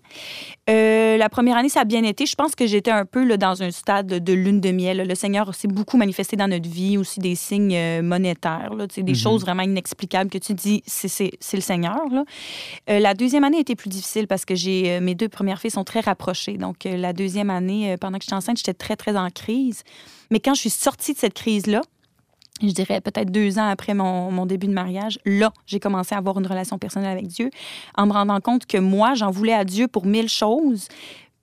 Euh, 0.68 1.18
la 1.18 1.30
première 1.30 1.58
année, 1.58 1.70
ça 1.70 1.82
a 1.82 1.86
bien 1.86 2.04
été. 2.04 2.26
Je 2.26 2.36
pense 2.36 2.56
que 2.56 2.66
j'étais 2.66 2.92
un 2.92 3.06
peu 3.06 3.24
là, 3.24 3.38
dans 3.38 3.62
un 3.62 3.70
stade 3.70 4.08
de 4.08 4.34
lune 4.34 4.62
de 4.62 4.72
miel. 4.72 5.06
Le 5.08 5.16
Seigneur 5.16 5.54
s'est 5.54 5.68
beaucoup 5.68 5.98
manifesté 5.98 6.36
dans 6.36 6.48
notre 6.48 6.68
vie, 6.68 6.98
aussi 6.98 7.20
des 7.20 7.36
signes 7.36 7.76
euh, 7.76 8.02
monétaires, 8.02 8.74
là, 8.74 8.88
des 8.88 9.04
mhm. 9.04 9.16
choses 9.16 9.42
vraiment 9.42 9.62
inexplicables 9.62 10.30
que 10.30 10.40
tu 10.40 10.54
dis, 10.54 10.82
c'est 10.88 11.32
le 11.54 11.62
Seigneur. 11.62 12.02
Là. 12.12 12.24
Euh, 12.90 13.00
la 13.00 13.14
deuxième 13.14 13.44
année 13.44 13.60
était 13.60 13.76
plus 13.76 13.90
difficile 13.90 14.28
parce 14.28 14.45
que 14.46 14.56
j'ai 14.56 15.00
mes 15.00 15.16
deux 15.16 15.30
premières 15.30 15.60
filles 15.60 15.72
sont 15.72 15.84
très 15.84 16.00
rapprochées. 16.00 16.58
Donc, 16.58 16.84
la 16.86 17.14
deuxième 17.14 17.50
année, 17.50 17.96
pendant 18.00 18.18
que 18.18 18.24
j'étais 18.24 18.36
enceinte, 18.36 18.58
j'étais 18.58 18.74
très, 18.74 18.96
très 18.96 19.18
en 19.18 19.30
crise. 19.30 19.84
Mais 20.32 20.40
quand 20.40 20.54
je 20.54 20.62
suis 20.62 20.70
sortie 20.70 21.14
de 21.14 21.18
cette 21.18 21.34
crise-là, 21.34 21.82
je 22.62 22.72
dirais 22.72 23.02
peut-être 23.02 23.32
deux 23.32 23.60
ans 23.60 23.68
après 23.68 23.94
mon, 23.94 24.46
début 24.46 24.68
de 24.68 24.74
mariage, 24.74 25.20
là, 25.26 25.52
j'ai 25.66 25.80
commencé 25.80 26.16
à 26.16 26.20
avoir 26.20 26.40
une 26.40 26.48
relation 26.48 26.78
personnelle 26.78 27.12
avec 27.12 27.28
Dieu, 27.28 27.50
en 27.98 28.06
me 28.06 28.14
rendant 28.14 28.40
compte 28.40 28.66
que 28.66 28.78
moi, 28.78 29.14
j'en 29.14 29.30
voulais 29.30 29.54
à 29.54 29.66
Dieu 29.66 29.88
pour 29.88 30.06
mille 30.06 30.30
choses. 30.30 30.88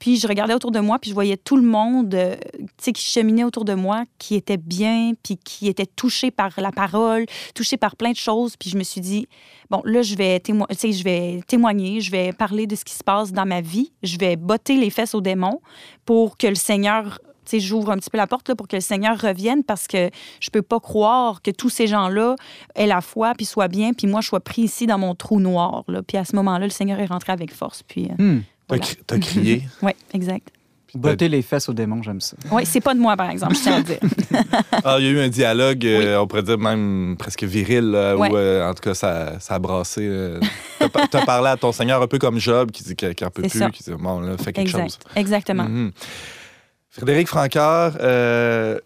Puis 0.02 0.16
je 0.16 0.26
regardais 0.26 0.52
autour 0.52 0.72
de 0.72 0.80
moi, 0.80 0.98
puis 0.98 1.10
je 1.10 1.14
voyais 1.14 1.36
tout 1.36 1.56
le 1.56 1.62
monde, 1.62 2.12
euh, 2.12 2.34
qui 2.76 2.92
cheminait 2.96 3.44
autour 3.44 3.64
de 3.64 3.74
moi, 3.74 4.02
qui 4.18 4.34
était 4.34 4.56
bien, 4.56 5.12
puis 5.22 5.36
qui 5.36 5.68
était 5.68 5.86
touché 5.86 6.32
par 6.32 6.50
la 6.56 6.72
parole, 6.72 7.24
touché 7.54 7.76
par 7.76 7.94
plein 7.94 8.10
de 8.10 8.16
choses. 8.16 8.56
Puis 8.56 8.68
je 8.68 8.76
me 8.76 8.82
suis 8.82 9.00
dit, 9.00 9.28
bon, 9.70 9.80
là, 9.84 10.02
je 10.02 10.16
vais, 10.16 10.42
je 10.44 11.04
vais 11.04 11.40
témoigner, 11.46 12.00
je 12.00 12.10
vais 12.10 12.32
parler 12.32 12.66
de 12.66 12.74
ce 12.74 12.84
qui 12.84 12.94
se 12.94 13.04
passe 13.04 13.30
dans 13.30 13.46
ma 13.46 13.60
vie, 13.60 13.92
je 14.02 14.18
vais 14.18 14.34
botter 14.34 14.74
les 14.74 14.90
fesses 14.90 15.14
aux 15.14 15.20
démons 15.20 15.60
pour 16.04 16.36
que 16.36 16.48
le 16.48 16.56
Seigneur 16.56 17.20
j'ouvre 17.52 17.90
un 17.90 17.96
petit 17.96 18.10
peu 18.10 18.18
la 18.18 18.26
porte 18.26 18.54
pour 18.54 18.66
que 18.66 18.76
le 18.76 18.82
Seigneur 18.82 19.20
revienne 19.20 19.62
parce 19.62 19.86
que 19.86 20.10
je 20.40 20.50
peux 20.50 20.62
pas 20.62 20.80
croire 20.80 21.42
que 21.42 21.50
tous 21.50 21.68
ces 21.68 21.86
gens-là 21.86 22.34
aient 22.74 22.86
la 22.86 23.00
foi 23.00 23.34
puis 23.36 23.46
soient 23.46 23.68
bien, 23.68 23.92
puis 23.92 24.06
moi, 24.06 24.20
je 24.20 24.28
sois 24.28 24.40
pris 24.40 24.62
ici 24.62 24.86
dans 24.86 24.98
mon 24.98 25.14
trou 25.14 25.40
noir. 25.40 25.84
Là. 25.88 26.02
Puis 26.02 26.16
à 26.16 26.24
ce 26.24 26.34
moment-là, 26.36 26.66
le 26.66 26.70
Seigneur 26.70 26.98
est 26.98 27.06
rentré 27.06 27.32
avec 27.32 27.52
force. 27.52 27.82
Puis. 27.82 28.08
Euh, 28.18 28.22
hmm. 28.22 28.42
T'as 28.68 29.18
crié? 29.18 29.64
oui, 29.82 29.92
exact. 30.12 30.48
Botter 30.94 31.28
les 31.28 31.40
fesses 31.40 31.70
aux 31.70 31.72
démons, 31.72 32.02
j'aime 32.02 32.20
ça. 32.20 32.36
Oui, 32.50 32.66
c'est 32.66 32.82
pas 32.82 32.92
de 32.92 33.00
moi, 33.00 33.16
par 33.16 33.30
exemple, 33.30 33.54
je 33.54 33.62
tiens 33.62 33.76
à 33.76 33.80
dire. 33.80 33.98
ah, 34.84 34.96
il 34.98 35.06
y 35.06 35.08
a 35.08 35.10
eu 35.10 35.20
un 35.20 35.28
dialogue, 35.28 35.86
euh, 35.86 36.18
on 36.18 36.26
pourrait 36.26 36.42
dire 36.42 36.58
même 36.58 37.16
presque 37.18 37.44
viril, 37.44 37.84
où 37.84 37.94
euh, 37.96 38.68
en 38.68 38.74
tout 38.74 38.82
cas, 38.82 38.92
ça, 38.92 39.40
ça 39.40 39.54
a 39.54 39.58
brassé. 39.58 40.36
tu 40.80 41.16
as, 41.16 41.24
parlé 41.24 41.48
à 41.48 41.56
ton 41.56 41.72
Seigneur 41.72 42.02
un 42.02 42.06
peu 42.06 42.18
comme 42.18 42.38
Job, 42.38 42.70
qui 42.70 42.84
dit 42.84 42.94
qu'il 42.94 43.14
n'en 43.22 43.30
peut 43.30 43.40
plus, 43.40 43.70
qui 43.70 43.84
dit 43.84 43.92
bon, 43.98 44.20
là, 44.20 44.36
fais 44.36 44.52
quelque 44.52 44.70
chose. 44.70 44.98
Exactement. 45.16 45.64
Mhm. 45.64 45.92
Frédéric 46.92 47.26
Francoeur, 47.26 47.96
euh, 48.00 48.78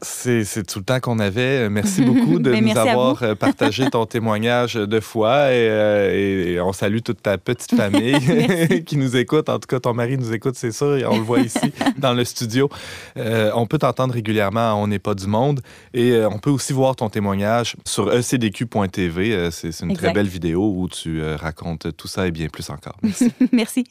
c'est 0.00 0.66
tout 0.66 0.78
le 0.80 0.84
temps 0.84 1.00
qu'on 1.00 1.18
avait. 1.18 1.68
Merci 1.68 2.02
beaucoup 2.04 2.38
de 2.38 2.52
nous 2.52 2.78
avoir 2.78 3.22
euh, 3.22 3.34
partagé 3.34 3.88
ton 3.90 4.06
témoignage 4.06 4.74
de 4.74 5.00
foi 5.00 5.28
euh, 5.28 6.54
et, 6.54 6.60
on 6.60 6.72
salue 6.72 6.98
toute 7.04 7.22
ta 7.22 7.38
petite 7.38 7.74
famille 7.76 8.84
qui 8.84 8.96
nous 8.96 9.16
écoute. 9.16 9.48
En 9.48 9.58
tout 9.58 9.66
cas, 9.66 9.80
ton 9.80 9.94
mari 9.94 10.18
nous 10.18 10.32
écoute, 10.32 10.54
c'est 10.56 10.72
sûr, 10.72 10.98
on 11.10 11.18
le 11.18 11.24
voit 11.24 11.40
ici 11.40 11.72
dans 11.98 12.14
le 12.14 12.24
studio. 12.24 12.68
on 13.16 13.66
peut 13.66 13.78
t'entendre 13.78 14.14
régulièrement 14.14 14.80
On 14.80 14.86
n'est 14.86 14.98
pas 14.98 15.14
du 15.14 15.26
monde 15.26 15.60
et 15.94 16.20
on 16.24 16.38
peut 16.38 16.50
aussi 16.50 16.72
voir 16.72 16.96
ton 16.96 17.08
témoignage 17.08 17.76
sur 17.84 18.12
ecdq.tv. 18.12 19.50
c'est 19.50 19.80
une 19.80 19.94
très 19.94 20.12
belle 20.12 20.28
vidéo 20.28 20.72
où 20.76 20.88
tu 20.88 21.22
racontes 21.22 21.96
tout 21.96 22.08
ça 22.08 22.26
et 22.26 22.30
bien 22.30 22.48
plus 22.48 22.68
encore. 22.70 22.96
Merci. 23.02 23.32
Merci. 23.52 23.84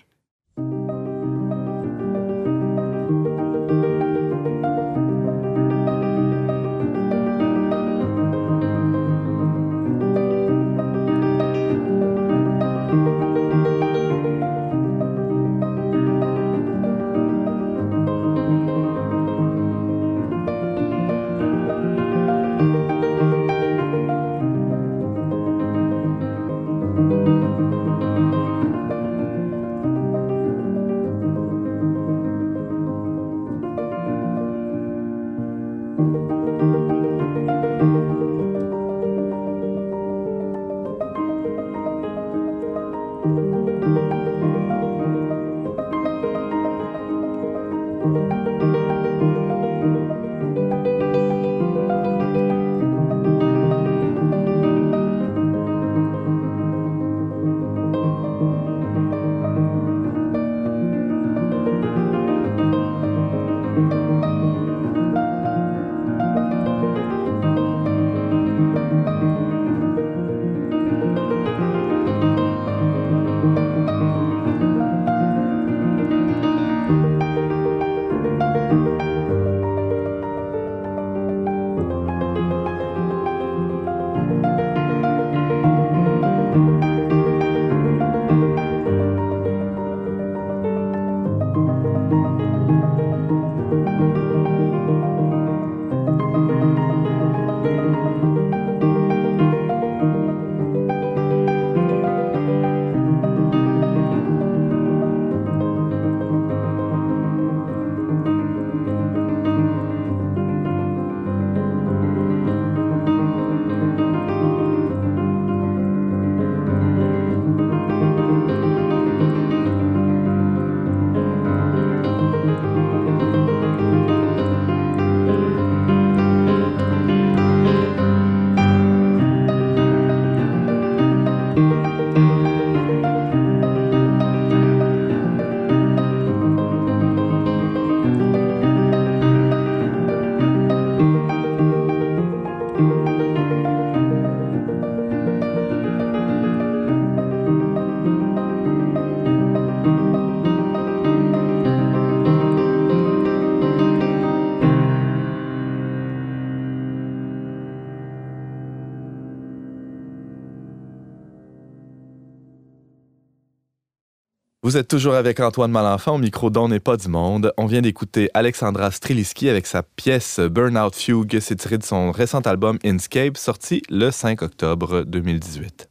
Vous 164.67 164.75
êtes 164.75 164.89
toujours 164.89 165.13
avec 165.13 165.39
Antoine 165.39 165.71
Malenfant 165.71 166.15
au 166.15 166.17
micro 166.17 166.49
d'On 166.49 166.67
n'est 166.67 166.81
pas 166.81 166.97
du 166.97 167.07
monde. 167.07 167.53
On 167.55 167.67
vient 167.67 167.81
d'écouter 167.81 168.29
Alexandra 168.33 168.91
Streliski 168.91 169.47
avec 169.47 169.65
sa 169.65 169.81
pièce 169.81 170.41
Burnout 170.41 170.93
Fugue. 170.93 171.39
C'est 171.39 171.55
tiré 171.55 171.77
de 171.77 171.85
son 171.85 172.11
récent 172.11 172.41
album 172.41 172.77
Inscape, 172.83 173.37
sorti 173.37 173.81
le 173.89 174.11
5 174.11 174.41
octobre 174.41 175.03
2018. 175.03 175.87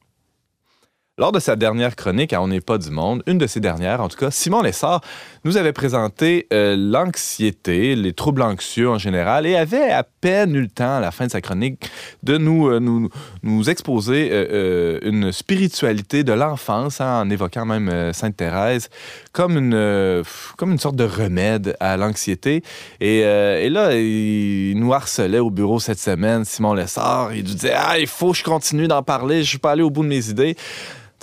Lors 1.19 1.33
de 1.33 1.41
sa 1.41 1.57
dernière 1.57 1.97
chronique 1.97 2.35
à 2.35 2.43
On 2.43 2.49
n'est 2.49 2.61
pas 2.61 2.77
du 2.77 2.91
monde, 2.91 3.23
une 3.27 3.39
de 3.39 3.47
ses 3.47 3.59
dernières 3.59 4.03
en 4.03 4.09
tout 4.09 4.19
cas, 4.19 4.31
Simon 4.31 4.61
Lessard 4.61 5.01
nous 5.47 5.57
avait 5.57 5.73
présenté 5.73 6.47
euh, 6.53 6.77
l'anxiété, 6.77 7.97
les 7.97 8.13
troubles 8.13 8.43
anxieux 8.43 8.91
en 8.91 8.99
général, 8.99 9.47
et 9.47 9.57
avait 9.57 9.91
à 9.91 10.03
peine 10.03 10.55
eu 10.55 10.61
le 10.61 10.69
temps 10.69 10.99
à 10.99 11.01
la 11.01 11.11
fin 11.13 11.25
de 11.25 11.31
sa 11.31 11.41
chronique 11.41 11.91
de 12.23 12.37
nous, 12.37 12.69
euh, 12.69 12.81
nous, 12.81 13.09
nous 13.43 13.71
exposer 13.71 14.29
euh, 14.31 14.99
une 15.01 15.33
spiritualité 15.33 16.23
de 16.23 16.35
l'enfance, 16.35 17.01
hein, 17.01 17.23
en 17.23 17.31
évoquant 17.31 17.65
même 17.65 18.13
Sainte 18.13 18.37
Thérèse, 18.37 18.91
comme 19.33 19.57
une, 19.57 20.23
comme 20.59 20.73
une 20.73 20.79
sorte 20.79 20.97
de 20.97 21.05
remède 21.05 21.79
à 21.81 21.97
l'anxiété. 21.97 22.63
Et, 23.01 23.21
et, 23.21 23.71
là, 23.71 23.95
il 23.95 24.79
nous 24.79 24.93
harcelait 24.93 25.39
au 25.39 25.49
bureau 25.49 25.81
cette 25.81 25.99
semaine, 25.99 26.45
Simon 26.45 26.75
Lessard. 26.75 27.33
Il 27.33 27.45
nous 27.45 27.55
disait 27.55 27.75
Ah, 27.75 27.99
il 27.99 28.07
faut 28.07 28.33
que 28.33 28.39
je 28.39 28.45
continue 28.45 28.87
d'en 28.87 29.03
parler, 29.03 29.43
je 29.45 29.49
suis 29.49 29.59
pas 29.59 29.71
allé 29.71 29.83
au 29.83 29.91
bout 29.91 30.03
de 30.03 30.09
mes 30.09 30.29
idées. 30.29 30.57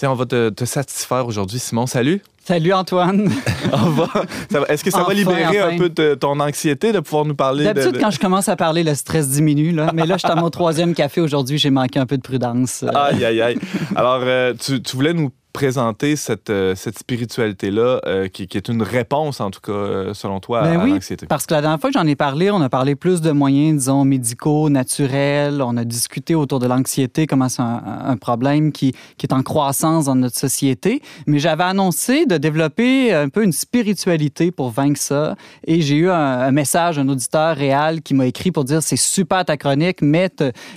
Tiens, 0.03 0.11
on 0.11 0.15
va 0.15 0.25
te, 0.25 0.65
satisfaire 0.65 1.25
aujourd'hui, 1.25 1.59
Simon. 1.59 1.85
Salut. 1.85 2.21
Salut 2.43 2.73
Antoine. 2.73 3.31
Est-ce 4.67 4.83
que 4.83 4.91
ça 4.91 5.01
va 5.03 5.13
libérer 5.13 5.59
un 5.59 5.77
peu 5.77 5.87
de 5.87 6.13
ton 6.15 6.41
anxiété 6.41 6.91
de 6.91 6.99
pouvoir 6.99 7.23
nous 7.23 7.35
parler 7.35 7.63
D'habitude, 7.63 7.97
quand 8.01 8.11
je 8.11 8.19
commence 8.19 8.49
à 8.49 8.57
parler, 8.57 8.83
le 8.83 8.95
stress 8.95 9.29
diminue. 9.29 9.71
Là. 9.71 9.91
Mais 9.93 10.05
là, 10.05 10.15
je 10.15 10.27
suis 10.27 10.29
à 10.29 10.35
mon 10.35 10.49
troisième 10.49 10.93
café 10.93 11.21
aujourd'hui. 11.21 11.57
J'ai 11.57 11.69
manqué 11.69 11.99
un 11.99 12.05
peu 12.05 12.17
de 12.17 12.21
prudence. 12.21 12.83
Aïe, 12.93 13.23
aïe, 13.23 13.41
aïe. 13.41 13.57
Alors, 13.95 14.19
euh, 14.23 14.53
tu, 14.59 14.81
tu, 14.81 14.97
voulais 14.97 15.13
nous 15.13 15.31
présenter 15.53 16.15
cette, 16.15 16.49
euh, 16.49 16.73
cette 16.75 16.97
spiritualité-là, 16.97 18.01
euh, 18.07 18.27
qui, 18.27 18.47
qui, 18.47 18.57
est 18.57 18.67
une 18.67 18.81
réponse, 18.81 19.39
en 19.39 19.51
tout 19.51 19.61
cas, 19.61 19.71
euh, 19.71 20.13
selon 20.15 20.39
toi, 20.39 20.63
ben 20.63 20.79
à, 20.79 20.83
oui, 20.83 20.91
l'anxiété. 20.91 21.27
Parce 21.27 21.45
que 21.45 21.53
la 21.53 21.61
dernière 21.61 21.79
fois 21.79 21.91
que 21.91 21.97
j'en 21.97 22.07
ai 22.07 22.15
parlé, 22.15 22.49
on 22.49 22.61
a 22.61 22.69
parlé 22.69 22.95
plus 22.95 23.21
de 23.21 23.31
moyens, 23.31 23.77
disons, 23.77 24.03
médicaux, 24.03 24.69
naturels. 24.69 25.61
On 25.61 25.77
a 25.77 25.85
discuté 25.85 26.33
autour 26.33 26.57
de 26.57 26.65
l'anxiété, 26.65 27.27
comment 27.27 27.49
c'est 27.49 27.61
un, 27.61 27.83
un, 28.05 28.17
problème 28.17 28.71
qui, 28.71 28.93
qui, 29.17 29.27
est 29.27 29.33
en 29.33 29.43
croissance 29.43 30.05
dans 30.05 30.15
notre 30.15 30.37
société. 30.37 31.01
Mais 31.27 31.37
j'avais 31.37 31.63
annoncé 31.63 32.25
de 32.25 32.37
développer 32.37 33.13
un 33.13 33.29
peu 33.29 33.43
une 33.43 33.51
spiritualité 33.51 34.51
pour 34.51 34.71
vaincre 34.71 34.99
ça. 34.99 35.35
Et 35.67 35.81
j'ai 35.81 35.95
eu 35.95 36.09
un, 36.09 36.13
un, 36.15 36.51
message, 36.51 36.97
un 36.97 37.07
auditeur 37.07 37.55
réel 37.55 38.01
qui 38.01 38.15
m'a 38.15 38.25
écrit 38.25 38.51
pour 38.51 38.63
dire 38.63 38.81
c'est 38.81 38.97
super 38.97 39.45
ta 39.45 39.55
chronique, 39.57 40.01
mais 40.01 40.31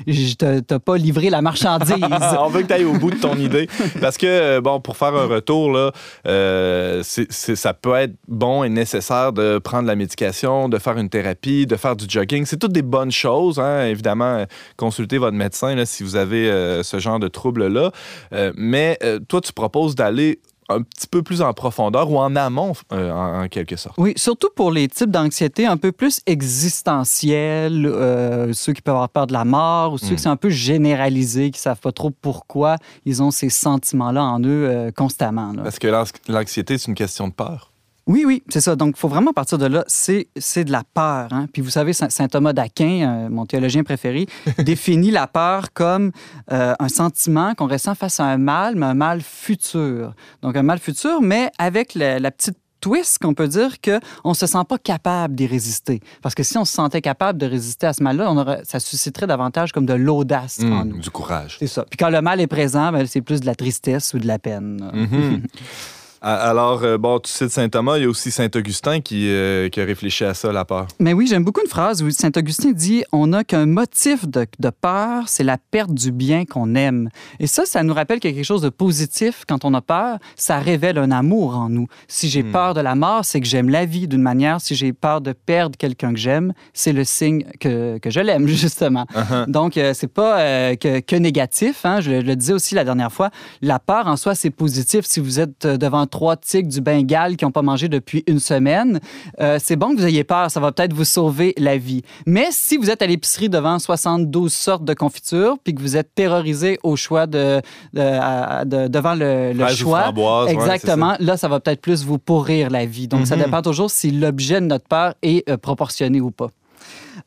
je 0.07 0.35
t'ai 0.35 0.79
pas 0.79 0.97
livré 0.99 1.31
la 1.31 1.41
marchandise. 1.41 1.95
on 2.39 2.49
veut 2.49 2.62
que 2.62 2.66
tu 2.66 2.72
ailles 2.74 2.85
au 2.85 2.93
bout 2.93 3.11
de 3.11 3.16
ton 3.16 3.37
idée. 3.37 3.68
Parce 4.03 4.18
que, 4.18 4.61
bon, 4.67 4.81
pour 4.81 4.97
faire 4.97 5.14
un 5.14 5.27
retour, 5.27 5.71
là, 5.71 5.93
euh, 6.27 7.03
ça 7.05 7.73
peut 7.73 7.95
être 7.95 8.14
bon 8.27 8.64
et 8.64 8.69
nécessaire 8.69 9.33
de 9.33 9.59
prendre 9.59 9.87
la 9.87 9.95
médication, 9.95 10.69
de 10.69 10.79
faire 10.79 10.99
une 10.99 11.09
thérapie, 11.09 11.67
de 11.67 11.77
faire 11.77 11.95
du 11.95 12.07
jogging. 12.09 12.45
C'est 12.47 12.57
toutes 12.57 12.73
des 12.73 12.83
bonnes 12.83 13.12
choses. 13.12 13.61
Hein. 13.61 13.87
Évidemment, 13.87 14.45
consultez 14.77 15.19
votre 15.19 15.37
médecin 15.37 15.85
si 15.85 16.03
vous 16.03 16.17
avez 16.17 16.51
euh, 16.51 16.83
ce 16.83 16.99
genre 16.99 17.21
de 17.21 17.29
troubles-là. 17.29 17.93
Euh, 18.33 18.53
mais 18.57 18.99
toi, 19.29 19.41
tu 19.41 19.53
proposes 19.53 19.95
d'aller 19.95 20.41
un 20.69 20.83
petit 20.83 21.07
peu 21.07 21.23
plus 21.23 21.43
en 21.43 21.53
profondeur 21.53 22.11
ou 22.11 22.19
en 22.19 22.35
amont, 22.37 22.73
euh, 22.93 23.45
en, 23.45 23.49
quelque 23.49 23.77
sorte. 23.77 23.97
Oui, 23.99 24.14
surtout 24.17 24.49
pour 24.55 24.71
les 24.71 24.89
types 24.89 25.11
d'anxiété 25.11 25.67
un 25.67 25.77
peu 25.77 25.93
plus 25.93 26.21
existentiels, 26.27 27.87
euh, 27.87 28.53
ceux 28.53 28.73
qui 28.73 28.83
peuvent 28.83 28.95
avoir 28.95 29.09
peur 29.09 29.27
de 29.27 29.33
la 29.33 29.45
mort 29.45 29.93
ou 29.93 29.99
ceux 29.99 30.09
qui 30.09 30.14
hmm. 30.14 30.19
sont 30.19 30.31
un 30.31 30.37
peu 30.37 30.51
généralisés, 30.51 31.51
qui 31.51 31.59
ne 31.59 31.62
savent 31.62 31.81
pas 31.81 31.93
trop 31.93 32.11
pourquoi 32.11 32.77
ils 33.05 33.23
ont 33.23 33.31
ces 33.31 33.49
sentiments-là 33.49 34.25
en 34.25 34.41
eux 34.41 34.69
euh, 34.69 34.91
constamment. 34.91 35.53
Parce 35.55 35.79
que 35.79 35.89
l'anxiété, 36.29 36.79
c'est 36.79 36.89
une 36.89 36.95
question 36.95 37.29
de 37.29 37.33
peur. 37.33 37.73
Oui, 38.07 38.25
oui, 38.25 38.43
c'est 38.49 38.61
ça. 38.61 38.77
Donc, 38.77 38.95
il 38.97 39.01
faut 39.01 39.09
vraiment 39.09 39.33
partir 39.33 39.59
de 39.59 39.67
là. 39.67 39.85
C'est, 39.89 40.29
de 40.37 40.73
la 40.73 40.85
peur. 40.95 41.29
Hein? 41.33 41.47
Puis 41.53 41.61
vous 41.61 41.71
savez, 41.71 41.93
saint 41.93 42.29
Thomas 42.29 42.53
d'Aquin, 42.53 43.25
euh, 43.27 43.29
mon 43.29 43.47
théologien 43.47 43.83
préféré, 43.83 44.27
définit 44.59 45.11
la 45.11 45.27
peur 45.27 45.73
comme 45.73 46.13
euh, 46.53 46.75
un 46.79 46.89
sentiment 46.89 47.55
qu'on 47.55 47.67
ressent 47.67 47.97
face 47.97 48.21
à 48.21 48.25
un 48.25 48.39
mal, 48.39 48.77
mais 48.77 48.87
un 48.87 48.95
mal 48.95 49.23
futur. 49.23 50.15
Donc, 50.43 50.57
un 50.57 50.63
mal 50.63 50.79
futur, 50.79 51.21
mais 51.21 51.51
avec 51.59 51.95
la, 51.95 52.31
petite 52.31 52.57
twist 52.81 53.19
qu'on 53.19 53.35
peut 53.35 53.49
dire 53.49 53.81
qu'on 53.81 54.29
ne 54.29 54.35
se 54.35 54.47
sent 54.47 54.63
pas 54.69 54.79
capable 54.79 55.35
d'y 55.35 55.49
résister. 55.49 56.01
Parce 56.23 56.37
que 56.37 56.45
si 56.45 56.57
on 56.59 56.65
se 56.65 56.73
sentait 56.73 57.01
capable 57.01 57.39
de 57.39 57.47
résister 57.47 57.89
à 57.89 57.93
ce 57.93 58.03
mal-là, 58.05 58.31
on 58.31 58.37
aurait, 58.37 58.61
ça 58.65 58.79
susciterait 58.79 59.27
davantage 59.27 59.73
comme 59.73 59.87
de 59.87 59.95
l'audace 59.95 60.61
en 60.61 60.85
mmh, 60.85 60.89
nous. 60.89 60.99
Du 60.99 61.11
courage. 61.11 61.57
C'est 61.59 61.67
ça. 61.67 61.85
Puis 61.91 61.97
quand 61.97 62.11
le 62.11 62.21
mal 62.21 62.41
est 62.41 62.47
présent, 62.47 62.93
ben, 62.93 63.05
c'est 63.07 63.23
plus 63.23 63.41
de 63.41 63.47
la 63.47 63.57
tristesse 63.57 64.15
ou 64.15 64.19
de 64.19 64.27
la 64.29 64.39
peine. 64.39 64.91
Mmh. 64.93 65.47
Alors, 66.29 66.83
euh, 66.83 66.99
bon, 66.99 67.20
tu 67.20 67.31
cites 67.31 67.51
Saint 67.51 67.68
Thomas, 67.68 67.99
il 67.99 68.03
y 68.03 68.05
a 68.05 68.09
aussi 68.09 68.33
Saint 68.33 68.49
Augustin 68.57 69.01
qui, 69.01 69.29
euh, 69.29 69.68
qui 69.68 69.81
a 69.81 69.85
réfléchi 69.85 70.24
à 70.24 70.35
ça, 70.35 70.51
la 70.51 70.64
peur. 70.64 70.89
Mais 70.99 71.12
oui, 71.12 71.29
j'aime 71.29 71.45
beaucoup 71.45 71.61
une 71.61 71.70
phrase 71.70 72.03
où 72.03 72.11
Saint 72.11 72.33
Augustin 72.37 72.72
dit 72.72 73.05
On 73.12 73.29
n'a 73.29 73.45
qu'un 73.45 73.66
motif 73.66 74.27
de, 74.27 74.45
de 74.59 74.70
peur, 74.70 75.29
c'est 75.29 75.45
la 75.45 75.57
perte 75.57 75.95
du 75.95 76.11
bien 76.11 76.45
qu'on 76.45 76.74
aime. 76.74 77.11
Et 77.39 77.47
ça, 77.47 77.64
ça 77.64 77.85
nous 77.85 77.95
rappelle 77.95 78.18
qu'il 78.18 78.31
y 78.31 78.33
a 78.33 78.37
quelque 78.37 78.45
chose 78.45 78.62
de 78.62 78.70
positif 78.70 79.45
quand 79.47 79.64
on 79.64 79.72
a 79.72 79.81
peur. 79.81 80.18
Ça 80.35 80.59
révèle 80.59 80.99
un 80.99 81.12
amour 81.12 81.57
en 81.57 81.68
nous. 81.68 81.87
Si 82.09 82.29
j'ai 82.29 82.43
hmm. 82.43 82.51
peur 82.51 82.74
de 82.74 82.81
la 82.81 82.97
mort, 82.97 83.24
c'est 83.24 83.41
que 83.41 83.47
j'aime 83.47 83.68
la 83.68 83.85
vie 83.85 84.09
d'une 84.09 84.22
manière. 84.22 84.61
Si 84.61 84.74
j'ai 84.74 84.93
peur 84.93 85.20
de 85.20 85.33
perdre 85.33 85.77
quelqu'un 85.79 86.12
que 86.12 86.18
j'aime, 86.18 86.55
c'est 86.74 86.93
le 86.93 87.05
signe 87.05 87.45
que, 87.61 87.99
que 87.99 88.11
je 88.11 88.18
l'aime, 88.18 88.49
justement. 88.49 89.07
Uh-huh. 89.14 89.49
Donc, 89.49 89.77
euh, 89.77 89.95
c'est 89.95 90.12
pas 90.12 90.74
que, 90.74 90.99
que, 90.99 91.14
négatif. 91.14 91.87
Hein? 91.87 92.01
Je, 92.01 92.20
je, 92.20 92.27
le 92.27 92.35
disais 92.35 92.53
aussi 92.53 92.74
la 92.74 92.83
dernière 92.83 93.12
fois. 93.12 93.31
La 93.62 93.79
peur 93.79 94.09
en 94.09 94.16
soi, 94.16 94.35
c'est 94.35 94.51
positif. 94.51 95.05
Si 95.05 95.20
vous 95.20 95.39
êtes 95.39 95.68
devant 95.68 96.09
trois 96.17 96.37
tigres 96.37 96.71
du 96.71 96.81
Bengale 96.81 97.37
qui 97.37 97.45
n'ont 97.45 97.51
pas 97.51 97.61
mangé 97.61 97.89
depuis 97.89 98.25
une 98.27 98.39
semaine, 98.39 99.01
euh, 99.39 99.59
c'est 99.62 99.77
bon 99.77 99.95
que 99.95 100.01
vous 100.01 100.07
ayez 100.07 100.25
peur, 100.25 100.51
ça 100.51 100.61
va 100.61 100.73
peut-être 100.73 100.95
vous 100.95 101.05
sauver 101.05 101.53
la 101.59 101.77
vie. 101.77 102.01
Mais 102.25 102.47
si 102.53 102.79
vous 102.79 102.89
êtes 102.89 103.03
à 103.03 103.07
l'épicerie 103.07 103.51
devant 103.51 103.79
72 103.79 104.51
sortes 104.51 104.85
de 104.87 104.95
confitures, 104.95 105.59
puis 105.62 105.75
que 105.75 105.83
vous 105.83 105.95
êtes 105.95 106.14
terrorisé 106.14 106.79
au 106.83 106.97
choix 106.97 107.27
de, 107.27 107.61
devant 107.93 109.14
le, 109.14 109.53
choix, 109.75 110.11
exactement, 110.49 111.17
là, 111.21 111.37
ça 111.37 111.49
va 111.49 111.61
peut-être 111.61 111.83
plus 111.83 112.03
vous 112.03 112.19
pourrir 112.19 112.71
la 112.71 112.87
vie. 112.87 113.09
Donc, 113.09 113.27
ça 113.27 113.37
mm-hmm. 113.37 113.45
dépend 113.45 113.61
toujours 113.61 113.91
si 113.91 114.11
l'objet 114.11 114.62
de 114.62 114.67
notre 114.67 114.87
peur 114.87 115.12
est 115.21 115.47
euh, 115.51 115.59
proportionné 115.59 116.23
ou 116.23 116.31
pas 116.31 116.49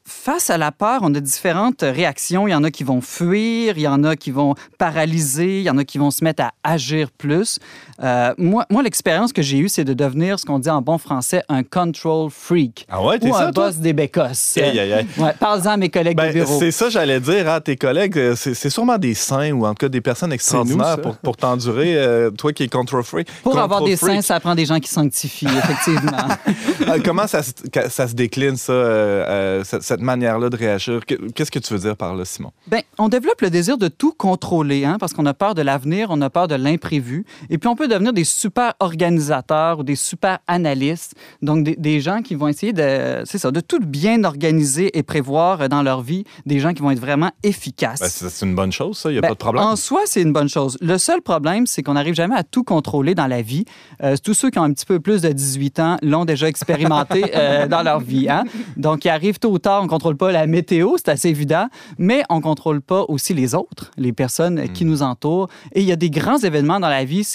face 0.05 0.49
à 0.49 0.57
la 0.57 0.71
peur, 0.71 0.99
on 1.03 1.13
a 1.15 1.19
différentes 1.19 1.81
réactions. 1.81 2.47
Il 2.47 2.51
y 2.51 2.55
en 2.55 2.63
a 2.63 2.71
qui 2.71 2.83
vont 2.83 3.01
fuir, 3.01 3.77
il 3.77 3.81
y 3.81 3.87
en 3.87 4.03
a 4.03 4.15
qui 4.15 4.31
vont 4.31 4.55
paralyser, 4.77 5.59
il 5.59 5.63
y 5.63 5.69
en 5.69 5.77
a 5.77 5.83
qui 5.83 5.97
vont 5.97 6.11
se 6.11 6.23
mettre 6.23 6.43
à 6.43 6.51
agir 6.63 7.11
plus. 7.11 7.59
Euh, 8.01 8.33
moi, 8.37 8.65
moi 8.69 8.83
l'expérience 8.83 9.33
que 9.33 9.41
j'ai 9.41 9.57
eue, 9.57 9.69
c'est 9.69 9.83
de 9.83 9.93
devenir 9.93 10.39
ce 10.39 10.45
qu'on 10.45 10.59
dit 10.59 10.69
en 10.69 10.81
bon 10.81 10.97
français 10.97 11.43
un 11.49 11.63
control 11.63 12.29
freak. 12.29 12.85
Ah 12.89 13.03
ouais, 13.03 13.23
ou 13.23 13.33
ça, 13.33 13.47
un 13.47 13.51
boss 13.51 13.77
des 13.77 13.93
bécosses. 13.93 14.57
Aïe, 14.57 14.79
aïe, 14.79 14.93
aïe. 14.93 15.07
Ouais, 15.17 15.33
Parle-en 15.39 15.71
à 15.71 15.77
mes 15.77 15.89
collègues 15.89 16.17
ben, 16.17 16.29
de 16.29 16.33
bureau. 16.33 16.59
C'est 16.59 16.71
ça, 16.71 16.89
j'allais 16.89 17.19
dire 17.19 17.49
à 17.49 17.61
tes 17.61 17.75
collègues. 17.75 18.17
Euh, 18.17 18.35
c'est 18.35 18.69
sûrement 18.69 18.97
des 18.97 19.13
saints 19.13 19.51
ou 19.51 19.65
en 19.65 19.69
tout 19.69 19.85
cas 19.85 19.89
des 19.89 20.01
personnes 20.01 20.31
extraordinaires 20.31 21.01
pour, 21.01 21.17
pour 21.17 21.37
t'endurer, 21.37 21.97
euh, 21.97 22.31
toi 22.31 22.53
qui 22.53 22.63
es 22.63 22.67
control 22.67 23.03
freak. 23.03 23.27
Pour 23.43 23.57
avoir 23.59 23.83
des 23.83 23.95
saints, 23.95 24.21
ça 24.21 24.39
prend 24.39 24.55
des 24.55 24.65
gens 24.65 24.79
qui 24.79 24.89
sanctifient, 24.89 25.47
effectivement. 25.47 26.27
Comment 27.05 27.27
ça, 27.27 27.41
ça, 27.43 28.07
se 28.07 28.13
décline, 28.13 28.55
ça, 28.55 29.63
cette, 29.63 29.78
cette 29.81 30.01
manière-là 30.01 30.49
de 30.49 30.55
réagir. 30.55 31.01
Qu'est-ce 31.05 31.51
que 31.51 31.59
tu 31.59 31.73
veux 31.73 31.79
dire 31.79 31.95
par 31.95 32.15
là, 32.15 32.25
Simon? 32.25 32.51
Bien, 32.67 32.81
on 32.97 33.09
développe 33.09 33.41
le 33.41 33.49
désir 33.49 33.77
de 33.77 33.87
tout 33.87 34.13
contrôler, 34.13 34.85
hein, 34.85 34.97
parce 34.99 35.13
qu'on 35.13 35.25
a 35.25 35.33
peur 35.33 35.55
de 35.55 35.61
l'avenir, 35.61 36.07
on 36.09 36.21
a 36.21 36.29
peur 36.29 36.47
de 36.47 36.55
l'imprévu. 36.55 37.25
Et 37.49 37.57
puis, 37.57 37.67
on 37.67 37.75
peut 37.75 37.87
devenir 37.87 38.13
des 38.13 38.23
super 38.23 38.73
organisateurs 38.79 39.79
ou 39.79 39.83
des 39.83 39.95
super 39.95 40.39
analystes. 40.47 41.15
Donc, 41.41 41.63
des, 41.63 41.99
gens 41.99 42.21
qui 42.21 42.35
vont 42.35 42.47
essayer 42.47 42.71
de, 42.71 43.23
c'est 43.25 43.37
ça, 43.37 43.51
de 43.51 43.59
tout 43.59 43.79
bien 43.79 44.23
organiser 44.23 44.97
et 44.97 45.03
prévoir 45.03 45.69
dans 45.69 45.81
leur 45.81 46.01
vie. 46.01 46.23
Des 46.45 46.59
gens 46.59 46.73
qui 46.73 46.81
vont 46.81 46.91
être 46.91 46.99
vraiment 46.99 47.31
efficaces. 47.43 47.99
Ben, 47.99 48.29
c'est 48.29 48.45
une 48.45 48.55
bonne 48.55 48.71
chose, 48.71 48.97
ça. 48.97 49.09
Il 49.09 49.13
n'y 49.13 49.17
a 49.19 49.21
ben, 49.21 49.29
pas 49.29 49.33
de 49.33 49.39
problème. 49.39 49.63
En 49.63 49.75
soi, 49.75 50.01
c'est 50.05 50.21
une 50.21 50.33
bonne 50.33 50.49
chose. 50.49 50.77
Le 50.81 50.97
seul 50.97 51.21
problème, 51.21 51.67
c'est 51.67 51.83
qu'on 51.83 51.93
n'arrive 51.93 52.13
jamais 52.13 52.35
à 52.35 52.43
tout 52.43 52.63
contrôler 52.63 53.15
dans 53.15 53.27
la 53.27 53.41
vie. 53.41 53.65
Euh, 54.03 54.15
tous 54.23 54.33
ceux 54.33 54.49
qui 54.49 54.59
ont 54.59 54.63
un 54.63 54.73
petit 54.73 54.85
peu 54.85 54.99
plus 54.99 55.21
de 55.21 55.29
18 55.29 55.79
ans 55.79 55.97
l'ont 56.01 56.25
déjà 56.25 56.47
expérimenté 56.47 57.25
euh, 57.35 57.67
dans 57.67 57.83
leur 57.83 57.99
vie. 57.99 58.29
Hein? 58.29 58.43
Donc, 58.77 59.05
il 59.05 59.09
arrive 59.09 59.39
tôt 59.39 59.51
ou 59.51 59.59
tard, 59.59 59.68
on 59.79 59.83
ne 59.83 59.87
contrôle 59.87 60.17
pas 60.17 60.31
la 60.31 60.47
météo, 60.47 60.95
c'est 60.97 61.09
assez 61.09 61.29
évident, 61.29 61.67
mais 61.97 62.23
on 62.29 62.37
ne 62.37 62.41
contrôle 62.41 62.81
pas 62.81 63.05
aussi 63.07 63.33
les 63.33 63.55
autres, 63.55 63.91
les 63.97 64.13
personnes 64.13 64.69
qui 64.69 64.85
hmm. 64.85 64.89
nous 64.89 65.01
entourent. 65.03 65.49
Et 65.73 65.81
il 65.81 65.87
y 65.87 65.91
a 65.91 65.95
des 65.95 66.09
grands 66.09 66.37
événements 66.37 66.79
dans 66.79 66.89
la 66.89 67.05
vie 67.05 67.27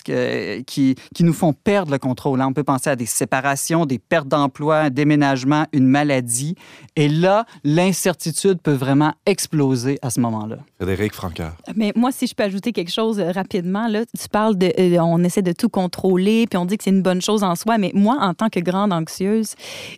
qui, 0.66 0.94
qui 1.14 1.24
nous 1.24 1.32
font 1.32 1.52
perdre 1.52 1.92
le 1.92 1.98
contrôle. 1.98 2.40
Hein. 2.40 2.48
On 2.48 2.52
peut 2.52 2.64
penser 2.64 2.90
à 2.90 2.96
des 2.96 3.06
séparations, 3.06 3.86
des 3.86 3.98
pertes 3.98 4.28
d'emploi, 4.28 4.78
un 4.78 4.90
déménagement, 4.90 5.66
une 5.72 5.86
maladie. 5.86 6.54
Et 6.96 7.08
là, 7.08 7.44
l'incertitude 7.64 8.60
peut 8.62 8.72
vraiment 8.72 9.12
exploser 9.26 9.98
à 10.02 10.10
ce 10.10 10.20
moment-là. 10.20 10.58
Frédéric 10.78 11.14
Franqueur. 11.14 11.52
Mais 11.76 11.92
moi, 11.96 12.12
si 12.12 12.26
je 12.26 12.34
peux 12.34 12.42
ajouter 12.42 12.72
quelque 12.72 12.92
chose 12.92 13.18
euh, 13.18 13.32
rapidement, 13.32 13.88
là, 13.88 14.04
tu 14.06 14.28
parles 14.28 14.56
de. 14.56 14.72
Euh, 14.78 14.98
on 15.00 15.22
essaie 15.24 15.42
de 15.42 15.52
tout 15.52 15.68
contrôler, 15.68 16.46
puis 16.46 16.56
on 16.56 16.64
dit 16.64 16.76
que 16.76 16.84
c'est 16.84 16.90
une 16.90 17.02
bonne 17.02 17.22
chose 17.22 17.42
en 17.42 17.54
soi, 17.56 17.78
mais 17.78 17.90
moi, 17.94 18.18
en 18.20 18.34
tant 18.34 18.48
que 18.48 18.60
grande 18.60 18.92
anxieuse, 18.92 19.54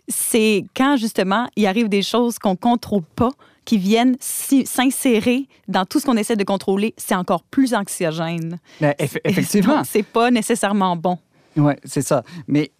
c'est 0.07 0.65
quand 0.75 0.97
justement 0.97 1.47
il 1.55 1.65
arrive 1.67 1.89
des 1.89 2.01
choses 2.01 2.26
qu'on 2.39 2.55
contrôle 2.55 3.03
pas 3.15 3.31
qui 3.65 3.77
viennent 3.77 4.15
s'insérer 4.65 5.47
dans 5.67 5.85
tout 5.85 5.99
ce 5.99 6.05
qu'on 6.05 6.17
essaie 6.17 6.35
de 6.35 6.43
contrôler, 6.43 6.93
c'est 6.97 7.15
encore 7.15 7.43
plus 7.43 7.73
anxiogène. 7.73 8.59
Ben, 8.79 8.93
effectivement. 9.25 9.83
c'est 9.83 10.03
pas 10.03 10.31
nécessairement 10.31 10.95
bon. 10.95 11.17
Oui, 11.55 11.73
c'est 11.83 12.01
ça. 12.01 12.23
Mais, 12.47 12.71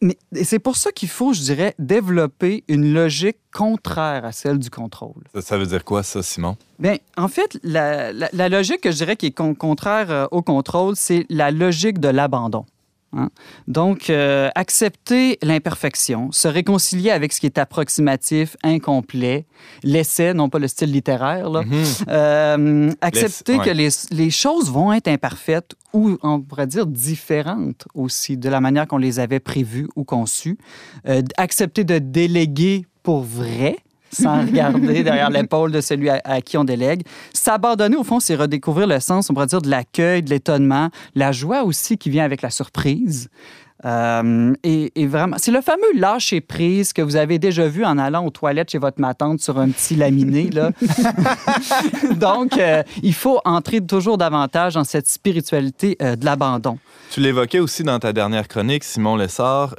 mais 0.00 0.16
c'est 0.42 0.58
pour 0.58 0.76
ça 0.76 0.92
qu'il 0.92 1.08
faut, 1.08 1.32
je 1.32 1.40
dirais, 1.42 1.74
développer 1.78 2.64
une 2.68 2.92
logique 2.94 3.38
contraire 3.52 4.24
à 4.24 4.32
celle 4.32 4.58
du 4.58 4.70
contrôle. 4.70 5.22
Ça, 5.34 5.40
ça 5.42 5.58
veut 5.58 5.66
dire 5.66 5.84
quoi, 5.84 6.02
ça, 6.02 6.22
Simon? 6.22 6.56
Bien, 6.78 6.96
en 7.16 7.28
fait, 7.28 7.58
la, 7.62 8.12
la- 8.12 8.28
la 8.32 8.48
logique 8.48 8.80
que 8.82 8.90
je 8.90 8.96
dirais 8.96 9.16
qui 9.16 9.26
est 9.26 9.30
con- 9.32 9.54
contraire 9.54 10.10
euh, 10.10 10.26
au 10.30 10.42
contrôle, 10.42 10.96
c'est 10.96 11.26
la 11.28 11.50
logique 11.50 11.98
de 11.98 12.08
l'abandon. 12.08 12.64
Hein? 13.12 13.30
Donc, 13.68 14.10
euh, 14.10 14.48
accepter 14.54 15.38
l'imperfection, 15.42 16.32
se 16.32 16.48
réconcilier 16.48 17.10
avec 17.10 17.32
ce 17.32 17.40
qui 17.40 17.46
est 17.46 17.58
approximatif, 17.58 18.56
incomplet, 18.62 19.46
l'essai, 19.82 20.34
non 20.34 20.48
pas 20.48 20.58
le 20.58 20.68
style 20.68 20.92
littéraire, 20.92 21.50
là. 21.50 21.62
Mhm. 21.62 21.84
Euh, 22.08 22.92
accepter 23.00 23.56
ouais. 23.56 23.64
que 23.64 23.70
les, 23.70 23.88
les 24.10 24.30
choses 24.30 24.70
vont 24.70 24.92
être 24.92 25.08
imparfaites 25.08 25.74
ou, 25.92 26.18
on 26.22 26.40
pourrait 26.40 26.66
dire, 26.66 26.86
différentes 26.86 27.86
aussi 27.94 28.36
de 28.36 28.48
la 28.48 28.60
manière 28.60 28.86
qu'on 28.86 28.98
les 28.98 29.18
avait 29.18 29.40
prévues 29.40 29.88
ou 29.96 30.04
conçues. 30.04 30.58
Euh, 31.08 31.22
accepter 31.36 31.84
de 31.84 31.98
déléguer 31.98 32.86
pour 33.02 33.22
vrai 33.22 33.78
sans 34.12 34.42
regarder 34.46 35.02
derrière 35.02 35.30
l'épaule 35.30 35.72
de 35.72 35.80
celui 35.80 36.10
à, 36.10 36.40
qui 36.40 36.56
on 36.56 36.64
délègue. 36.64 37.02
S'abandonner, 37.32 37.96
au 37.96 38.04
fond, 38.04 38.20
c'est 38.20 38.34
redécouvrir 38.34 38.86
le 38.86 39.00
sens, 39.00 39.30
on 39.30 39.34
pourrait 39.34 39.46
dire, 39.46 39.62
de 39.62 39.70
l'accueil, 39.70 40.22
de 40.22 40.30
l'étonnement, 40.30 40.90
la 41.14 41.32
joie 41.32 41.62
aussi 41.64 41.98
qui 41.98 42.10
vient 42.10 42.24
avec 42.24 42.42
la 42.42 42.50
surprise. 42.50 43.28
Euh, 43.84 44.52
et, 44.62 44.92
et 44.94 45.06
vraiment, 45.06 45.36
c'est 45.38 45.50
le 45.50 45.62
fameux 45.62 45.92
lâcher 45.94 46.40
prise 46.40 46.92
que 46.92 47.00
vous 47.00 47.16
avez 47.16 47.38
déjà 47.38 47.66
vu 47.66 47.84
en 47.84 47.96
allant 47.96 48.26
aux 48.26 48.30
toilettes 48.30 48.70
chez 48.70 48.78
votre 48.78 49.00
matante 49.00 49.40
sur 49.40 49.58
un 49.58 49.70
petit 49.70 49.96
laminé. 49.96 50.50
Là. 50.50 50.70
Donc, 52.16 52.58
euh, 52.58 52.82
il 53.02 53.14
faut 53.14 53.40
entrer 53.44 53.80
toujours 53.80 54.18
davantage 54.18 54.74
dans 54.74 54.84
cette 54.84 55.06
spiritualité 55.08 55.96
euh, 56.02 56.16
de 56.16 56.24
l'abandon. 56.24 56.78
Tu 57.10 57.20
l'évoquais 57.20 57.58
aussi 57.58 57.82
dans 57.82 57.98
ta 57.98 58.12
dernière 58.12 58.48
chronique, 58.48 58.84
Simon 58.84 59.16
Lessard. 59.16 59.74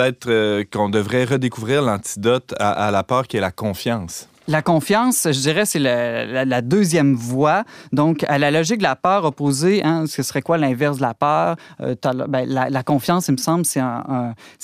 Peut-être 0.00 0.30
euh, 0.30 0.64
qu'on 0.64 0.88
devrait 0.88 1.24
redécouvrir 1.24 1.82
l'antidote 1.82 2.54
à 2.58 2.90
la 2.90 3.02
peur 3.02 3.28
qui 3.28 3.36
est 3.36 3.40
la 3.40 3.50
confiance. 3.50 4.29
La 4.50 4.62
confiance, 4.62 5.28
je 5.30 5.38
dirais, 5.40 5.64
c'est 5.64 5.78
la, 5.78 6.26
la- 6.26 6.44
la 6.44 6.60
deuxième 6.60 7.14
voie. 7.14 7.62
Donc, 7.92 8.24
à 8.28 8.36
la 8.36 8.50
logique 8.50 8.78
de 8.78 8.82
la 8.82 8.96
peur 8.96 9.24
opposée, 9.24 9.84
hein, 9.84 10.06
ce 10.08 10.24
serait 10.24 10.42
quoi 10.42 10.58
l'inverse 10.58 10.96
de 10.96 11.02
la 11.02 11.14
peur? 11.14 11.54
Euh, 11.80 11.94
ben, 12.28 12.44
la, 12.48 12.68
la 12.68 12.82
confiance, 12.82 13.28
il 13.28 13.32
me 13.32 13.36
semble, 13.36 13.64
c'est 13.64 13.78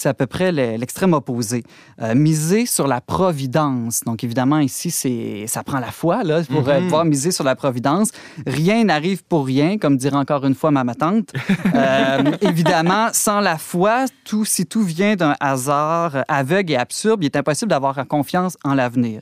à 0.09 0.14
peu 0.14 0.26
près 0.26 0.51
le- 0.51 0.76
l'extrême 0.76 1.12
opposé. 1.12 1.62
Euh, 2.03 2.16
miser 2.16 2.66
sur 2.66 2.89
la 2.89 3.01
providence. 3.01 4.01
Donc, 4.05 4.24
évidemment, 4.24 4.59
ici, 4.59 4.91
c'est 4.91 5.45
ça 5.47 5.62
prend 5.62 5.78
la 5.78 5.93
foi 5.93 6.24
là, 6.24 6.43
pour 6.51 6.68
euh, 6.68 6.78
Mhm. 6.80 6.82
pouvoir 6.84 7.05
miser 7.05 7.30
sur 7.30 7.45
la 7.45 7.55
providence. 7.55 8.11
Rien 8.45 8.82
n'arrive 8.82 9.22
pour 9.24 9.47
rien, 9.47 9.78
comme 9.78 9.97
dirait 9.97 10.16
encore 10.16 10.45
une 10.47 10.57
fois 10.57 10.72
ma 10.72 10.82
ma 10.82 10.97
tante. 10.97 11.30
Euh, 11.74 12.24
évidemment, 12.41 13.09
sans 13.12 13.39
la 13.41 13.57
foi, 13.57 14.07
tout, 14.24 14.45
si 14.45 14.66
tout 14.66 14.82
vient 14.82 15.14
d'un 15.14 15.37
hasard 15.39 16.24
aveugle 16.26 16.72
et 16.72 16.76
absurde, 16.76 17.22
il 17.22 17.26
est 17.26 17.37
impossible 17.37 17.70
d'avoir 17.70 18.05
confiance 18.09 18.57
en 18.64 18.74
l'avenir. 18.74 19.20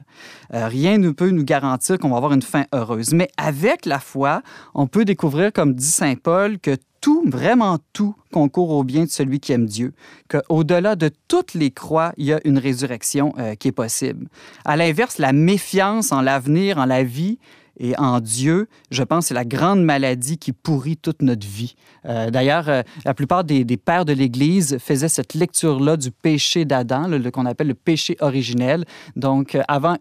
Euh, 0.55 0.69
rien 0.69 0.99
ne 0.99 1.11
peut 1.11 1.31
nous 1.31 1.45
garantir 1.45 1.99
qu'on 1.99 2.11
va 2.11 2.17
avoir 2.17 2.33
une 2.33 2.43
fin 2.43 2.65
heureuse. 2.73 3.13
Mais 3.13 3.29
avec 3.37 3.87
la 3.87 3.99
foi, 3.99 4.43
on 4.75 4.87
peut 4.87 5.05
découvrir, 5.05 5.53
comme 5.53 5.75
dit 5.75 5.87
Saint 5.87 6.15
Paul, 6.15 6.59
que 6.59 6.77
tout, 7.01 7.25
vraiment 7.27 7.79
tout, 7.93 8.15
concourt 8.33 8.71
au 8.71 8.83
bien 8.83 9.05
de 9.05 9.11
celui 9.11 9.39
qui 9.41 9.53
aime 9.53 9.67
Dieu, 9.67 9.93
qu'au-delà 10.29 10.97
de 10.97 11.11
toutes 11.29 11.53
les 11.53 11.71
croix, 11.71 12.13
il 12.17 12.27
y 12.27 12.33
a 12.33 12.41
une 12.45 12.59
résurrection 12.59 13.35
euh, 13.39 13.55
qui 13.57 13.69
est 13.69 13.73
possible. 13.73 14.29
À 14.65 14.77
l'inverse, 14.77 15.19
la 15.19 15.33
méfiance 15.33 16.13
en 16.13 16.23
l'avenir, 16.23 16.79
en 16.79 16.87
la 16.87 17.03
vie, 17.03 17.39
et 17.79 17.97
en 17.99 18.21
Dieu, 18.21 18.69
je 18.91 19.03
pense, 19.03 19.27
c'est 19.27 19.35
la 19.35 19.45
grande 19.45 19.83
maladie 19.83 20.39
qui 20.39 20.53
pourrit 20.53 20.97
toute 20.97 21.23
notre 21.23 21.47
vie. 21.47 21.75
Euh, 22.07 22.31
D'ailleurs, 22.31 22.69
euh, 22.69 22.83
la 23.05 23.15
plupart 23.15 23.45
des, 23.45 23.65
pères 23.77 24.05
de 24.05 24.13
l'Église 24.13 24.79
faisaient 24.79 25.09
cette 25.09 25.35
lecture-là 25.35 25.97
du 25.97 26.11
péché 26.11 26.65
d'Adam, 26.65 27.11
qu'on 27.33 27.47
appelle 27.47 27.69
le 27.69 27.75
péché 27.75 28.17
originel. 28.21 28.85
Donc, 29.17 29.55
euh, 29.55 29.63
avant, 29.69 29.97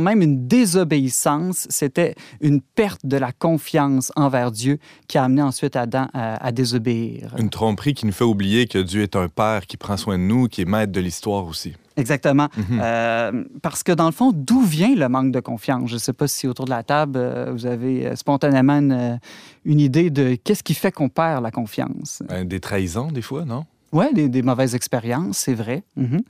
même 0.00 0.22
une 0.22 0.46
désobéissance, 0.46 1.66
c'était 1.70 2.14
une 2.40 2.60
perte 2.60 3.06
de 3.06 3.16
la 3.16 3.32
confiance 3.32 4.12
envers 4.16 4.50
Dieu 4.50 4.78
qui 5.06 5.18
a 5.18 5.24
amené 5.24 5.42
ensuite 5.42 5.76
Adam 5.76 6.08
à 6.12 6.52
désobéir. 6.52 7.34
Une 7.38 7.50
tromperie 7.50 7.94
qui 7.94 8.06
nous 8.06 8.12
fait 8.12 8.24
oublier 8.24 8.66
que 8.66 8.78
Dieu 8.78 9.02
est 9.02 9.16
un 9.16 9.28
père 9.28 9.66
qui 9.66 9.76
prend 9.76 9.96
soin 9.96 10.18
de 10.18 10.22
nous, 10.22 10.48
qui 10.48 10.62
est 10.62 10.64
maître 10.64 10.92
de 10.92 11.00
l'histoire 11.00 11.46
aussi. 11.46 11.74
Exactement. 11.98 12.48
Mhm. 12.56 12.80
Euh, 12.80 13.44
parce 13.60 13.82
que 13.82 13.92
dans 13.92 14.06
le 14.06 14.12
fond, 14.12 14.30
d'où 14.32 14.62
vient 14.62 14.94
le 14.94 15.08
manque 15.08 15.32
de 15.32 15.40
confiance? 15.40 15.90
Je 15.90 15.94
ne 15.94 15.98
sais 15.98 16.12
pas 16.12 16.28
si 16.28 16.46
autour 16.46 16.64
de 16.64 16.70
la 16.70 16.84
table, 16.84 17.18
euh, 17.18 17.50
vous 17.52 17.66
avez 17.66 18.06
euh, 18.06 18.16
spontanément 18.16 18.78
une, 18.78 19.20
une 19.64 19.80
idée 19.80 20.08
de 20.08 20.36
qu'est-ce 20.36 20.62
qui 20.62 20.74
fait 20.74 20.92
qu'on 20.92 21.08
perd 21.08 21.42
la 21.42 21.50
confiance? 21.50 22.22
Euh, 22.30 22.44
des 22.44 22.60
trahisons, 22.60 23.10
des 23.10 23.22
fois, 23.22 23.44
non? 23.44 23.66
Oui, 23.92 24.06
des, 24.14 24.28
des 24.28 24.42
mauvaises 24.42 24.74
expériences, 24.74 25.38
c'est 25.38 25.54
vrai. 25.54 25.82
Mhm. 25.96 26.20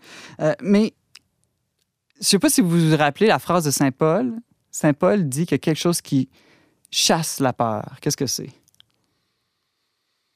Euh, 0.40 0.54
mais 0.62 0.94
je 2.14 2.20
ne 2.20 2.24
sais 2.24 2.38
pas 2.38 2.48
si 2.48 2.62
vous 2.62 2.70
vous 2.70 2.96
rappelez 2.96 3.26
la 3.26 3.38
phrase 3.38 3.64
de 3.64 3.70
Saint 3.70 3.90
Paul. 3.90 4.32
Saint 4.70 4.94
Paul 4.94 5.28
dit 5.28 5.46
que 5.46 5.56
quelque 5.56 5.78
chose 5.78 6.00
qui 6.00 6.28
chasse 6.90 7.40
la 7.40 7.52
peur. 7.52 7.96
Qu'est-ce 8.00 8.16
que 8.16 8.26
c'est? 8.26 8.50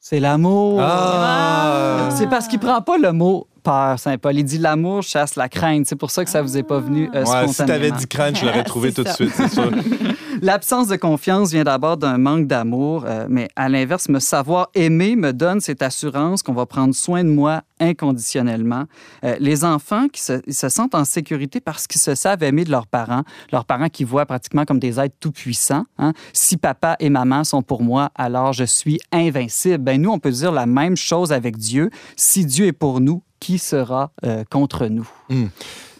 C'est 0.04 0.18
l'amour. 0.18 0.80
Ah! 0.82 2.08
C'est 2.10 2.26
parce 2.26 2.48
qu'il 2.48 2.58
prend 2.58 2.82
pas 2.82 2.98
le 2.98 3.12
mot 3.12 3.46
peur, 3.62 4.00
Saint 4.00 4.18
Paul. 4.18 4.36
Il 4.36 4.42
dit 4.42 4.58
l'amour 4.58 5.04
chasse 5.04 5.36
la 5.36 5.48
crainte. 5.48 5.86
C'est 5.86 5.94
pour 5.94 6.10
ça 6.10 6.24
que 6.24 6.30
ça 6.30 6.42
vous 6.42 6.58
est 6.58 6.64
pas 6.64 6.80
venu 6.80 7.08
euh, 7.14 7.20
Ouais, 7.20 7.46
si 7.46 7.54
spontanément. 7.54 7.66
t'avais 7.66 7.90
dit 7.92 8.06
crâne, 8.08 8.34
je 8.34 8.44
l'aurais 8.44 8.64
trouvé 8.64 8.92
tout 8.94 9.04
de 9.04 9.08
suite, 9.10 9.30
c'est 9.32 9.48
sûr. 9.48 9.70
L'absence 10.44 10.88
de 10.88 10.96
confiance 10.96 11.52
vient 11.52 11.62
d'abord 11.62 11.96
d'un 11.96 12.18
manque 12.18 12.48
d'amour, 12.48 13.04
euh, 13.06 13.26
mais 13.28 13.48
à 13.54 13.68
l'inverse, 13.68 14.08
me 14.08 14.18
savoir 14.18 14.70
aimer 14.74 15.14
me 15.14 15.32
donne 15.32 15.60
cette 15.60 15.82
assurance 15.82 16.42
qu'on 16.42 16.52
va 16.52 16.66
prendre 16.66 16.96
soin 16.96 17.22
de 17.22 17.28
moi 17.28 17.62
inconditionnellement. 17.78 18.86
Euh, 19.22 19.36
les 19.38 19.64
enfants 19.64 20.08
qui 20.08 20.20
se, 20.20 20.40
sentent 20.68 20.96
en 20.96 21.04
sécurité 21.04 21.60
parce 21.60 21.86
qu'ils 21.86 22.00
se 22.00 22.16
savent 22.16 22.42
aimer 22.42 22.64
de 22.64 22.72
leurs 22.72 22.88
parents, 22.88 23.22
leurs 23.52 23.64
parents 23.64 23.88
qui 23.88 24.02
voient 24.02 24.26
pratiquement 24.26 24.64
comme 24.64 24.80
des 24.80 24.98
êtres 24.98 25.14
tout-puissants. 25.20 25.84
hein. 25.98 26.12
Si 26.32 26.56
papa 26.56 26.96
et 26.98 27.08
maman 27.08 27.44
sont 27.44 27.62
pour 27.62 27.84
moi, 27.84 28.10
alors 28.16 28.52
je 28.52 28.64
suis 28.64 28.98
invincible. 29.12 29.78
Ben, 29.78 30.02
nous, 30.02 30.10
on 30.10 30.18
peut 30.18 30.32
dire 30.32 30.50
la 30.50 30.66
même 30.66 30.96
chose 30.96 31.32
avec 31.32 31.56
Dieu. 31.56 31.88
Si 32.16 32.44
Dieu 32.44 32.66
est 32.66 32.72
pour 32.72 33.00
nous, 33.00 33.22
qui 33.38 33.58
sera 33.58 34.10
euh, 34.24 34.42
contre 34.50 34.86
nous? 34.86 35.08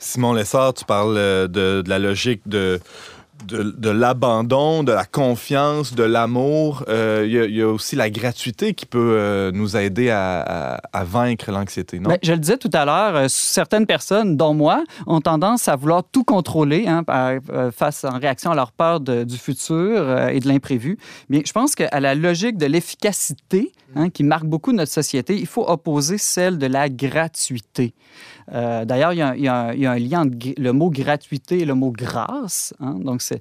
Simon 0.00 0.32
Lessard, 0.32 0.74
tu 0.74 0.84
parles 0.84 1.14
de 1.48 1.84
la 1.86 2.00
logique 2.00 2.42
de, 2.46 2.80
de, 3.46 3.90
l'abandon, 3.90 4.82
de 4.82 4.92
la 4.92 5.04
confiance, 5.04 5.94
de 5.94 6.02
l'amour. 6.02 6.84
Euh, 6.88 7.24
Il 7.26 7.54
y, 7.54 7.62
a- 7.62 7.68
aussi 7.68 7.96
la 7.96 8.10
gratuité 8.10 8.74
qui 8.74 8.86
peut 8.86 9.14
euh, 9.18 9.50
nous 9.52 9.76
aider 9.76 10.10
à, 10.10 10.80
vaincre 11.04 11.50
l'anxiété, 11.50 11.98
non? 11.98 12.10
Ben, 12.10 12.18
je 12.22 12.32
le 12.32 12.38
disais 12.38 12.56
tout 12.56 12.70
à 12.72 12.84
l'heure, 12.84 13.16
euh, 13.16 13.26
certaines 13.28 13.86
personnes, 13.86 14.36
dont 14.36 14.54
moi, 14.54 14.84
ont 15.06 15.20
tendance 15.20 15.68
à 15.68 15.76
vouloir 15.76 16.02
tout 16.10 16.24
contrôler 16.24 16.86
hein, 16.86 17.04
face 17.76 18.04
en 18.04 18.18
réaction 18.18 18.50
à 18.50 18.54
leur 18.54 18.72
peur 18.72 19.00
du 19.00 19.36
futur 19.36 20.28
et 20.28 20.40
de 20.40 20.48
l'imprévu. 20.48 20.98
Mais 21.28 21.42
je 21.46 21.52
pense 21.52 21.74
qu'à 21.74 22.00
la 22.00 22.14
logique 22.14 22.56
de 22.58 22.66
l'efficacité 22.66 23.72
hein, 23.96 24.10
qui 24.10 24.24
marque 24.24 24.44
beaucoup 24.44 24.72
notre 24.72 24.92
société, 24.92 25.38
il 25.38 25.46
faut 25.46 25.68
opposer 25.68 26.18
celle 26.18 26.58
de 26.58 26.66
la 26.66 26.88
gratuité. 26.88 27.94
Euh, 28.52 28.84
D'ailleurs, 28.84 29.12
il 29.12 29.18
y, 29.18 29.48
a 29.48 29.90
un- 29.90 29.98
lien 29.98 30.20
entre 30.22 30.48
le 30.56 30.72
mot 30.72 30.90
gratuité 30.90 31.60
et 31.60 31.64
le 31.64 31.74
mot 31.74 31.90
grâce. 31.92 32.74
hein. 32.80 32.96
Donc, 32.98 33.22
c'est 33.22 33.40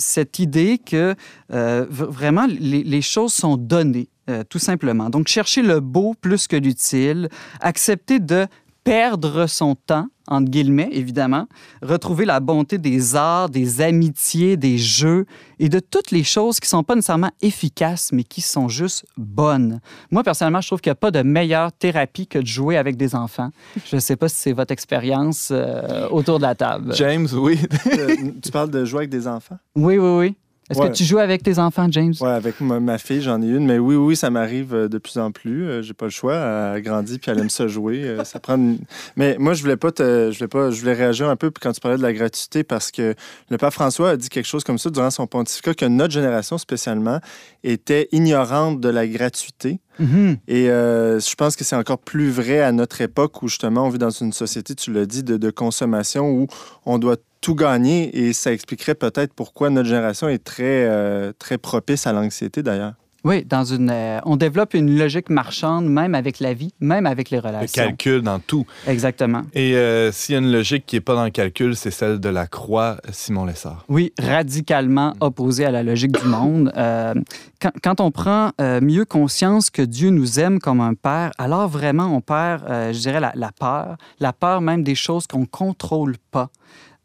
cette 0.00 0.38
idée 0.38 0.78
que 0.78 1.14
euh, 1.52 1.86
vraiment 1.90 2.46
les, 2.48 2.82
les 2.82 3.02
choses 3.02 3.32
sont 3.32 3.56
données, 3.56 4.08
euh, 4.28 4.42
tout 4.48 4.58
simplement. 4.58 5.10
Donc, 5.10 5.28
chercher 5.28 5.62
le 5.62 5.80
beau 5.80 6.14
plus 6.20 6.46
que 6.46 6.56
l'utile, 6.56 7.28
accepter 7.60 8.18
de 8.20 8.46
perdre 8.84 9.46
son 9.46 9.74
temps, 9.74 10.06
entre 10.26 10.50
guillemets, 10.50 10.88
évidemment, 10.92 11.46
retrouver 11.82 12.24
la 12.24 12.40
bonté 12.40 12.78
des 12.78 13.16
arts, 13.16 13.48
des 13.48 13.80
amitiés, 13.80 14.56
des 14.56 14.78
jeux 14.78 15.26
et 15.58 15.68
de 15.68 15.80
toutes 15.80 16.10
les 16.10 16.24
choses 16.24 16.60
qui 16.60 16.66
ne 16.66 16.78
sont 16.78 16.84
pas 16.84 16.94
nécessairement 16.94 17.30
efficaces, 17.42 18.12
mais 18.12 18.24
qui 18.24 18.40
sont 18.40 18.68
juste 18.68 19.04
bonnes. 19.16 19.80
Moi, 20.10 20.22
personnellement, 20.22 20.60
je 20.60 20.68
trouve 20.68 20.80
qu'il 20.80 20.90
n'y 20.90 20.92
a 20.92 20.96
pas 20.96 21.10
de 21.10 21.22
meilleure 21.22 21.72
thérapie 21.72 22.26
que 22.26 22.38
de 22.38 22.46
jouer 22.46 22.76
avec 22.76 22.96
des 22.96 23.14
enfants. 23.14 23.50
Je 23.86 23.96
ne 23.96 24.00
sais 24.00 24.16
pas 24.16 24.28
si 24.28 24.36
c'est 24.36 24.52
votre 24.52 24.72
expérience 24.72 25.48
euh, 25.50 26.08
autour 26.08 26.38
de 26.38 26.42
la 26.42 26.54
table. 26.54 26.94
James, 26.94 27.28
oui. 27.34 27.58
Euh, 27.86 28.16
tu 28.42 28.50
parles 28.50 28.70
de 28.70 28.84
jouer 28.84 29.00
avec 29.00 29.10
des 29.10 29.26
enfants? 29.26 29.58
Oui, 29.74 29.98
oui, 29.98 30.18
oui. 30.18 30.36
Est-ce 30.70 30.78
Ouais. 30.78 30.88
que 30.90 30.94
tu 30.94 31.04
joues 31.04 31.18
avec 31.18 31.42
tes 31.42 31.58
enfants, 31.58 31.88
James? 31.90 32.14
Oui, 32.20 32.28
avec 32.28 32.60
ma, 32.60 32.78
ma 32.78 32.96
fille, 32.98 33.20
j'en 33.22 33.42
ai 33.42 33.46
une. 33.48 33.66
Mais 33.66 33.78
oui, 33.78 33.96
oui, 33.96 34.14
ça 34.16 34.30
m'arrive 34.30 34.72
euh, 34.72 34.88
de 34.88 34.98
plus 34.98 35.18
en 35.18 35.32
plus. 35.32 35.66
Euh, 35.68 35.82
J'ai 35.82 35.94
pas 35.94 36.06
le 36.06 36.10
choix. 36.12 36.34
Elle 36.34 36.76
a 36.76 36.80
grandi 36.80 37.18
puis 37.18 37.30
elle 37.30 37.40
aime 37.40 37.50
ça 37.50 37.66
jouer. 37.66 38.04
Euh, 38.04 38.24
Ça 38.24 38.38
prend 38.38 38.54
une- 38.56 38.78
Mais 39.16 39.36
moi, 39.38 39.52
je 39.54 39.62
voulais 39.62 39.76
pas 39.76 39.90
te... 39.90 40.30
je 40.30 40.38
voulais 40.38 40.48
pas, 40.48 40.70
je 40.70 40.80
voulais 40.80 40.92
réagir 40.94 41.28
un 41.28 41.36
peu 41.36 41.50
quand 41.60 41.72
tu 41.72 41.80
parlais 41.80 41.96
de 41.98 42.02
la 42.02 42.12
gratuité 42.12 42.62
parce 42.62 42.90
que 42.92 43.14
le 43.50 43.56
pape 43.58 43.72
François 43.72 44.10
a 44.10 44.16
dit 44.16 44.28
quelque 44.28 44.46
chose 44.46 44.62
comme 44.64 44.78
ça 44.78 44.90
durant 44.90 45.10
son 45.10 45.26
pontificat 45.26 45.74
que 45.74 45.86
notre 45.86 46.12
génération 46.14 46.56
spécialement 46.56 47.18
était 47.64 48.08
ignorante 48.12 48.80
de 48.80 48.88
la 48.88 49.06
gratuité. 49.06 49.80
Mhm. 49.98 50.36
Et 50.48 50.70
euh, 50.70 51.18
je 51.20 51.34
pense 51.34 51.56
que 51.56 51.64
c'est 51.64 51.76
encore 51.76 51.98
plus 51.98 52.30
vrai 52.30 52.60
à 52.60 52.72
notre 52.72 53.00
époque 53.00 53.42
où 53.42 53.48
justement 53.48 53.86
on 53.86 53.90
vit 53.90 53.98
dans 53.98 54.08
une 54.10 54.32
société, 54.32 54.74
tu 54.74 54.92
l'as 54.92 55.04
dit, 55.04 55.22
de, 55.24 55.36
de 55.36 55.50
consommation 55.50 56.30
où 56.30 56.46
on 56.86 56.98
doit 56.98 57.16
tout 57.40 57.54
gagner 57.54 58.16
et 58.16 58.32
ça 58.32 58.52
expliquerait 58.52 58.94
peut-être 58.94 59.32
pourquoi 59.34 59.70
notre 59.70 59.88
génération 59.88 60.28
est 60.28 60.42
très, 60.44 60.84
euh, 60.86 61.32
très 61.38 61.58
propice 61.58 62.06
à 62.06 62.12
l'anxiété 62.12 62.62
d'ailleurs. 62.62 62.94
Oui, 63.22 63.44
dans 63.44 63.64
une, 63.64 63.90
euh, 63.90 64.18
on 64.24 64.36
développe 64.36 64.72
une 64.72 64.96
logique 64.98 65.28
marchande 65.28 65.84
même 65.86 66.14
avec 66.14 66.40
la 66.40 66.54
vie, 66.54 66.72
même 66.80 67.04
avec 67.04 67.28
les 67.28 67.36
Le 67.36 67.46
relations. 67.48 67.82
calcul 67.84 68.22
dans 68.22 68.38
tout. 68.38 68.64
Exactement. 68.86 69.42
Et 69.52 69.76
euh, 69.76 70.10
s'il 70.10 70.32
y 70.32 70.36
a 70.36 70.40
une 70.40 70.50
logique 70.50 70.86
qui 70.86 70.96
n'est 70.96 71.00
pas 71.02 71.14
dans 71.14 71.24
le 71.24 71.30
calcul, 71.30 71.76
c'est 71.76 71.90
celle 71.90 72.18
de 72.18 72.28
la 72.30 72.46
croix, 72.46 72.96
Simon 73.12 73.44
Lessard. 73.44 73.84
Oui, 73.90 74.14
radicalement 74.18 75.12
opposé 75.20 75.66
à 75.66 75.70
la 75.70 75.82
logique 75.82 76.12
du 76.12 76.26
monde. 76.26 76.72
Euh, 76.78 77.12
quand, 77.60 77.72
quand 77.84 78.00
on 78.00 78.10
prend 78.10 78.52
euh, 78.58 78.80
mieux 78.80 79.04
conscience 79.04 79.68
que 79.68 79.82
Dieu 79.82 80.08
nous 80.08 80.40
aime 80.40 80.58
comme 80.58 80.80
un 80.80 80.94
père, 80.94 81.30
alors 81.36 81.68
vraiment 81.68 82.06
on 82.16 82.22
perd, 82.22 82.64
euh, 82.70 82.90
je 82.94 83.00
dirais, 83.00 83.20
la, 83.20 83.32
la 83.34 83.52
peur, 83.52 83.98
la 84.18 84.32
peur 84.32 84.62
même 84.62 84.82
des 84.82 84.94
choses 84.94 85.26
qu'on 85.26 85.40
ne 85.40 85.44
contrôle 85.44 86.16
pas. 86.30 86.48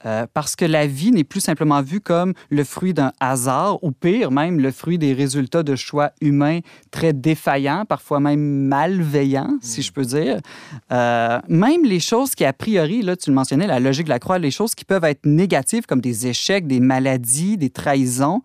Euh, 0.05 0.27
parce 0.33 0.55
que 0.55 0.65
la 0.65 0.85
vie 0.85 1.11
n'est 1.11 1.23
plus 1.23 1.39
simplement 1.39 1.81
vue 1.81 2.01
comme 2.01 2.33
le 2.49 2.63
fruit 2.63 2.93
d'un 2.93 3.11
hasard, 3.19 3.83
ou 3.83 3.91
pire 3.91 4.31
même, 4.31 4.59
le 4.59 4.71
fruit 4.71 4.97
des 4.97 5.13
résultats 5.13 5.63
de 5.63 5.75
choix 5.75 6.11
humains 6.21 6.59
très 6.91 7.13
défaillants, 7.13 7.85
parfois 7.85 8.19
même 8.19 8.67
malveillants, 8.67 9.57
si 9.61 9.81
je 9.81 9.91
peux 9.91 10.05
dire. 10.05 10.39
Euh, 10.91 11.39
même 11.47 11.83
les 11.83 11.99
choses 11.99 12.35
qui, 12.35 12.45
a 12.45 12.53
priori, 12.53 13.01
là, 13.01 13.15
tu 13.15 13.31
le 13.31 13.35
mentionnais, 13.35 13.65
la 13.65 13.79
logique 13.79 14.05
de 14.05 14.09
la 14.09 14.19
croix, 14.19 14.37
les 14.37 14.51
choses 14.51 14.75
qui 14.75 14.85
peuvent 14.85 15.03
être 15.05 15.25
négatives, 15.25 15.85
comme 15.85 16.01
des 16.01 16.27
échecs, 16.27 16.67
des 16.67 16.79
maladies, 16.79 17.57
des 17.57 17.69
trahisons, 17.71 18.41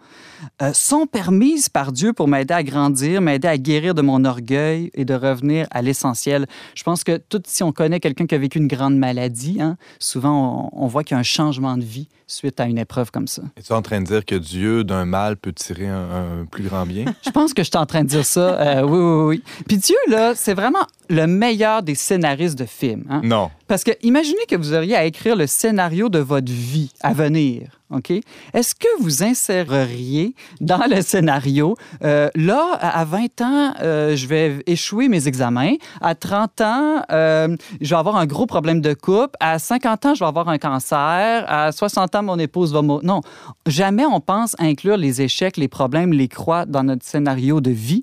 euh, 0.62 0.72
sont 0.72 1.06
permises 1.06 1.68
par 1.68 1.92
Dieu 1.92 2.14
pour 2.14 2.26
m'aider 2.26 2.54
à 2.54 2.62
grandir, 2.62 3.20
m'aider 3.20 3.48
à 3.48 3.58
guérir 3.58 3.94
de 3.94 4.02
mon 4.02 4.24
orgueil 4.24 4.90
et 4.94 5.04
de 5.04 5.14
revenir 5.14 5.66
à 5.70 5.82
l'essentiel. 5.82 6.46
Je 6.74 6.82
pense 6.82 7.04
que 7.04 7.18
tout, 7.18 7.42
si 7.46 7.62
on 7.62 7.72
connaît 7.72 8.00
quelqu'un 8.00 8.26
qui 8.26 8.34
a 8.34 8.38
vécu 8.38 8.58
une 8.58 8.68
grande 8.68 8.96
maladie, 8.96 9.58
hein, 9.60 9.76
souvent 9.98 10.70
on, 10.72 10.84
on 10.84 10.86
voit 10.86 11.04
qu'il 11.04 11.14
y 11.14 11.18
a 11.18 11.20
un 11.20 11.22
changement 11.22 11.49
de 11.78 11.84
vie 11.84 12.08
suite 12.26 12.60
à 12.60 12.66
une 12.66 12.78
épreuve 12.78 13.10
comme 13.10 13.26
ça. 13.26 13.42
Es-tu 13.56 13.72
en 13.72 13.82
train 13.82 14.00
de 14.00 14.06
dire 14.06 14.24
que 14.24 14.34
Dieu, 14.36 14.84
d'un 14.84 15.04
mal, 15.04 15.36
peut 15.36 15.52
tirer 15.52 15.88
un, 15.88 16.40
un 16.42 16.44
plus 16.44 16.62
grand 16.64 16.86
bien? 16.86 17.06
Je 17.24 17.30
pense 17.30 17.52
que 17.54 17.62
je 17.62 17.68
suis 17.70 17.76
en 17.78 17.86
train 17.86 18.02
de 18.04 18.08
dire 18.08 18.24
ça. 18.24 18.60
Euh, 18.60 18.82
oui, 18.82 18.98
oui, 18.98 19.24
oui. 19.36 19.64
Puis 19.66 19.78
Dieu, 19.78 19.96
là, 20.08 20.34
c'est 20.36 20.54
vraiment 20.54 20.86
le 21.08 21.26
meilleur 21.26 21.82
des 21.82 21.94
scénaristes 21.96 22.58
de 22.58 22.66
films. 22.66 23.04
hein. 23.10 23.20
non. 23.24 23.50
Parce 23.66 23.82
que 23.84 23.90
imaginez 24.02 24.44
que 24.48 24.56
vous 24.56 24.74
auriez 24.74 24.94
à 24.96 25.04
écrire 25.04 25.34
le 25.36 25.46
scénario 25.46 26.08
de 26.08 26.18
votre 26.20 26.52
vie 26.52 26.92
à 27.00 27.12
venir. 27.12 27.79
OK? 27.90 28.12
Est-ce 28.54 28.74
que 28.74 28.88
vous 29.00 29.22
inséreriez 29.22 30.34
dans 30.60 30.86
le 30.88 31.02
scénario, 31.02 31.76
euh, 32.04 32.28
là, 32.34 32.78
à 32.80 33.00
à 33.00 33.04
20 33.04 33.40
ans, 33.40 33.74
euh, 33.82 34.14
je 34.14 34.26
vais 34.26 34.62
échouer 34.66 35.08
mes 35.08 35.26
examens. 35.26 35.74
À 36.02 36.14
30 36.14 36.60
ans, 36.60 37.02
euh, 37.10 37.56
je 37.80 37.88
vais 37.88 37.96
avoir 37.96 38.16
un 38.16 38.26
gros 38.26 38.46
problème 38.46 38.80
de 38.80 38.92
couple. 38.92 39.36
À 39.40 39.58
50 39.58 40.06
ans, 40.06 40.14
je 40.14 40.20
vais 40.20 40.28
avoir 40.28 40.48
un 40.48 40.58
cancer. 40.58 41.44
À 41.48 41.72
60 41.72 42.14
ans, 42.14 42.22
mon 42.22 42.38
épouse 42.38 42.72
va 42.72 42.82
mourir? 42.82 43.04
Non, 43.04 43.20
jamais 43.66 44.04
on 44.04 44.20
pense 44.20 44.54
inclure 44.58 44.96
les 44.96 45.22
échecs, 45.22 45.56
les 45.56 45.68
problèmes, 45.68 46.12
les 46.12 46.28
croix 46.28 46.66
dans 46.66 46.82
notre 46.82 47.06
scénario 47.06 47.60
de 47.60 47.70
vie. 47.70 48.02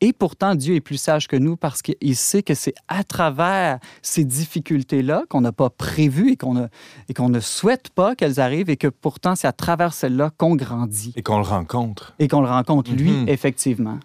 Et 0.00 0.12
pourtant, 0.12 0.54
Dieu 0.54 0.76
est 0.76 0.80
plus 0.80 0.96
sage 0.96 1.26
que 1.26 1.36
nous 1.36 1.56
parce 1.56 1.82
qu'il 1.82 2.14
sait 2.16 2.42
que 2.44 2.54
c'est 2.54 2.74
à 2.86 3.02
travers 3.02 3.78
ces 4.00 4.24
difficultés-là 4.24 5.24
qu'on 5.28 5.40
n'a 5.40 5.50
pas 5.52 5.70
prévues 5.70 6.32
et 6.32 6.36
qu'on 6.36 6.54
ne, 7.28 7.40
souhaite 7.40 7.88
pas 7.90 8.14
qu'elles 8.14 8.38
arrivent 8.38 8.70
et 8.70 8.76
que 8.76 8.86
pourtant, 8.88 9.34
c'est 9.34 9.48
à 9.48 9.52
travers 9.52 9.92
celles-là 9.92 10.30
qu'on 10.36 10.54
grandit 10.54 11.12
Et 11.16 11.22
qu'on 11.22 11.38
le 11.38 11.44
rencontre. 11.44 12.14
et 12.20 12.28
qu'on 12.28 12.40
le 12.42 12.48
rencontre, 12.48 12.92
lui, 12.92 13.10
Mhm. 13.10 13.28
effectivement. 13.28 13.98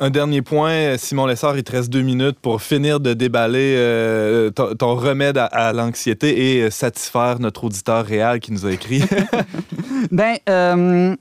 Un 0.00 0.10
dernier 0.10 0.42
point, 0.42 0.96
Simon 0.98 1.24
Lessard, 1.24 1.56
il 1.56 1.62
te 1.62 1.72
reste 1.72 1.88
deux 1.88 2.02
minutes 2.02 2.38
pour 2.42 2.60
finir 2.60 2.98
de 3.00 3.14
déballer 3.14 3.76
euh, 3.78 4.50
ton, 4.50 4.74
ton 4.74 4.94
remède 4.96 5.38
à, 5.38 5.44
à 5.46 5.72
l'anxiété 5.72 6.58
et 6.58 6.70
satisfaire 6.70 7.38
notre 7.38 7.64
auditeur 7.64 8.04
réel 8.04 8.40
qui 8.40 8.52
nous 8.52 8.66
a 8.66 8.72
écrit. 8.72 9.02
Ben, 10.10 10.36
euh, 10.48 11.16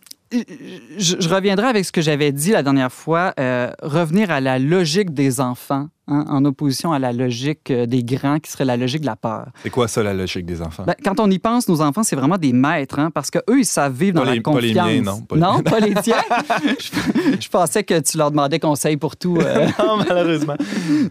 je, 0.98 1.30
reviendrai 1.30 1.68
avec 1.68 1.86
ce 1.86 1.92
que 1.92 2.02
j'avais 2.02 2.32
dit 2.32 2.52
la 2.52 2.64
dernière 2.64 2.92
fois, 2.92 3.34
euh, 3.40 3.72
revenir 3.82 4.32
à 4.32 4.42
la 4.42 4.60
logique 4.60 5.14
des 5.14 5.40
enfants 5.40 5.88
hein, 6.08 6.26
en 6.28 6.44
opposition 6.46 6.92
à 6.94 7.00
la 7.00 7.12
logique 7.14 7.72
euh, 7.72 7.86
des 7.86 8.04
grands 8.04 8.40
qui 8.40 8.52
serait 8.52 8.66
la 8.66 8.78
logique 8.78 9.02
de 9.02 9.06
la 9.06 9.16
peur. 9.16 9.48
c'est 9.64 9.70
quoi 9.70 9.88
ça, 9.88 10.04
la 10.04 10.14
logique 10.14 10.46
des 10.46 10.62
enfants? 10.62 10.84
Ben, 10.86 10.96
quand 11.04 11.20
on 11.20 11.30
y 11.30 11.40
pense, 11.40 11.68
nos 11.70 11.82
enfants, 11.82 12.04
c'est 12.04 12.16
vraiment 12.16 12.38
des 12.38 12.54
maîtres, 12.54 13.00
hein, 13.00 13.12
parce 13.12 13.30
qu'eux, 13.32 13.60
ils 13.60 13.66
savent 13.66 13.94
vivre 13.94 14.16
dans 14.16 14.22
Pas 14.22 14.28
la 14.28 14.34
les- 14.36 14.42
pas 14.42 14.52
les 14.60 14.74
confiance. 14.74 14.88
miens, 14.88 15.02
non, 15.02 15.22
pas 15.22 15.36
les- 15.36 15.42
non, 15.42 15.62
pas 15.64 15.80
les 15.80 15.94
tiens. 16.04 16.16
je, 16.80 17.38
je 17.42 17.50
pensais 17.50 17.84
que 17.84 18.00
tu 18.00 18.18
leur 18.18 18.32
demandais 18.32 18.60
conseil 18.60 18.98
pour 18.98 19.16
tout. 19.16 19.38
euh. 19.40 19.68
non, 19.80 19.98
malheureusement. 19.98 20.56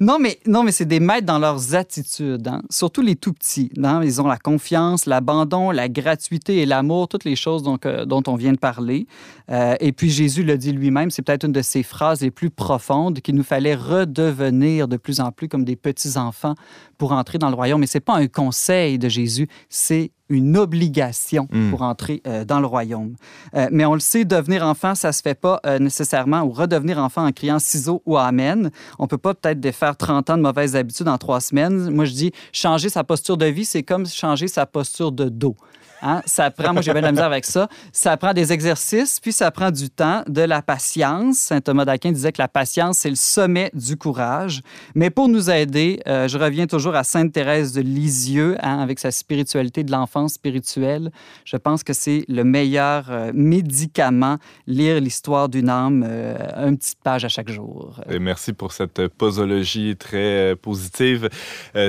non, 0.01 0.19
mais, 0.21 0.39
non, 0.47 0.63
mais 0.63 0.73
c'est 0.73 0.85
des 0.87 1.01
maîtres 1.01 1.27
dans 1.27 1.39
leurs 1.39 1.75
attitudes, 1.75 2.47
hein. 2.49 2.63
surtout 2.71 3.03
les 3.03 3.17
tout 3.17 3.33
petits. 3.33 3.71
hein. 3.83 4.01
Ils 4.05 4.21
ont 4.21 4.27
la 4.27 4.39
confiance, 4.39 5.07
l'abandon, 5.07 5.71
la 5.71 5.89
gratuité 5.89 6.59
et 6.59 6.67
l'amour, 6.67 7.09
toutes 7.09 7.25
les 7.25 7.37
choses 7.37 7.63
donc, 7.63 7.87
euh, 7.87 8.05
dont 8.05 8.23
on 8.27 8.37
vient 8.37 8.53
de 8.53 8.59
parler. 8.59 9.07
Euh, 9.51 9.75
et 9.81 9.93
puis 9.93 10.11
Jésus 10.11 10.43
le 10.45 10.57
dit 10.57 10.73
lui-même, 10.73 11.11
c'est 11.11 11.23
peut-être 11.23 11.45
une 11.45 11.53
de 11.53 11.63
ses 11.63 11.83
phrases 11.83 12.21
les 12.21 12.31
plus 12.31 12.51
profondes, 12.51 13.21
qu'il 13.21 13.35
nous 13.35 13.43
fallait 13.43 13.75
redevenir 13.75 14.82
de 14.89 14.97
plus 14.97 15.21
en 15.21 15.33
plus 15.33 15.49
comme 15.49 15.65
des 15.65 15.77
petits-enfants 15.77 16.55
pour 16.99 17.13
entrer 17.13 17.39
dans 17.39 17.49
le 17.49 17.55
royaume. 17.55 17.81
Mais 17.81 17.87
c'est 17.87 18.01
pas 18.01 18.15
un 18.15 18.27
conseil 18.29 18.99
de 18.99 19.09
Jésus, 19.09 19.49
c'est 19.69 20.13
une 20.29 20.57
obligation 20.57 21.47
Mm. 21.53 21.71
pour 21.71 21.83
entrer 21.83 22.23
euh, 22.27 22.45
dans 22.45 22.61
le 22.61 22.67
royaume. 22.67 23.15
Euh, 23.55 23.69
mais 23.71 23.85
on 23.85 23.95
le 23.95 24.01
sait, 24.01 24.25
devenir 24.25 24.65
enfant, 24.65 24.95
ça 24.95 25.13
se 25.13 25.23
fait 25.23 25.35
pas 25.35 25.61
euh, 25.67 25.79
nécessairement, 25.79 26.43
ou 26.43 26.51
redevenir 26.51 26.99
enfant 26.99 27.27
en 27.27 27.33
criant 27.33 27.59
ciseaux 27.59 28.03
ou 28.07 28.17
amen. 28.17 28.71
On 28.99 29.07
peut 29.07 29.19
pas 29.19 29.35
peut-être 29.35 29.61
défaire 29.61 29.97
30 29.97 30.31
ans 30.31 30.37
de 30.37 30.43
mauvaises 30.43 30.77
habitudes 30.77 31.09
en 31.09 31.19
trois 31.19 31.41
semaines. 31.41 31.91
Moi, 31.91 32.05
je 32.05 32.13
dis, 32.13 32.33
changer 32.53 32.89
sa 32.89 33.05
posture 33.05 33.37
de 33.37 33.47
vie, 33.47 33.65
c'est 33.65 33.83
comme 33.83 34.07
changer 34.07 34.49
sa 34.49 34.67
posture 34.67 35.13
de 35.13 35.29
dos. 35.29 35.57
Hein? 36.03 36.23
Ça 36.27 36.51
prend, 36.51 36.73
moi 36.73 36.83
j'ai 36.83 36.93
bien 36.93 37.01
la 37.01 37.13
misère 37.13 37.27
avec 37.27 37.45
ça, 37.45 37.69
ça 37.93 38.17
prend 38.17 38.33
des 38.33 38.53
exercices, 38.53 39.21
puis 39.21 39.33
ça 39.33 39.51
prend 39.51 39.71
du 39.71 39.89
temps, 39.89 40.23
de 40.27 40.43
la 40.43 40.63
patience. 40.63 41.39
Saint 41.39 41.61
Thomas 41.61 41.85
d'Aquin 41.85 42.13
disait 42.13 42.33
que 42.33 42.43
la 42.43 42.49
patience, 42.49 42.99
c'est 42.99 43.11
le 43.11 43.17
sommet 43.17 43.71
du 43.75 43.97
courage. 43.97 44.63
Mais 44.95 45.11
pour 45.11 45.29
nous 45.29 45.51
aider, 45.51 46.01
euh, 46.07 46.29
je 46.29 46.39
reviens 46.39 46.67
toujours 46.67 46.95
à 46.95 47.05
Sainte 47.05 47.33
Thérèse 47.33 47.73
de 47.73 47.81
Lisieux, 47.81 48.57
hein, 48.61 48.81
avec 48.81 48.99
sa 48.99 49.11
spiritualité 49.11 49.85
de 49.85 49.93
l'enfance 49.93 50.35
spirituelle. 50.35 51.11
Je 51.45 51.57
pense 51.57 51.85
que 51.85 51.93
c'est 51.93 52.25
le 52.29 52.45
meilleur 52.45 53.07
euh, 53.11 53.31
médicament, 53.35 54.39
lire 54.67 55.01
l'histoire 55.01 55.49
d'une 55.49 55.69
âme, 55.69 56.05
euh, 56.07 56.37
une 56.67 56.77
petite 56.77 56.99
page 57.03 57.25
à 57.25 57.29
chaque 57.29 57.51
jour. 57.51 58.01
Et 58.11 58.19
merci 58.19 58.53
pour 58.53 58.73
cette 58.73 59.09
posologie 59.09 59.97
très 59.97 60.53
euh, 60.53 60.57
positive. 60.57 61.29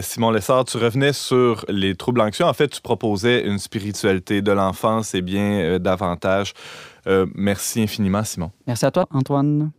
Simon 0.02 0.32
Lessard, 0.32 0.66
tu 0.66 0.78
revenais 0.78 1.14
sur 1.14 1.66
les 1.68 1.96
troubles 1.96 2.22
anxieux. 2.22 2.46
En 2.46 2.54
fait, 2.54 2.68
tu 2.68 2.82
proposais 2.82 3.46
une 3.46 3.60
spiritualité 3.60 4.03
de 4.06 4.52
l'enfance 4.52 5.16
et 5.16 5.22
bien 5.22 5.60
euh, 5.60 5.80
davantage. 5.80 6.54
Euh, 7.08 7.26
merci 7.36 7.82
infiniment, 7.82 8.24
Simon. 8.24 8.52
Merci 8.68 8.86
à 8.86 8.92
toi, 8.92 9.08
Antoine. 9.12 9.72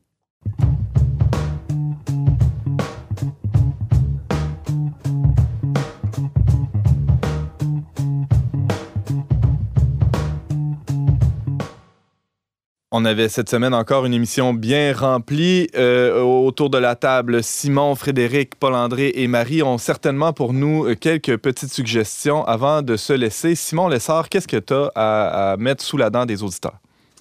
On 12.96 13.04
avait 13.04 13.28
cette 13.28 13.50
semaine 13.50 13.74
encore 13.74 14.06
une 14.06 14.14
émission 14.14 14.54
bien 14.54 14.92
remplie. 14.96 15.66
Euh, 15.74 16.22
autour 16.22 16.70
de 16.70 16.78
la 16.78 16.94
table, 16.94 17.42
Simon, 17.42 17.96
Frédéric, 17.96 18.54
Paul-André 18.54 19.10
et 19.16 19.26
Marie 19.26 19.64
ont 19.64 19.78
certainement 19.78 20.32
pour 20.32 20.52
nous 20.52 20.86
euh, 20.86 20.94
quelques 20.94 21.36
petites 21.38 21.72
suggestions 21.72 22.44
avant 22.44 22.82
de 22.82 22.96
se 22.96 23.12
laisser. 23.12 23.56
Simon 23.56 23.88
Lessard, 23.88 24.28
qu'est-ce 24.28 24.46
que 24.46 24.58
tu 24.58 24.74
as 24.74 24.92
à, 24.94 25.52
à 25.54 25.56
mettre 25.56 25.82
sous 25.82 25.96
la 25.96 26.08
dent 26.08 26.24
des 26.24 26.44
auditeurs? 26.44 26.78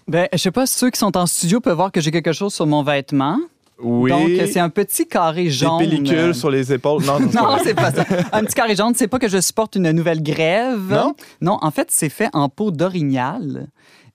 Ben, 0.07 0.27
je 0.31 0.37
sais 0.37 0.51
pas, 0.51 0.67
ceux 0.67 0.91
qui 0.91 0.99
sont 0.99 1.17
en 1.17 1.25
studio 1.25 1.59
peuvent 1.59 1.75
voir 1.75 1.91
que 1.91 2.01
j'ai 2.01 2.11
quelque 2.11 2.33
chose 2.33 2.53
sur 2.53 2.67
mon 2.67 2.83
vêtement. 2.83 3.39
Oui. 3.81 4.11
Donc, 4.11 4.29
c'est 4.51 4.59
un 4.59 4.69
petit 4.69 5.07
carré 5.07 5.45
des 5.45 5.49
jaune. 5.49 5.79
pellicules 5.79 6.17
euh, 6.17 6.33
sur 6.33 6.51
les 6.51 6.71
épaules. 6.71 7.03
Non, 7.03 7.19
non, 7.19 7.57
c'est 7.63 7.73
pas 7.73 7.91
ça. 7.91 8.05
Un 8.31 8.43
petit 8.43 8.53
carré 8.53 8.75
jaune, 8.75 8.93
c'est 8.95 9.07
pas 9.07 9.17
que 9.17 9.27
je 9.27 9.41
supporte 9.41 9.75
une 9.75 9.91
nouvelle 9.91 10.21
grève. 10.21 10.91
Non? 10.91 11.15
Non, 11.41 11.57
en 11.61 11.71
fait, 11.71 11.87
c'est 11.89 12.09
fait 12.09 12.29
en 12.33 12.47
peau 12.47 12.69
d'orignal. 12.69 13.67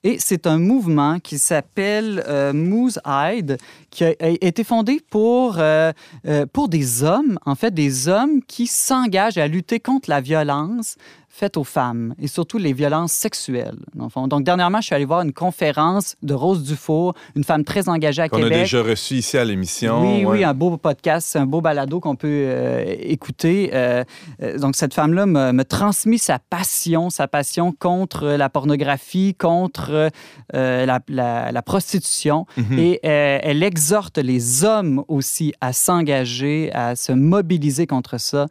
Et 0.04 0.18
c'est 0.20 0.46
un 0.46 0.58
mouvement 0.58 1.18
qui 1.18 1.38
s'appelle 1.38 2.22
euh, 2.28 2.52
Moose 2.52 3.00
Hide, 3.04 3.58
qui 3.90 4.04
a, 4.04 4.12
été 4.20 4.62
fondé 4.62 5.00
pour, 5.10 5.56
euh, 5.58 5.92
euh, 6.26 6.46
pour 6.46 6.68
des 6.68 7.02
hommes, 7.02 7.38
en 7.44 7.56
fait, 7.56 7.74
des 7.74 8.06
hommes 8.06 8.42
qui 8.42 8.68
s'engagent 8.68 9.38
à 9.38 9.48
lutter 9.48 9.80
contre 9.80 10.08
la 10.08 10.20
violence 10.20 10.96
faite 11.38 11.56
aux 11.56 11.64
femmes 11.64 12.14
et 12.20 12.26
surtout 12.26 12.58
les 12.58 12.72
violences 12.72 13.12
sexuelles. 13.12 13.78
Donc, 13.94 14.42
dernièrement, 14.42 14.80
je 14.80 14.86
suis 14.86 14.94
allé 14.94 15.04
voir 15.04 15.20
une 15.22 15.32
conférence 15.32 16.16
de 16.22 16.34
Rose 16.34 16.64
Dufour, 16.64 17.14
une 17.36 17.44
femme 17.44 17.62
très 17.64 17.88
engagée 17.88 18.22
à 18.22 18.28
Qu'on 18.28 18.38
a 18.38 18.42
Québec. 18.42 18.58
déjà 18.58 18.82
reçu 18.82 19.14
ici 19.14 19.38
à 19.38 19.44
l'émission. 19.44 20.00
Oui, 20.00 20.24
ouais. 20.24 20.38
oui, 20.38 20.44
un 20.44 20.54
beau 20.54 20.76
podcast, 20.76 21.36
un 21.36 21.46
beau 21.46 21.60
balado 21.60 22.00
qu'on 22.00 22.16
peut 22.16 22.26
euh, 22.28 22.84
écouter. 22.98 23.70
Euh, 23.72 24.02
euh, 24.42 24.58
donc, 24.58 24.74
cette 24.74 24.94
femme-là 24.94 25.26
me, 25.26 25.52
me 25.52 25.64
transmis 25.64 26.18
sa 26.18 26.38
passion, 26.40 27.08
sa 27.10 27.28
passion 27.28 27.72
contre 27.78 28.26
la 28.26 28.48
pornographie, 28.48 29.34
contre 29.38 30.10
euh, 30.54 30.86
la, 30.86 30.98
la- 31.08 31.52
la 31.52 31.62
prostitution. 31.62 32.46
Mhm. 32.56 32.78
Et 32.78 33.00
elle 33.02 33.62
exhorte 33.62 34.18
les 34.18 34.64
hommes 34.64 35.04
aussi 35.06 35.52
à 35.60 35.72
s'engager, 35.72 36.70
à 36.74 36.96
se 36.96 37.12
mobiliser 37.12 37.86
contre 37.86 38.18
ça. 38.18 38.46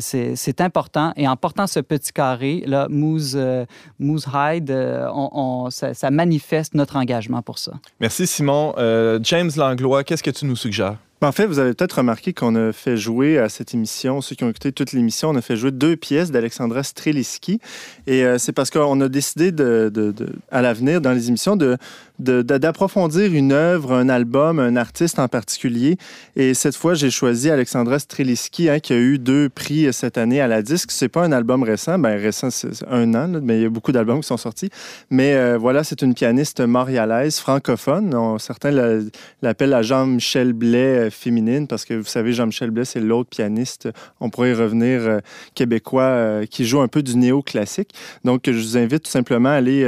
C'est 0.00 0.34
c'est 0.36 0.60
important. 0.60 1.12
Et 1.16 1.28
en 1.28 1.36
portant 1.36 1.66
ce 1.66 1.78
petit 1.80 2.12
carré 2.12 2.31
là, 2.66 2.86
Moose, 2.90 3.34
euh, 3.36 3.64
Moose 3.98 4.26
Hyde, 4.34 4.70
euh, 4.70 5.06
on, 5.12 5.30
on- 5.32 5.70
ça, 5.70 5.94
ça 5.94 6.10
manifeste 6.10 6.74
notre 6.74 6.96
engagement 6.96 7.42
pour 7.42 7.58
ça. 7.58 7.72
Merci, 8.00 8.26
Simon. 8.26 8.74
Euh, 8.78 9.18
James 9.22 9.50
Langlois, 9.56 10.04
qu'est-ce 10.04 10.22
que 10.22 10.30
tu 10.30 10.44
nous 10.46 10.56
suggères? 10.56 10.96
En 11.24 11.30
fait, 11.30 11.46
vous 11.46 11.60
avez 11.60 11.72
peut-être 11.72 11.98
remarqué 11.98 12.32
qu'on 12.32 12.56
a 12.56 12.72
fait 12.72 12.96
jouer 12.96 13.38
à 13.38 13.48
cette 13.48 13.74
émission, 13.74 14.20
ceux 14.20 14.34
qui 14.34 14.42
ont 14.42 14.48
écouté 14.50 14.72
toute 14.72 14.90
l'émission, 14.92 15.28
on 15.30 15.36
a 15.36 15.40
fait 15.40 15.54
jouer 15.54 15.70
deux 15.70 15.94
pièces 15.94 16.32
d'Alexandra 16.32 16.82
Streliski. 16.82 17.60
Et 18.08 18.24
euh, 18.24 18.38
c'est 18.38 18.50
parce 18.50 18.70
qu'on 18.70 19.00
a 19.00 19.08
décidé 19.08 19.52
de, 19.52 19.88
de- 19.94 20.10
de- 20.10 20.32
à 20.50 20.62
l'avenir, 20.62 21.00
dans 21.00 21.12
les 21.12 21.28
émissions, 21.28 21.54
de, 21.54 21.76
de- 21.76 21.76
de- 21.76 21.80
d'approfondir 22.18 23.32
une 23.32 23.52
œuvre, 23.52 23.92
un 23.94 24.08
album, 24.08 24.58
un 24.58 24.76
artiste 24.76 25.18
en 25.18 25.28
particulier. 25.28 25.96
Et 26.36 26.54
cette 26.54 26.76
fois, 26.76 26.94
j'ai 26.94 27.10
choisi 27.10 27.50
Alexandra 27.50 27.98
Streliski, 27.98 28.68
hein, 28.68 28.78
qui 28.78 28.92
a 28.92 28.96
eu 28.96 29.18
deux 29.18 29.48
prix 29.48 29.92
cette 29.92 30.18
année 30.18 30.40
à 30.40 30.46
la 30.46 30.62
disque. 30.62 30.90
C'est 30.92 31.08
pas 31.08 31.24
un 31.24 31.32
album 31.32 31.62
récent, 31.62 31.98
ben 31.98 32.20
récent, 32.20 32.50
c'est 32.50 32.68
un 32.88 33.14
an, 33.14 33.40
mais 33.42 33.58
il 33.58 33.62
y 33.62 33.66
a 33.66 33.70
beaucoup 33.70 33.92
d'albums 33.92 34.20
qui 34.20 34.26
sont 34.26 34.36
sortis. 34.36 34.70
Mais 35.10 35.34
euh, 35.34 35.58
voilà, 35.58 35.84
c'est 35.84 36.02
une 36.02 36.14
pianiste 36.14 36.60
montréalaise, 36.60 37.38
francophone. 37.38 38.14
On- 38.14 38.38
certains 38.38 38.70
la- 38.70 39.00
l'appellent 39.42 39.70
la 39.70 39.82
Jean-Michel 39.82 40.52
Blais 40.52 41.06
euh, 41.06 41.10
féminine, 41.10 41.66
parce 41.66 41.84
que 41.84 41.94
vous 41.94 42.04
savez, 42.04 42.32
Jean-Michel 42.32 42.70
Blais, 42.70 42.84
c'est 42.84 43.00
l'autre 43.00 43.30
pianiste, 43.30 43.88
on 44.20 44.30
pourrait 44.30 44.50
y 44.50 44.54
revenir, 44.54 45.00
euh, 45.02 45.18
québécois, 45.54 46.42
qui 46.50 46.64
joue 46.64 46.80
un 46.80 46.88
peu 46.88 47.02
du 47.02 47.16
néo-classique. 47.16 47.90
Donc, 48.24 48.42
je 48.46 48.52
vous 48.52 48.76
invite 48.76 49.04
tout 49.04 49.10
simplement 49.10 49.48
à 49.48 49.52
aller, 49.52 49.84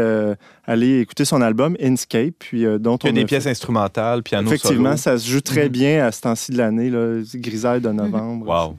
aller 0.66 1.00
écouter 1.00 1.24
son 1.24 1.40
album 1.42 1.76
Inscape, 1.80 2.34
puis, 2.38 2.64
euh, 2.64 2.78
dont 2.78 2.96
Il 2.98 3.06
y 3.06 3.08
a 3.08 3.10
on 3.10 3.14
des 3.14 3.22
a 3.22 3.24
pièces 3.26 3.44
fait- 3.44 3.50
instrumentales, 3.50 4.22
piano 4.22 4.48
Effectivement, 4.50 4.96
solo. 4.96 4.96
ça 4.96 5.18
se 5.18 5.28
joue 5.28 5.40
très 5.40 5.64
Mhm. 5.64 5.68
bien 5.68 6.06
à 6.06 6.12
ce 6.12 6.20
temps-ci 6.22 6.52
de 6.52 6.58
l'année, 6.58 6.90
là, 6.90 7.20
grisaille 7.34 7.80
de 7.80 7.90
novembre. 7.90 8.46
Wow. 8.46 8.76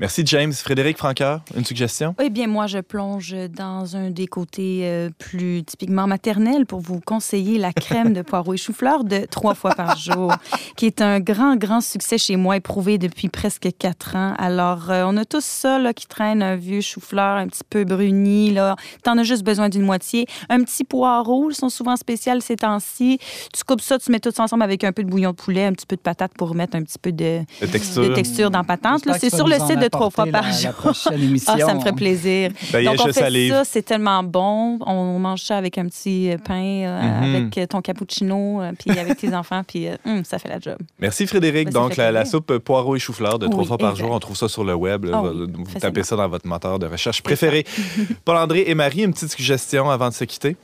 Merci, 0.00 0.22
James. 0.26 0.52
Frédéric 0.52 0.98
Franqueur, 0.98 1.40
une 1.56 1.64
suggestion? 1.64 2.14
Eh 2.22 2.30
bien, 2.30 2.46
moi, 2.46 2.66
je 2.66 2.78
plonge 2.78 3.34
dans 3.50 3.96
un 3.96 4.10
des 4.10 4.26
côtés 4.26 4.80
euh, 4.84 5.10
plus 5.18 5.62
typiquement 5.64 6.06
maternels 6.06 6.66
pour 6.66 6.80
vous 6.80 7.00
conseiller 7.00 7.58
la 7.58 7.72
crème 7.72 8.12
de 8.12 8.22
poireaux 8.22 8.54
et 8.54 8.56
chou-fleur 8.56 9.04
de 9.04 9.26
trois 9.30 9.54
fois 9.54 9.74
par 9.74 9.96
jour, 9.96 10.32
qui 10.76 10.86
est 10.86 11.00
un 11.00 11.20
grand, 11.20 11.56
grand 11.56 11.80
succès 11.80 12.18
chez 12.18 12.36
moi, 12.36 12.56
éprouvé 12.56 12.98
depuis 12.98 13.28
presque 13.28 13.68
quatre 13.78 14.16
ans. 14.16 14.34
Alors, 14.38 14.90
euh, 14.90 15.04
on 15.06 15.16
a 15.16 15.24
tous 15.24 15.44
ça 15.44 15.78
là, 15.78 15.92
qui 15.92 16.06
traîne 16.06 16.42
un 16.42 16.56
vieux 16.56 16.80
chou-fleur 16.80 17.36
un 17.36 17.46
petit 17.46 17.62
peu 17.68 17.84
bruni. 17.84 18.52
Là. 18.52 18.76
T'en 19.02 19.16
as 19.18 19.22
juste 19.22 19.44
besoin 19.44 19.68
d'une 19.68 19.82
moitié. 19.82 20.26
Un 20.48 20.62
petit 20.64 20.84
poireau, 20.84 21.50
ils 21.50 21.54
sont 21.54 21.68
souvent 21.68 21.96
spéciaux 21.96 22.24
ces 22.40 22.56
temps-ci. 22.56 23.18
Tu 23.52 23.64
coupes 23.64 23.80
ça, 23.80 23.98
tu 23.98 24.10
mets 24.10 24.20
tout 24.20 24.30
ça 24.30 24.44
ensemble 24.44 24.62
avec 24.62 24.84
un 24.84 24.92
peu 24.92 25.02
de 25.04 25.10
bouillon 25.10 25.30
de 25.30 25.36
poulet, 25.36 25.64
un 25.64 25.72
petit 25.72 25.86
peu 25.86 25.96
de 25.96 26.00
patate 26.00 26.32
pour 26.36 26.48
remettre 26.48 26.76
un 26.76 26.82
petit 26.82 26.98
peu 26.98 27.12
de, 27.12 27.40
De 27.60 27.66
texture. 27.66 28.08
de 28.08 28.14
texture 28.14 28.50
dans 28.50 28.64
patente. 28.64 29.02
C'est 29.18 29.34
sur 29.34 29.46
le 29.46 29.58
site 29.58 29.83
de 29.84 29.90
trois 29.90 30.10
fois 30.10 30.26
par 30.26 30.50
jour. 30.52 30.72
Ah, 30.84 30.92
ça 30.94 31.74
me 31.74 31.80
ferait 31.80 31.92
plaisir. 31.92 32.50
Ben, 32.72 32.84
Donc, 32.84 32.96
on 33.00 33.04
fait 33.06 33.12
salive. 33.12 33.52
ça, 33.52 33.64
c'est 33.64 33.82
tellement 33.82 34.22
bon. 34.22 34.78
On 34.86 35.18
mange 35.18 35.42
ça 35.42 35.56
avec 35.56 35.78
un 35.78 35.86
petit 35.86 36.30
euh, 36.30 36.38
pain, 36.38 36.54
euh, 36.62 37.02
Mhm. 37.02 37.34
avec 37.36 37.58
euh, 37.58 37.66
ton 37.66 37.80
cappuccino, 37.80 38.60
euh, 38.62 38.72
puis 38.78 38.98
avec 38.98 39.16
tes 39.18 39.34
enfants, 39.34 39.62
puis 39.66 39.88
euh, 39.88 39.96
hum, 40.06 40.24
ça 40.24 40.38
fait 40.38 40.48
la 40.48 40.58
job. 40.60 40.76
Merci, 40.98 41.26
Frédéric. 41.26 41.66
Ben, 41.70 41.80
Donc, 41.80 41.96
la, 41.96 42.24
soupe 42.24 42.58
poireau 42.58 42.96
et 42.96 42.98
chou-fleur 42.98 43.38
de 43.38 43.46
trois 43.46 43.62
Oui, 43.62 43.66
fois 43.68 43.78
par 43.78 43.90
exact. 43.90 44.04
jour, 44.06 44.14
on 44.14 44.18
trouve 44.18 44.36
ça 44.36 44.48
sur 44.48 44.64
le 44.64 44.74
web. 44.74 45.04
là. 45.04 45.12
Ah 45.16 45.20
vous 45.22 45.28
oui, 45.28 45.46
vous 45.52 45.64
facilement. 45.64 45.80
tapez 45.80 46.02
ça 46.02 46.16
dans 46.16 46.28
votre 46.28 46.46
moteur 46.46 46.78
de 46.78 46.86
recherche 46.86 47.22
préféré. 47.22 47.64
Paul-André 48.24 48.64
et 48.66 48.74
Marie, 48.74 49.02
une 49.04 49.12
petite 49.12 49.30
suggestion 49.30 49.90
avant 49.90 50.08
de 50.08 50.14
se 50.14 50.24
quitter? 50.24 50.56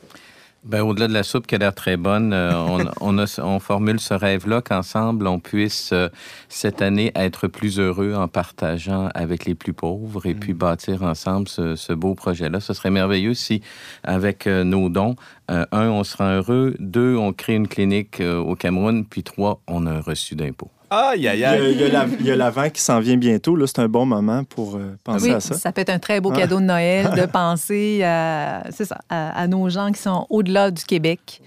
Ben, 0.62 0.82
au-delà 0.82 1.08
de 1.08 1.14
la 1.14 1.22
soupe 1.22 1.46
qui 1.46 1.54
a 1.54 1.58
l'air 1.58 1.74
très 1.74 1.96
bonne, 1.96 2.34
euh, 2.34 2.52
on, 2.54 2.84
on, 3.00 3.18
a- 3.18 3.40
on 3.42 3.58
formule 3.60 3.98
ce 3.98 4.12
rêve-là 4.12 4.60
qu'ensemble, 4.60 5.26
on 5.26 5.40
puisse, 5.40 5.90
euh, 5.94 6.10
cette 6.50 6.82
année, 6.82 7.12
être 7.14 7.48
plus 7.48 7.78
heureux 7.78 8.12
en 8.14 8.28
partageant 8.28 9.08
avec 9.14 9.46
les 9.46 9.54
plus 9.54 9.72
pauvres 9.72 10.26
et 10.26 10.34
puis 10.34 10.52
bâtir 10.52 11.02
ensemble 11.02 11.48
ce, 11.48 11.76
ce 11.76 11.94
beau 11.94 12.14
projet-là. 12.14 12.60
Ce 12.60 12.74
serait 12.74 12.90
merveilleux 12.90 13.32
si, 13.32 13.62
avec 14.04 14.46
euh, 14.46 14.62
nos 14.62 14.90
dons, 14.90 15.16
euh, 15.50 15.66
un, 15.72 15.88
on 15.88 16.04
sera 16.04 16.36
heureux, 16.36 16.74
deux, 16.78 17.16
on 17.16 17.32
crée 17.32 17.54
une 17.54 17.68
clinique 17.68 18.20
euh, 18.20 18.38
au 18.38 18.54
Cameroun, 18.54 19.04
puis 19.04 19.22
trois, 19.22 19.60
on 19.66 19.86
a 19.86 19.90
un 19.92 20.00
reçu 20.00 20.34
d'impôt. 20.36 20.68
Aïe, 20.92 21.28
aïe, 21.28 21.38
Il 21.38 21.40
y 21.40 21.44
a, 21.44 21.50
aïe. 21.50 21.72
il 21.72 21.80
y 21.80 21.84
a 21.84 21.88
la- 21.88 22.06
il 22.18 22.26
y 22.26 22.30
a 22.32 22.36
l'avant 22.36 22.68
qui 22.68 22.80
s'en 22.80 22.98
vient 22.98 23.16
bientôt. 23.16 23.54
Là, 23.54 23.66
c'est 23.68 23.78
un 23.78 23.88
bon 23.88 24.06
moment 24.06 24.42
pour 24.44 24.76
euh, 24.76 24.96
penser 25.04 25.28
Oui, 25.28 25.34
à 25.34 25.40
ça. 25.40 25.54
ça 25.54 25.70
peut 25.72 25.80
être 25.82 25.90
un 25.90 25.98
très 26.00 26.20
beau 26.20 26.32
Ah. 26.34 26.38
cadeau 26.38 26.58
de 26.58 26.64
Noël 26.64 27.10
de 27.16 27.26
penser 27.32 28.02
à, 28.02 28.64
c'est 28.70 28.84
ça, 28.86 28.98
à, 29.08 29.30
à 29.40 29.46
nos 29.46 29.68
gens 29.68 29.92
qui 29.92 30.00
sont 30.00 30.26
au-delà 30.30 30.70
du 30.72 30.82
Québec 30.84 31.40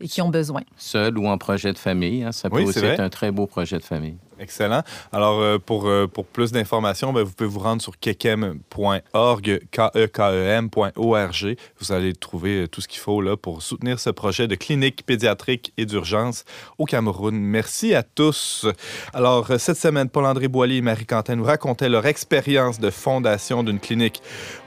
et 0.00 0.06
qui 0.08 0.22
ont 0.22 0.28
besoin. 0.30 0.60
Seul 0.76 1.18
ou 1.18 1.26
en 1.26 1.38
projet 1.38 1.72
de 1.72 1.78
famille, 1.78 2.22
hein, 2.22 2.30
ça 2.32 2.48
peut 2.50 2.56
Oui, 2.58 2.64
aussi 2.66 2.84
être 2.84 3.00
un 3.00 3.08
très 3.08 3.30
beau 3.32 3.46
projet 3.46 3.78
de 3.78 3.84
famille. 3.84 4.16
Excellent. 4.38 4.82
Alors, 5.12 5.40
euh, 5.40 5.58
pour, 5.58 5.86
euh, 5.86 6.06
pour 6.06 6.26
plus 6.26 6.50
d'informations, 6.50 7.12
ben, 7.12 7.22
vous 7.22 7.32
pouvez 7.32 7.48
vous 7.48 7.60
rendre 7.60 7.80
sur 7.80 7.98
kekem.org, 7.98 9.60
K-E-K-E-M.org. 9.70 11.56
Vous 11.80 11.92
allez 11.92 12.14
trouver 12.14 12.62
euh, 12.62 12.68
tout 12.68 12.80
ce 12.80 12.88
qu'il 12.88 13.00
faut 13.00 13.22
pour 13.36 13.62
soutenir 13.62 14.00
ce 14.00 14.10
projet 14.10 14.48
de 14.48 14.56
clinique 14.56 15.06
pédiatrique 15.06 15.72
et 15.76 15.86
d'urgence 15.86 16.44
au 16.78 16.84
Cameroun. 16.84 17.36
Merci 17.36 17.94
à 17.94 18.02
tous. 18.02 18.66
Alors, 19.12 19.52
cette 19.58 19.76
semaine, 19.76 20.08
Paul-André 20.08 20.48
Boilly 20.48 20.78
et 20.78 20.82
Marie 20.82 21.06
Quentin 21.06 21.36
nous 21.36 21.44
racontaient 21.44 21.88
leur 21.88 22.06
expérience 22.06 22.80
de 22.80 22.90
fondation 22.90 23.62
d'une 23.62 23.78
clinique 23.78 24.20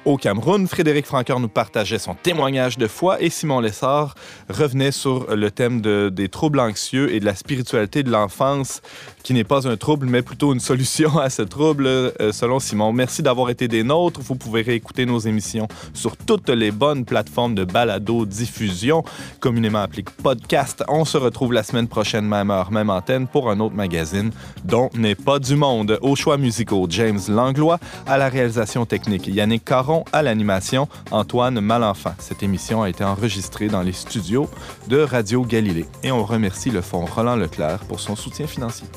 au 0.08 0.16
Cameroun. 0.16 0.68
Frédéric 0.68 1.06
Francoeur 1.06 1.40
nous 1.42 1.50
partageait 1.50 2.00
son 2.00 2.16
témoignage 2.16 2.78
de 2.78 2.88
foi 2.88 3.22
et 3.22 3.30
Simon 3.30 3.60
Lessard 3.60 4.16
revenait 4.50 4.92
sur 4.92 5.36
le 5.36 5.52
thème 5.52 5.82
de- 5.82 6.10
des 6.10 6.30
troubles 6.30 6.62
anxieux 6.62 7.14
et 7.14 7.20
de 7.20 7.26
la 7.26 7.36
spiritualité 7.36 8.04
de 8.04 8.10
l'enfance, 8.10 8.82
qui 9.24 9.34
n'est 9.34 9.44
pas 9.44 9.68
un 9.68 9.76
trouble, 9.76 10.08
mais 10.08 10.22
plutôt 10.22 10.54
une 10.54 10.60
solution 10.72 11.20
à 11.20 11.30
ce 11.30 11.42
trouble, 11.42 11.86
euh, 11.88 12.32
selon 12.32 12.60
Simon. 12.60 12.94
Merci 12.94 13.22
d'avoir 13.22 13.50
été 13.50 13.68
des 13.68 13.84
nôtres. 13.84 14.22
Vous 14.22 14.36
pouvez 14.36 14.62
réécouter 14.62 15.06
nos 15.06 15.20
émissions 15.20 15.68
sur 15.94 16.16
toutes 16.16 16.50
les 16.50 16.72
bonnes 16.72 17.04
plateformes 17.04 17.54
de 17.54 17.66
balado-diffusion, 17.66 19.04
communément 19.42 19.80
appelées 19.80 20.06
podcast. 20.24 20.84
On 20.88 21.04
se 21.04 21.18
retrouve 21.18 21.52
la 21.52 21.64
semaine 21.64 21.90
prochaine, 21.90 22.26
même 22.26 22.50
heure, 22.50 22.72
même 22.72 22.90
antenne, 22.90 23.28
pour 23.28 23.50
un 23.52 23.60
autre 23.60 23.76
magazine 23.76 24.32
dont 24.64 24.90
n'est 24.94 25.16
pas 25.16 25.40
du 25.40 25.58
monde. 25.58 26.00
Au 26.02 26.16
choix 26.16 26.38
musicaux, 26.38 26.88
James 26.90 27.20
Langlois, 27.28 27.78
à 28.06 28.18
la 28.18 28.30
réalisation 28.30 28.86
technique, 28.86 29.28
Yannick 29.28 29.66
À 30.14 30.22
l'animation, 30.22 30.88
Antoine 31.12 31.60
Malenfant. 31.60 32.14
Cette 32.20 32.44
émission 32.44 32.82
a 32.82 32.90
été 32.90 33.04
enregistrée 33.04 33.68
dans 33.68 33.82
les 33.82 33.94
studios 33.94 34.50
de 34.88 35.00
Radio 35.00 35.44
Galilée. 35.44 35.86
Et 36.04 36.12
on 36.12 36.24
remercie 36.24 36.70
le 36.70 36.82
Fonds 36.82 37.06
Roland 37.06 37.36
Leclerc 37.36 37.80
pour 37.88 38.00
son 38.00 38.16
soutien 38.16 38.48
financier. 38.48 38.88